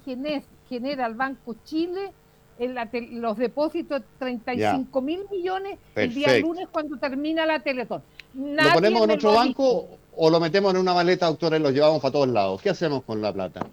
genera 0.69 1.05
al 1.05 1.15
Banco 1.15 1.57
Chile 1.65 2.13
en 2.59 3.21
los 3.21 3.37
depósitos 3.37 4.03
35 4.19 5.01
mil 5.01 5.21
millones 5.31 5.79
el 5.95 6.13
día 6.13 6.39
lunes 6.39 6.69
cuando 6.71 6.97
termina 6.99 7.47
la 7.47 7.61
Teletón. 7.61 8.03
¿Lo 8.35 8.73
ponemos 8.75 9.05
en 9.05 9.11
otro 9.13 9.33
banco 9.33 9.89
o 10.17 10.31
lo 10.31 10.41
metemos 10.41 10.75
en 10.75 10.81
una 10.81 10.93
maleta, 10.93 11.27
doctora, 11.27 11.57
y 11.57 11.61
lo 11.61 11.71
llevamos 11.71 12.01
para 12.03 12.13
todos 12.13 12.29
lados? 12.29 12.61
¿Qué 12.61 12.71
hacemos 12.71 13.05
con 13.05 13.23
la 13.23 13.33
plata? 13.33 13.67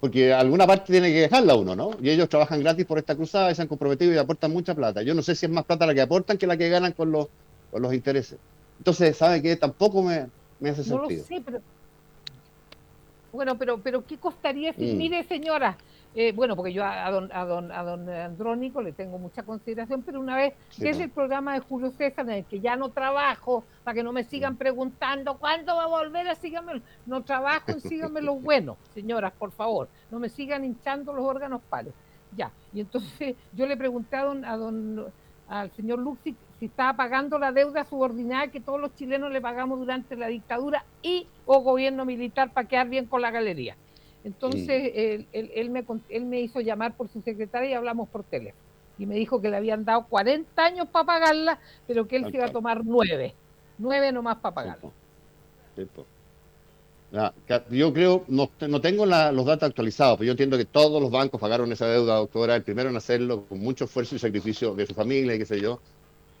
Porque 0.00 0.34
alguna 0.34 0.66
parte 0.66 0.92
tiene 0.92 1.12
que 1.12 1.20
dejarla 1.20 1.54
uno, 1.54 1.74
¿no? 1.74 1.92
Y 2.02 2.10
ellos 2.10 2.28
trabajan 2.28 2.60
gratis 2.60 2.84
por 2.84 2.98
esta 2.98 3.14
cruzada 3.14 3.50
y 3.50 3.54
se 3.54 3.62
han 3.62 3.68
comprometido 3.68 4.12
y 4.12 4.18
aportan 4.18 4.52
mucha 4.52 4.74
plata. 4.74 5.02
Yo 5.02 5.14
no 5.14 5.22
sé 5.22 5.34
si 5.34 5.46
es 5.46 5.52
más 5.52 5.64
plata 5.64 5.86
la 5.86 5.94
que 5.94 6.02
aportan 6.02 6.36
que 6.36 6.46
la 6.46 6.56
que 6.56 6.68
ganan 6.68 6.92
con 6.92 7.10
los, 7.10 7.28
con 7.70 7.80
los 7.80 7.94
intereses. 7.94 8.38
Entonces, 8.78 9.16
¿sabe 9.16 9.40
qué? 9.40 9.56
Tampoco 9.56 10.02
me, 10.02 10.26
me 10.64 10.70
hace 10.70 10.82
sentido. 10.82 11.02
No 11.02 11.10
lo 11.10 11.22
sé, 11.22 11.42
pero... 11.44 11.60
Bueno, 13.32 13.58
pero, 13.58 13.78
pero 13.78 14.04
¿qué 14.04 14.16
costaría 14.16 14.72
decir, 14.72 14.94
mm. 14.94 14.98
mire 14.98 15.24
señora, 15.24 15.76
eh, 16.14 16.30
bueno, 16.30 16.54
porque 16.54 16.72
yo 16.72 16.84
a, 16.84 17.10
don, 17.10 17.28
a, 17.32 17.44
don, 17.44 17.72
a 17.72 17.82
don 17.82 18.08
Andrónico 18.08 18.80
le 18.80 18.92
tengo 18.92 19.18
mucha 19.18 19.42
consideración, 19.42 20.02
pero 20.02 20.20
una 20.20 20.36
vez 20.36 20.54
que 20.80 20.90
es 20.90 21.00
el 21.00 21.10
programa 21.10 21.54
de 21.54 21.60
Julio 21.60 21.90
César 21.90 22.24
en 22.26 22.36
el 22.36 22.44
que 22.44 22.60
ya 22.60 22.76
no 22.76 22.90
trabajo, 22.90 23.64
para 23.82 23.96
que 23.96 24.04
no 24.04 24.12
me 24.12 24.22
sigan 24.22 24.56
preguntando 24.56 25.36
cuándo 25.36 25.74
va 25.74 25.84
a 25.84 25.88
volver 25.88 26.28
a 26.28 26.36
síganme, 26.36 26.80
no 27.06 27.24
trabajo 27.24 27.72
en 27.72 27.80
síganme 27.80 28.22
lo 28.22 28.34
bueno, 28.40 28.76
señoras, 28.94 29.32
por 29.32 29.50
favor, 29.50 29.88
no 30.12 30.20
me 30.20 30.28
sigan 30.28 30.64
hinchando 30.64 31.12
los 31.12 31.24
órganos 31.24 31.60
pares. 31.68 31.92
Ya, 32.36 32.52
y 32.72 32.80
entonces 32.80 33.34
yo 33.52 33.66
le 33.66 33.76
pregunté 33.76 34.16
a 34.16 34.24
don, 34.24 34.44
a 34.44 34.56
don 34.56 35.06
al 35.48 35.70
señor 35.72 35.98
Luxi 35.98 36.36
si 36.58 36.66
estaba 36.66 36.94
pagando 36.96 37.38
la 37.38 37.52
deuda 37.52 37.84
subordinada 37.84 38.48
que 38.48 38.60
todos 38.60 38.80
los 38.80 38.94
chilenos 38.94 39.32
le 39.32 39.40
pagamos 39.40 39.78
durante 39.78 40.16
la 40.16 40.28
dictadura 40.28 40.84
y 41.02 41.26
o 41.46 41.60
gobierno 41.60 42.04
militar 42.04 42.52
para 42.52 42.68
quedar 42.68 42.88
bien 42.88 43.06
con 43.06 43.22
la 43.22 43.30
galería. 43.30 43.76
Entonces 44.24 45.26
él, 45.32 45.70
me, 45.70 45.84
él 46.08 46.24
me 46.24 46.40
hizo 46.40 46.60
llamar 46.60 46.96
por 46.96 47.08
su 47.08 47.20
secretaria 47.20 47.70
y 47.70 47.74
hablamos 47.74 48.08
por 48.08 48.24
teléfono. 48.24 48.64
Y 48.98 49.06
me 49.06 49.16
dijo 49.16 49.40
que 49.40 49.50
le 49.50 49.56
habían 49.56 49.84
dado 49.84 50.06
40 50.06 50.64
años 50.64 50.88
para 50.88 51.04
pagarla, 51.04 51.58
pero 51.86 52.06
que 52.06 52.16
él 52.16 52.30
se 52.30 52.36
iba 52.36 52.46
a 52.46 52.52
tomar 52.52 52.84
9. 52.84 53.34
9 53.78 54.12
nomás 54.12 54.36
para 54.36 54.54
pagarla. 54.54 54.90
yo 57.70 57.92
creo, 57.92 58.24
no, 58.28 58.50
no 58.68 58.80
tengo 58.80 59.04
los 59.04 59.46
datos 59.46 59.68
actualizados, 59.68 60.18
pero 60.18 60.26
yo 60.26 60.32
entiendo 60.32 60.56
que 60.56 60.64
todos 60.64 61.02
los 61.02 61.10
bancos 61.10 61.40
pagaron 61.40 61.70
esa 61.72 61.86
deuda, 61.86 62.16
doctora. 62.16 62.56
El 62.56 62.62
primero 62.62 62.88
en 62.88 62.96
hacerlo 62.96 63.44
con 63.44 63.58
mucho 63.60 63.84
esfuerzo 63.84 64.16
y 64.16 64.18
sacrificio 64.18 64.74
de 64.74 64.86
su 64.86 64.94
familia 64.94 65.34
y 65.34 65.38
qué 65.38 65.46
sé 65.46 65.60
yo, 65.60 65.80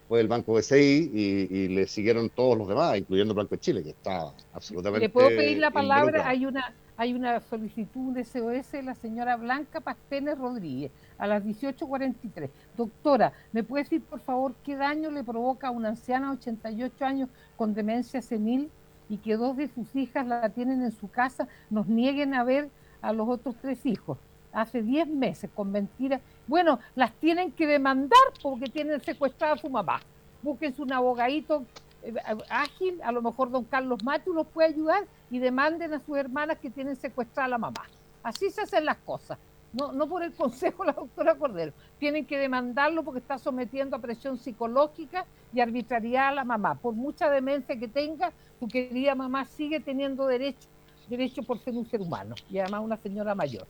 fue 0.08 0.20
el 0.20 0.28
Banco 0.28 0.52
BCI 0.52 1.10
y, 1.12 1.56
y 1.56 1.68
le 1.68 1.86
siguieron 1.86 2.30
todos 2.30 2.58
los 2.58 2.68
demás, 2.68 2.96
incluyendo 2.98 3.32
el 3.32 3.38
Banco 3.38 3.54
de 3.54 3.60
Chile, 3.60 3.82
que 3.82 3.90
está 3.90 4.32
absolutamente. 4.52 5.06
¿Le 5.06 5.10
puedo 5.10 5.28
pedir 5.28 5.58
la 5.58 5.70
palabra? 5.70 6.28
Hay 6.28 6.46
una 6.46 6.74
hay 6.96 7.12
una 7.12 7.40
solicitud 7.40 8.12
de 8.12 8.24
SOS 8.24 8.70
de 8.70 8.82
la 8.82 8.94
señora 8.94 9.36
Blanca 9.36 9.80
Pastenes 9.80 10.38
Rodríguez 10.38 10.92
a 11.18 11.26
las 11.26 11.42
18.43. 11.42 12.50
Doctora, 12.76 13.32
¿me 13.52 13.64
puede 13.64 13.82
decir 13.82 14.02
por 14.02 14.20
favor 14.20 14.54
qué 14.62 14.76
daño 14.76 15.10
le 15.10 15.24
provoca 15.24 15.68
a 15.68 15.70
una 15.72 15.88
anciana 15.88 16.28
de 16.28 16.36
88 16.36 17.04
años 17.04 17.28
con 17.56 17.74
demencia 17.74 18.22
senil 18.22 18.70
y 19.08 19.18
que 19.18 19.36
dos 19.36 19.56
de 19.56 19.68
sus 19.68 19.94
hijas 19.96 20.26
la 20.26 20.48
tienen 20.50 20.82
en 20.82 20.92
su 20.92 21.10
casa, 21.10 21.48
nos 21.68 21.88
nieguen 21.88 22.32
a 22.32 22.44
ver 22.44 22.68
a 23.02 23.12
los 23.12 23.28
otros 23.28 23.56
tres 23.60 23.84
hijos? 23.84 24.18
Hace 24.54 24.82
10 24.82 25.08
meses, 25.08 25.50
con 25.54 25.70
mentiras. 25.70 26.20
Bueno, 26.46 26.78
las 26.94 27.12
tienen 27.14 27.52
que 27.52 27.66
demandar 27.66 28.18
porque 28.42 28.70
tienen 28.70 29.02
secuestrada 29.02 29.54
a 29.54 29.58
su 29.58 29.68
mamá. 29.68 30.00
Búsquense 30.42 30.80
un 30.80 30.92
abogadito 30.92 31.64
eh, 32.02 32.14
ágil, 32.50 33.00
a 33.02 33.10
lo 33.12 33.22
mejor 33.22 33.50
don 33.50 33.64
Carlos 33.64 34.04
Matu 34.04 34.32
los 34.32 34.46
puede 34.46 34.68
ayudar 34.68 35.04
y 35.30 35.38
demanden 35.38 35.94
a 35.94 36.00
sus 36.00 36.16
hermanas 36.16 36.58
que 36.58 36.70
tienen 36.70 36.96
secuestrada 36.96 37.46
a 37.46 37.50
la 37.50 37.58
mamá. 37.58 37.82
Así 38.22 38.50
se 38.50 38.60
hacen 38.60 38.84
las 38.84 38.98
cosas. 38.98 39.38
No, 39.72 39.90
no 39.92 40.06
por 40.06 40.22
el 40.22 40.32
consejo 40.36 40.84
de 40.84 40.88
la 40.88 40.92
doctora 40.92 41.34
Cordero. 41.34 41.72
Tienen 41.98 42.26
que 42.26 42.38
demandarlo 42.38 43.02
porque 43.02 43.20
está 43.20 43.38
sometiendo 43.38 43.96
a 43.96 43.98
presión 44.00 44.38
psicológica 44.38 45.24
y 45.52 45.60
arbitrariedad 45.60 46.28
a 46.28 46.32
la 46.32 46.44
mamá. 46.44 46.74
Por 46.74 46.94
mucha 46.94 47.30
demencia 47.30 47.78
que 47.78 47.88
tenga, 47.88 48.32
su 48.60 48.68
querida 48.68 49.14
mamá 49.14 49.46
sigue 49.46 49.80
teniendo 49.80 50.26
derecho, 50.26 50.68
derecho 51.08 51.42
por 51.42 51.58
ser 51.58 51.74
un 51.74 51.86
ser 51.86 52.00
humano 52.02 52.34
y 52.50 52.58
además 52.58 52.82
una 52.84 52.96
señora 52.98 53.34
mayor. 53.34 53.66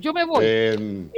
Yo 0.00 0.12
me 0.12 0.24
voy. 0.24 0.44
Eh, 0.46 1.10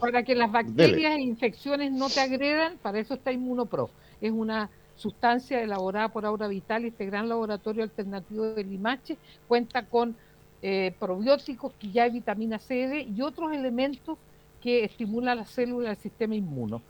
para 0.00 0.22
que 0.22 0.34
las 0.34 0.50
bacterias 0.50 1.16
e 1.16 1.20
infecciones 1.20 1.92
no 1.92 2.08
te 2.08 2.20
agredan, 2.20 2.76
para 2.82 2.98
eso 2.98 3.14
está 3.14 3.32
Inmunopro. 3.32 3.90
Es 4.20 4.32
una 4.32 4.68
sustancia 4.96 5.62
elaborada 5.62 6.08
por 6.08 6.26
Aura 6.26 6.48
Vital, 6.48 6.84
este 6.84 7.06
gran 7.06 7.28
laboratorio 7.28 7.82
alternativo 7.82 8.44
de 8.46 8.64
Limache. 8.64 9.16
Cuenta 9.48 9.84
con 9.86 10.16
eh, 10.60 10.94
probióticos, 10.98 11.72
que 11.78 11.90
ya 11.90 12.04
hay 12.04 12.10
vitamina 12.10 12.58
C 12.58 13.06
y 13.08 13.22
otros 13.22 13.52
elementos 13.52 14.18
que 14.62 14.84
estimulan 14.84 15.38
las 15.38 15.50
células 15.50 15.96
del 15.96 16.02
sistema 16.02 16.34
inmuno, 16.34 16.82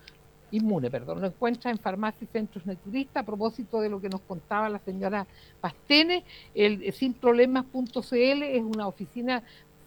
inmune. 0.51 0.91
Perdón. 0.91 1.21
Lo 1.21 1.27
encuentra 1.27 1.71
en 1.71 1.79
farmacias 1.79 2.23
y 2.23 2.27
centros 2.27 2.67
naturistas. 2.67 3.23
A 3.23 3.27
propósito 3.27 3.81
de 3.81 3.89
lo 3.89 4.01
que 4.01 4.09
nos 4.09 4.21
contaba 4.23 4.69
la 4.69 4.79
señora 4.79 5.27
Pastene, 5.61 6.25
el 6.55 6.93
sinproblemas.cl 6.93 8.43
es 8.43 8.63
una 8.63 8.89
oficina 8.89 9.43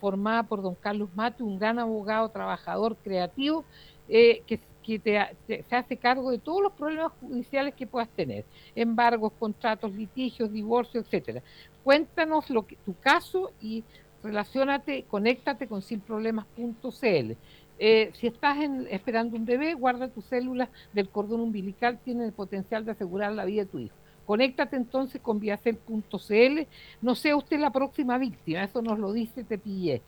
formada 0.05 0.43
por 0.43 0.61
don 0.61 0.75
Carlos 0.75 1.09
Mate, 1.15 1.41
un 1.41 1.57
gran 1.57 1.79
abogado, 1.79 2.29
trabajador, 2.29 2.95
creativo, 2.97 3.65
eh, 4.07 4.43
que, 4.45 4.59
se 5.03 5.75
hace 5.75 5.97
cargo 5.97 6.29
de 6.29 6.37
todos 6.37 6.61
los 6.61 6.73
problemas 6.73 7.11
judiciales 7.19 7.73
que 7.73 7.87
puedas 7.87 8.07
tener, 8.09 8.45
embargos, 8.75 9.33
contratos, 9.39 9.91
litigios, 9.95 10.53
divorcios, 10.53 11.05
etcétera. 11.05 11.41
Cuéntanos 11.83 12.45
tu 12.45 12.93
caso 13.01 13.51
y 13.59 13.83
relacionate, 14.21 15.05
conéctate 15.09 15.67
con 15.67 15.81
sinproblemas.cl. 15.81 17.31
Eh, 17.79 18.11
si 18.13 18.27
estás 18.27 18.57
esperando 18.91 19.37
un 19.37 19.45
bebé, 19.45 19.73
guarda 19.73 20.07
tus 20.07 20.25
células 20.25 20.69
del 20.93 21.09
cordón 21.09 21.41
umbilical, 21.41 21.97
tienen 21.97 22.25
el 22.25 22.31
potencial 22.31 22.85
de 22.85 22.91
asegurar 22.91 23.31
la 23.31 23.45
vida 23.45 23.63
de 23.63 23.71
tu 23.71 23.79
hijo. 23.79 23.95
Conéctate 24.25 24.75
entonces 24.75 25.21
con 25.21 25.39
viacel.cl. 25.39 26.67
No 27.01 27.15
sea 27.15 27.35
usted 27.35 27.59
la 27.59 27.71
próxima 27.71 28.17
víctima, 28.17 28.63
eso 28.63 28.81
nos 28.81 28.97
lo 28.99 29.13
dice 29.13 29.43
Tepillé. 29.43 30.01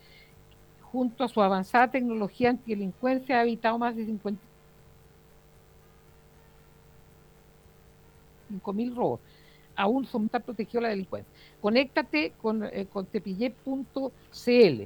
Junto 0.82 1.22
a 1.22 1.28
su 1.28 1.40
avanzada 1.42 1.90
tecnología 1.90 2.50
antidelincuencia 2.50 3.38
ha 3.38 3.42
evitado 3.42 3.78
más 3.78 3.94
de 3.94 4.06
50 4.06 4.40
mil 8.72 8.94
robos. 8.94 9.20
Aún 9.76 10.06
son 10.06 10.24
está 10.24 10.40
protegido 10.40 10.80
la 10.80 10.88
delincuencia. 10.88 11.32
Conéctate 11.60 12.32
con, 12.42 12.64
eh, 12.64 12.86
con 12.92 13.06
tepillé.cl. 13.06 14.82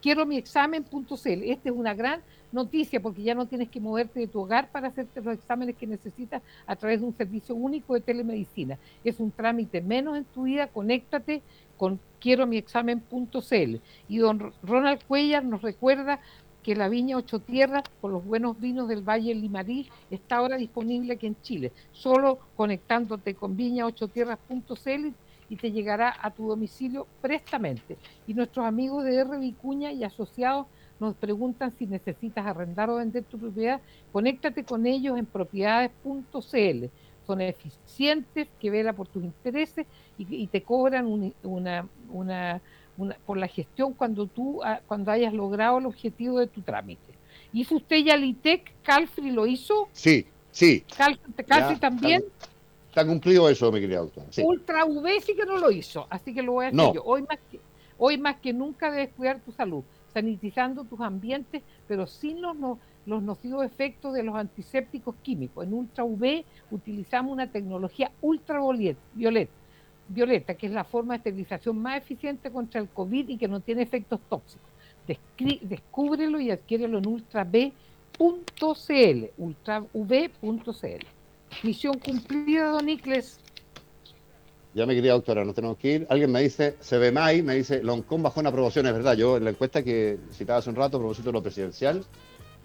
Quiero 0.00 0.26
mi 0.26 0.36
examen.cl. 0.36 1.42
Esta 1.42 1.68
es 1.68 1.74
una 1.74 1.94
gran 1.94 2.20
noticia 2.56 3.00
porque 3.00 3.22
ya 3.22 3.34
no 3.34 3.46
tienes 3.46 3.68
que 3.68 3.80
moverte 3.80 4.18
de 4.18 4.26
tu 4.26 4.40
hogar 4.40 4.70
para 4.72 4.88
hacerte 4.88 5.20
los 5.20 5.34
exámenes 5.34 5.76
que 5.76 5.86
necesitas 5.86 6.42
a 6.66 6.74
través 6.74 7.00
de 7.00 7.06
un 7.06 7.16
servicio 7.16 7.54
único 7.54 7.94
de 7.94 8.00
telemedicina. 8.00 8.78
Es 9.04 9.20
un 9.20 9.30
trámite 9.30 9.80
menos 9.80 10.16
en 10.16 10.24
tu 10.24 10.44
vida, 10.44 10.66
conéctate 10.66 11.42
con 11.76 12.00
quiero 12.18 12.46
mi 12.46 12.56
examen.cl. 12.56 13.76
Y 14.08 14.18
don 14.18 14.52
Ronald 14.62 15.04
Cuellar 15.04 15.44
nos 15.44 15.62
recuerda 15.62 16.18
que 16.62 16.74
la 16.74 16.88
viña 16.88 17.16
Ocho 17.16 17.38
Tierras, 17.38 17.84
con 18.00 18.10
los 18.10 18.24
buenos 18.24 18.58
vinos 18.58 18.88
del 18.88 19.02
Valle 19.08 19.34
Limarí, 19.34 19.88
está 20.10 20.38
ahora 20.38 20.56
disponible 20.56 21.12
aquí 21.12 21.28
en 21.28 21.40
Chile. 21.42 21.72
Solo 21.92 22.40
conectándote 22.56 23.34
con 23.34 23.56
viñaochotierras.cl 23.56 25.14
y 25.48 25.56
te 25.56 25.70
llegará 25.70 26.16
a 26.20 26.30
tu 26.32 26.48
domicilio 26.48 27.06
prestamente. 27.20 27.98
Y 28.26 28.34
nuestros 28.34 28.66
amigos 28.66 29.04
de 29.04 29.14
R. 29.14 29.38
Vicuña 29.38 29.92
y 29.92 30.02
asociados 30.02 30.66
nos 30.98 31.14
preguntan 31.14 31.72
si 31.78 31.86
necesitas 31.86 32.46
arrendar 32.46 32.88
o 32.90 32.96
vender 32.96 33.24
tu 33.24 33.38
propiedad. 33.38 33.80
Conéctate 34.12 34.64
con 34.64 34.86
ellos 34.86 35.18
en 35.18 35.26
propiedades.cl. 35.26 36.86
Son 37.26 37.40
eficientes, 37.40 38.48
que 38.60 38.70
velan 38.70 38.94
por 38.94 39.08
tus 39.08 39.24
intereses 39.24 39.86
y, 40.16 40.46
te 40.46 40.62
cobran 40.62 41.32
una, 41.42 41.86
una, 42.08 42.60
por 43.26 43.36
la 43.36 43.48
gestión 43.48 43.92
cuando 43.92 44.26
tú 44.26 44.62
ah, 44.64 44.80
cuando 44.86 45.10
hayas 45.10 45.34
logrado 45.34 45.78
el 45.78 45.86
objetivo 45.86 46.38
de 46.38 46.46
tu 46.46 46.62
trámite. 46.62 47.14
¿Hizo 47.52 47.76
usted 47.76 47.98
ya 48.04 48.14
el 48.14 48.24
ITEC? 48.24 48.72
¿Calfri 48.82 49.30
lo 49.30 49.46
hizo? 49.46 49.88
Sí, 49.92 50.26
sí. 50.52 50.84
¿Calfri 50.96 51.76
también? 51.76 52.24
Está, 52.88 53.06
cumplido 53.06 53.48
eso, 53.50 53.70
mi 53.70 53.80
querida 53.80 53.98
doctora. 53.98 54.26
Ultra 54.42 54.84
V 54.84 55.20
sí 55.20 55.34
que 55.34 55.44
no 55.44 55.58
lo 55.58 55.70
hizo, 55.70 56.06
así 56.08 56.32
que 56.32 56.42
lo 56.42 56.52
voy 56.52 56.66
a 56.66 56.68
hacer 56.68 56.94
yo. 56.94 57.02
Hoy 57.04 57.22
más, 57.22 57.38
que, 57.50 57.60
hoy 57.98 58.18
más 58.18 58.36
que 58.36 58.52
nunca 58.52 58.90
debes 58.90 59.10
cuidar 59.14 59.40
tu 59.40 59.52
salud, 59.52 59.84
sanitizando 60.16 60.84
tus 60.84 60.98
ambientes, 61.00 61.62
pero 61.86 62.06
sin 62.06 62.40
los, 62.40 62.56
los 63.04 63.22
nocivos 63.22 63.66
efectos 63.66 64.14
de 64.14 64.22
los 64.22 64.34
antisépticos 64.34 65.14
químicos. 65.22 65.66
En 65.66 65.74
Ultra 65.74 66.04
V 66.04 66.42
utilizamos 66.70 67.34
una 67.34 67.52
tecnología 67.52 68.10
ultravioleta 68.22 68.98
violeta, 70.08 70.54
que 70.54 70.68
es 70.68 70.72
la 70.72 70.84
forma 70.84 71.12
de 71.14 71.18
esterilización 71.18 71.78
más 71.82 71.98
eficiente 71.98 72.50
contra 72.50 72.80
el 72.80 72.88
COVID 72.88 73.28
y 73.28 73.36
que 73.36 73.46
no 73.46 73.60
tiene 73.60 73.82
efectos 73.82 74.20
tóxicos. 74.28 74.70
descúbrelo 75.62 76.40
y 76.40 76.50
adquiérelo 76.50 76.96
en 76.98 77.06
ultrav.cl, 77.06 77.72
ultrav.cl. 79.36 81.06
Misión 81.62 81.98
cumplida, 81.98 82.70
don 82.70 82.88
Icles. 82.88 83.38
Ya 84.76 84.84
me 84.84 84.94
quería, 84.94 85.12
doctora, 85.12 85.42
no 85.42 85.54
tenemos 85.54 85.78
que 85.78 85.94
ir. 85.94 86.06
Alguien 86.10 86.30
me 86.30 86.42
dice, 86.42 86.76
se 86.80 86.98
ve 86.98 87.10
más, 87.10 87.34
me 87.42 87.54
dice, 87.54 87.82
Loncón 87.82 88.22
bajó 88.22 88.40
una 88.40 88.50
aprobación, 88.50 88.86
es 88.86 88.92
verdad. 88.92 89.14
Yo 89.14 89.38
en 89.38 89.44
la 89.44 89.50
encuesta 89.50 89.82
que 89.82 90.18
citaba 90.34 90.58
hace 90.58 90.68
un 90.68 90.76
rato, 90.76 90.98
a 90.98 91.00
propósito 91.00 91.30
de 91.30 91.32
lo 91.32 91.42
presidencial, 91.42 92.04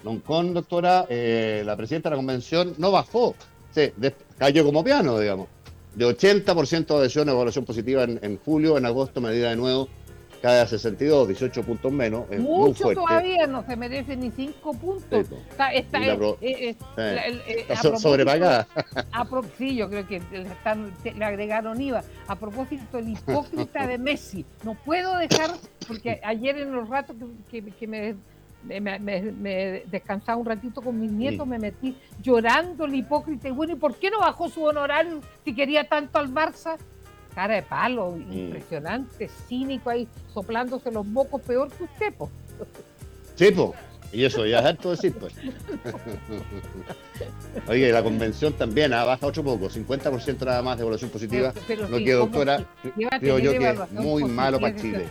Loncón, 0.04 0.54
doctora, 0.54 1.06
eh, 1.08 1.64
la 1.66 1.78
presidenta 1.78 2.10
de 2.10 2.16
la 2.16 2.18
convención 2.18 2.74
no 2.80 2.92
bajó, 2.92 3.34
sí, 3.74 3.94
cayó 4.38 4.66
como 4.66 4.84
piano, 4.84 5.18
digamos 5.20 5.48
de 5.96 6.06
80% 6.06 6.88
de 6.88 6.94
adhesión 6.96 7.28
a 7.28 7.34
evaluación 7.34 7.66
positiva 7.66 8.04
en, 8.04 8.40
julio, 8.46 8.78
en 8.78 8.86
agosto 8.86 9.20
medida 9.20 9.50
de 9.50 9.56
nuevo 9.56 9.90
cae 10.42 10.62
a 10.62 10.68
62, 10.68 11.28
18 11.28 11.64
puntos 11.64 11.92
menos. 11.92 12.26
Es 12.30 12.40
Mucho 12.40 12.94
todavía, 12.94 13.48
no 13.48 13.64
se 13.66 13.76
merece 13.76 14.16
ni 14.16 14.32
5 14.32 14.74
puntos. 14.74 15.28
está, 15.50 15.74
está, 15.74 16.00
sobrepagada. 17.98 18.68
sí, 19.58 19.76
yo 19.76 19.90
creo 19.90 20.08
que 20.08 20.22
le, 21.16 21.26
agregaron 21.26 21.80
IVA. 21.80 22.04
A 22.28 22.36
propósito, 22.36 22.98
el 22.98 23.10
hipócrita 23.10 23.88
de 23.88 23.98
Messi. 23.98 24.46
No 24.64 24.76
puedo 24.76 25.18
dejar, 25.18 25.52
porque 25.88 26.20
ayer 26.24 26.58
en 26.58 26.72
los 26.72 26.90
ratos 26.90 27.16
que, 27.50 27.62
que 27.64 27.88
me 27.88 28.16
me, 28.64 29.84
descansaba 29.88 30.38
un 30.38 30.46
ratito 30.46 30.82
con 30.82 31.00
mis 31.00 31.12
nietos, 31.12 31.48
me 31.48 31.60
metí 31.60 31.96
llorando 32.22 32.86
el 32.86 32.96
hipócrita. 32.96 33.48
Y 33.48 33.52
bueno, 33.52 33.74
¿y 33.74 33.76
por 33.76 33.96
qué 33.96 34.10
no 34.10 34.20
bajó 34.20 34.50
su 34.50 34.64
honorario 34.64 35.22
si 35.44 35.54
quería 35.54 35.88
tanto 35.88 36.20
al 36.20 36.32
Barça? 36.34 36.78
Cara 37.36 37.56
de 37.56 37.62
palo, 37.62 38.18
impresionante, 38.18 39.30
cínico 39.48 39.90
ahí, 39.90 40.08
soplándose 40.34 40.92
los 40.92 41.06
mocos, 41.06 41.42
peor 41.42 41.72
que 41.72 41.84
usted, 41.84 42.14
po. 42.14 42.30
Sí, 43.36 43.50
po. 43.50 43.74
Y 44.14 44.26
eso 44.26 44.46
ya 44.46 44.60
es 44.60 44.66
harto 44.66 44.92
decir, 44.92 45.14
pues. 45.14 45.34
Oye, 47.68 47.92
la 47.92 48.04
convención 48.04 48.54
también 48.54 48.94
ha 48.94 49.06
bajado 49.06 49.30
otro 49.30 49.44
poco, 49.44 49.70
50% 49.70 50.46
nada 50.46 50.62
más 50.62 50.78
de 50.78 50.82
evaluación 50.82 51.12
positiva. 51.12 51.54
lo 51.90 51.98
que, 51.98 52.14
doctora, 52.14 52.66
creo 53.20 53.40
yo 53.40 53.58
que 53.58 53.70
es 53.70 53.92
muy 53.92 54.26
malo 54.26 54.60
para 54.60 54.76
Chile. 54.76 55.06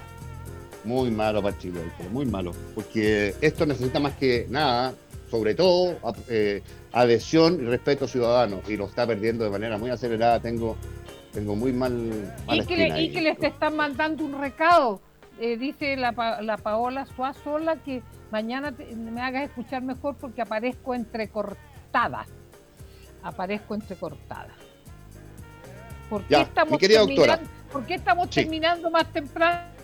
Muy 0.85 1.11
malo 1.11 1.43
para 1.43 1.59
Chile, 1.59 1.81
muy 2.13 2.27
malo. 2.27 2.53
Porque 2.75 3.35
esto 3.41 3.65
necesita 3.65 4.01
más 4.01 4.15
que 4.15 4.47
nada, 4.51 4.93
sobre 5.31 5.55
todo, 5.55 5.97
eh, 6.29 6.63
adhesión 6.93 7.59
y 7.63 7.65
respeto 7.65 8.07
ciudadano. 8.07 8.61
Y 8.69 8.77
lo 8.77 8.87
está 8.87 9.07
perdiendo 9.07 9.45
de 9.45 9.51
manera 9.51 9.79
muy 9.79 9.91
acelerada. 9.91 10.41
Tengo, 10.41 10.77
tengo 11.33 11.57
muy 11.57 11.73
mal. 11.73 12.35
Y 12.51 12.65
que, 12.67 12.77
le, 12.77 13.03
y 13.03 13.13
que 13.13 13.21
les 13.21 13.43
están 13.43 13.77
mandando 13.77 14.25
un 14.25 14.39
recado. 14.41 15.01
Eh, 15.41 15.57
dice 15.57 15.97
la, 15.97 16.13
la 16.43 16.59
Paola 16.59 17.07
Suazola 17.07 17.77
que 17.77 18.03
mañana 18.31 18.75
me 18.95 19.21
hagas 19.23 19.45
escuchar 19.45 19.83
mejor 19.83 20.17
porque 20.17 20.43
aparezco 20.43 20.95
entrecortada. 20.95 22.27
Aparezco 23.23 23.75
entrecortada. 23.75 24.55
¿Por 26.11 26.25
qué 26.25 26.41
estamos, 26.41 26.79
terminando, 26.79 27.49
¿por 27.71 27.87
qué 27.87 27.95
estamos 27.95 28.31
terminando 28.31 28.91
más 28.91 29.13
temprano? 29.13 29.80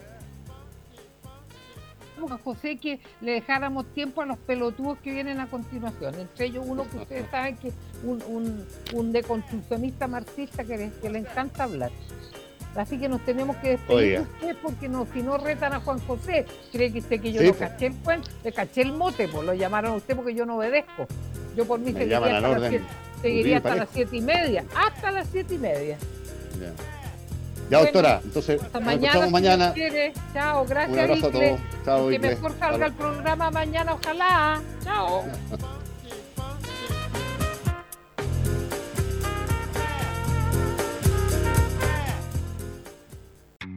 A 2.30 2.38
José 2.38 2.76
que 2.76 2.98
le 3.20 3.32
dejáramos 3.32 3.86
tiempo 3.94 4.22
a 4.22 4.26
los 4.26 4.38
pelotudos 4.38 4.98
que 4.98 5.12
vienen 5.12 5.40
a 5.40 5.48
continuación. 5.48 6.14
Entre 6.14 6.46
ellos 6.46 6.64
uno 6.66 6.88
que 6.90 6.96
ustedes 6.96 7.24
saben 7.30 7.56
que 7.56 7.68
es 7.68 7.74
un, 8.04 8.66
un, 8.94 9.12
deconstruccionista 9.12 10.08
marxista 10.08 10.64
que 10.64 10.76
le, 10.76 11.10
le 11.10 11.18
encanta 11.18 11.64
hablar. 11.64 11.90
Así 12.74 12.98
que 12.98 13.08
nos 13.08 13.24
tenemos 13.24 13.56
que 13.56 13.70
despedir 13.70 14.18
de 14.18 14.20
usted 14.20 14.56
porque 14.62 14.88
no, 14.88 15.06
si 15.12 15.22
no 15.22 15.38
retan 15.38 15.72
a 15.72 15.80
Juan 15.80 15.98
José, 16.00 16.44
cree 16.72 16.92
que 16.92 16.98
usted 16.98 17.20
que 17.20 17.32
yo 17.32 17.42
no 17.42 17.54
pues. 17.54 17.70
caché 17.70 17.86
el 17.86 17.94
cuento, 17.94 18.30
le 18.44 18.52
caché 18.52 18.82
el 18.82 18.92
mote, 18.92 19.28
pues 19.28 19.44
lo 19.44 19.54
llamaron 19.54 19.92
a 19.92 19.94
usted 19.96 20.14
porque 20.14 20.34
yo 20.34 20.44
no 20.44 20.56
obedezco. 20.56 21.06
Yo 21.56 21.64
por 21.64 21.80
mí 21.80 21.92
seguiría 21.92 22.18
hasta, 22.18 22.58
las 22.58 22.72
seguiría 23.22 23.56
hasta 23.56 23.76
las 23.76 23.88
siete 23.90 24.16
y 24.16 24.20
media, 24.20 24.64
hasta 24.74 25.10
las 25.10 25.26
siete 25.28 25.54
y 25.54 25.58
media. 25.58 25.96
Ya, 26.60 26.95
doctora, 27.70 28.20
entonces 28.22 28.62
hasta 28.62 28.80
mañana, 28.80 29.28
mañana. 29.28 29.74
Chao, 30.32 30.64
gracias. 30.66 30.92
Un 30.92 30.98
abrazo 30.98 31.26
a 31.26 31.30
todos. 31.30 31.60
Chao, 31.84 32.08
que 32.08 32.18
mejor 32.18 32.58
salga 32.58 32.86
el 32.86 32.92
programa 32.92 33.50
mañana, 33.50 33.94
ojalá. 33.94 34.62
Chao. 34.84 35.24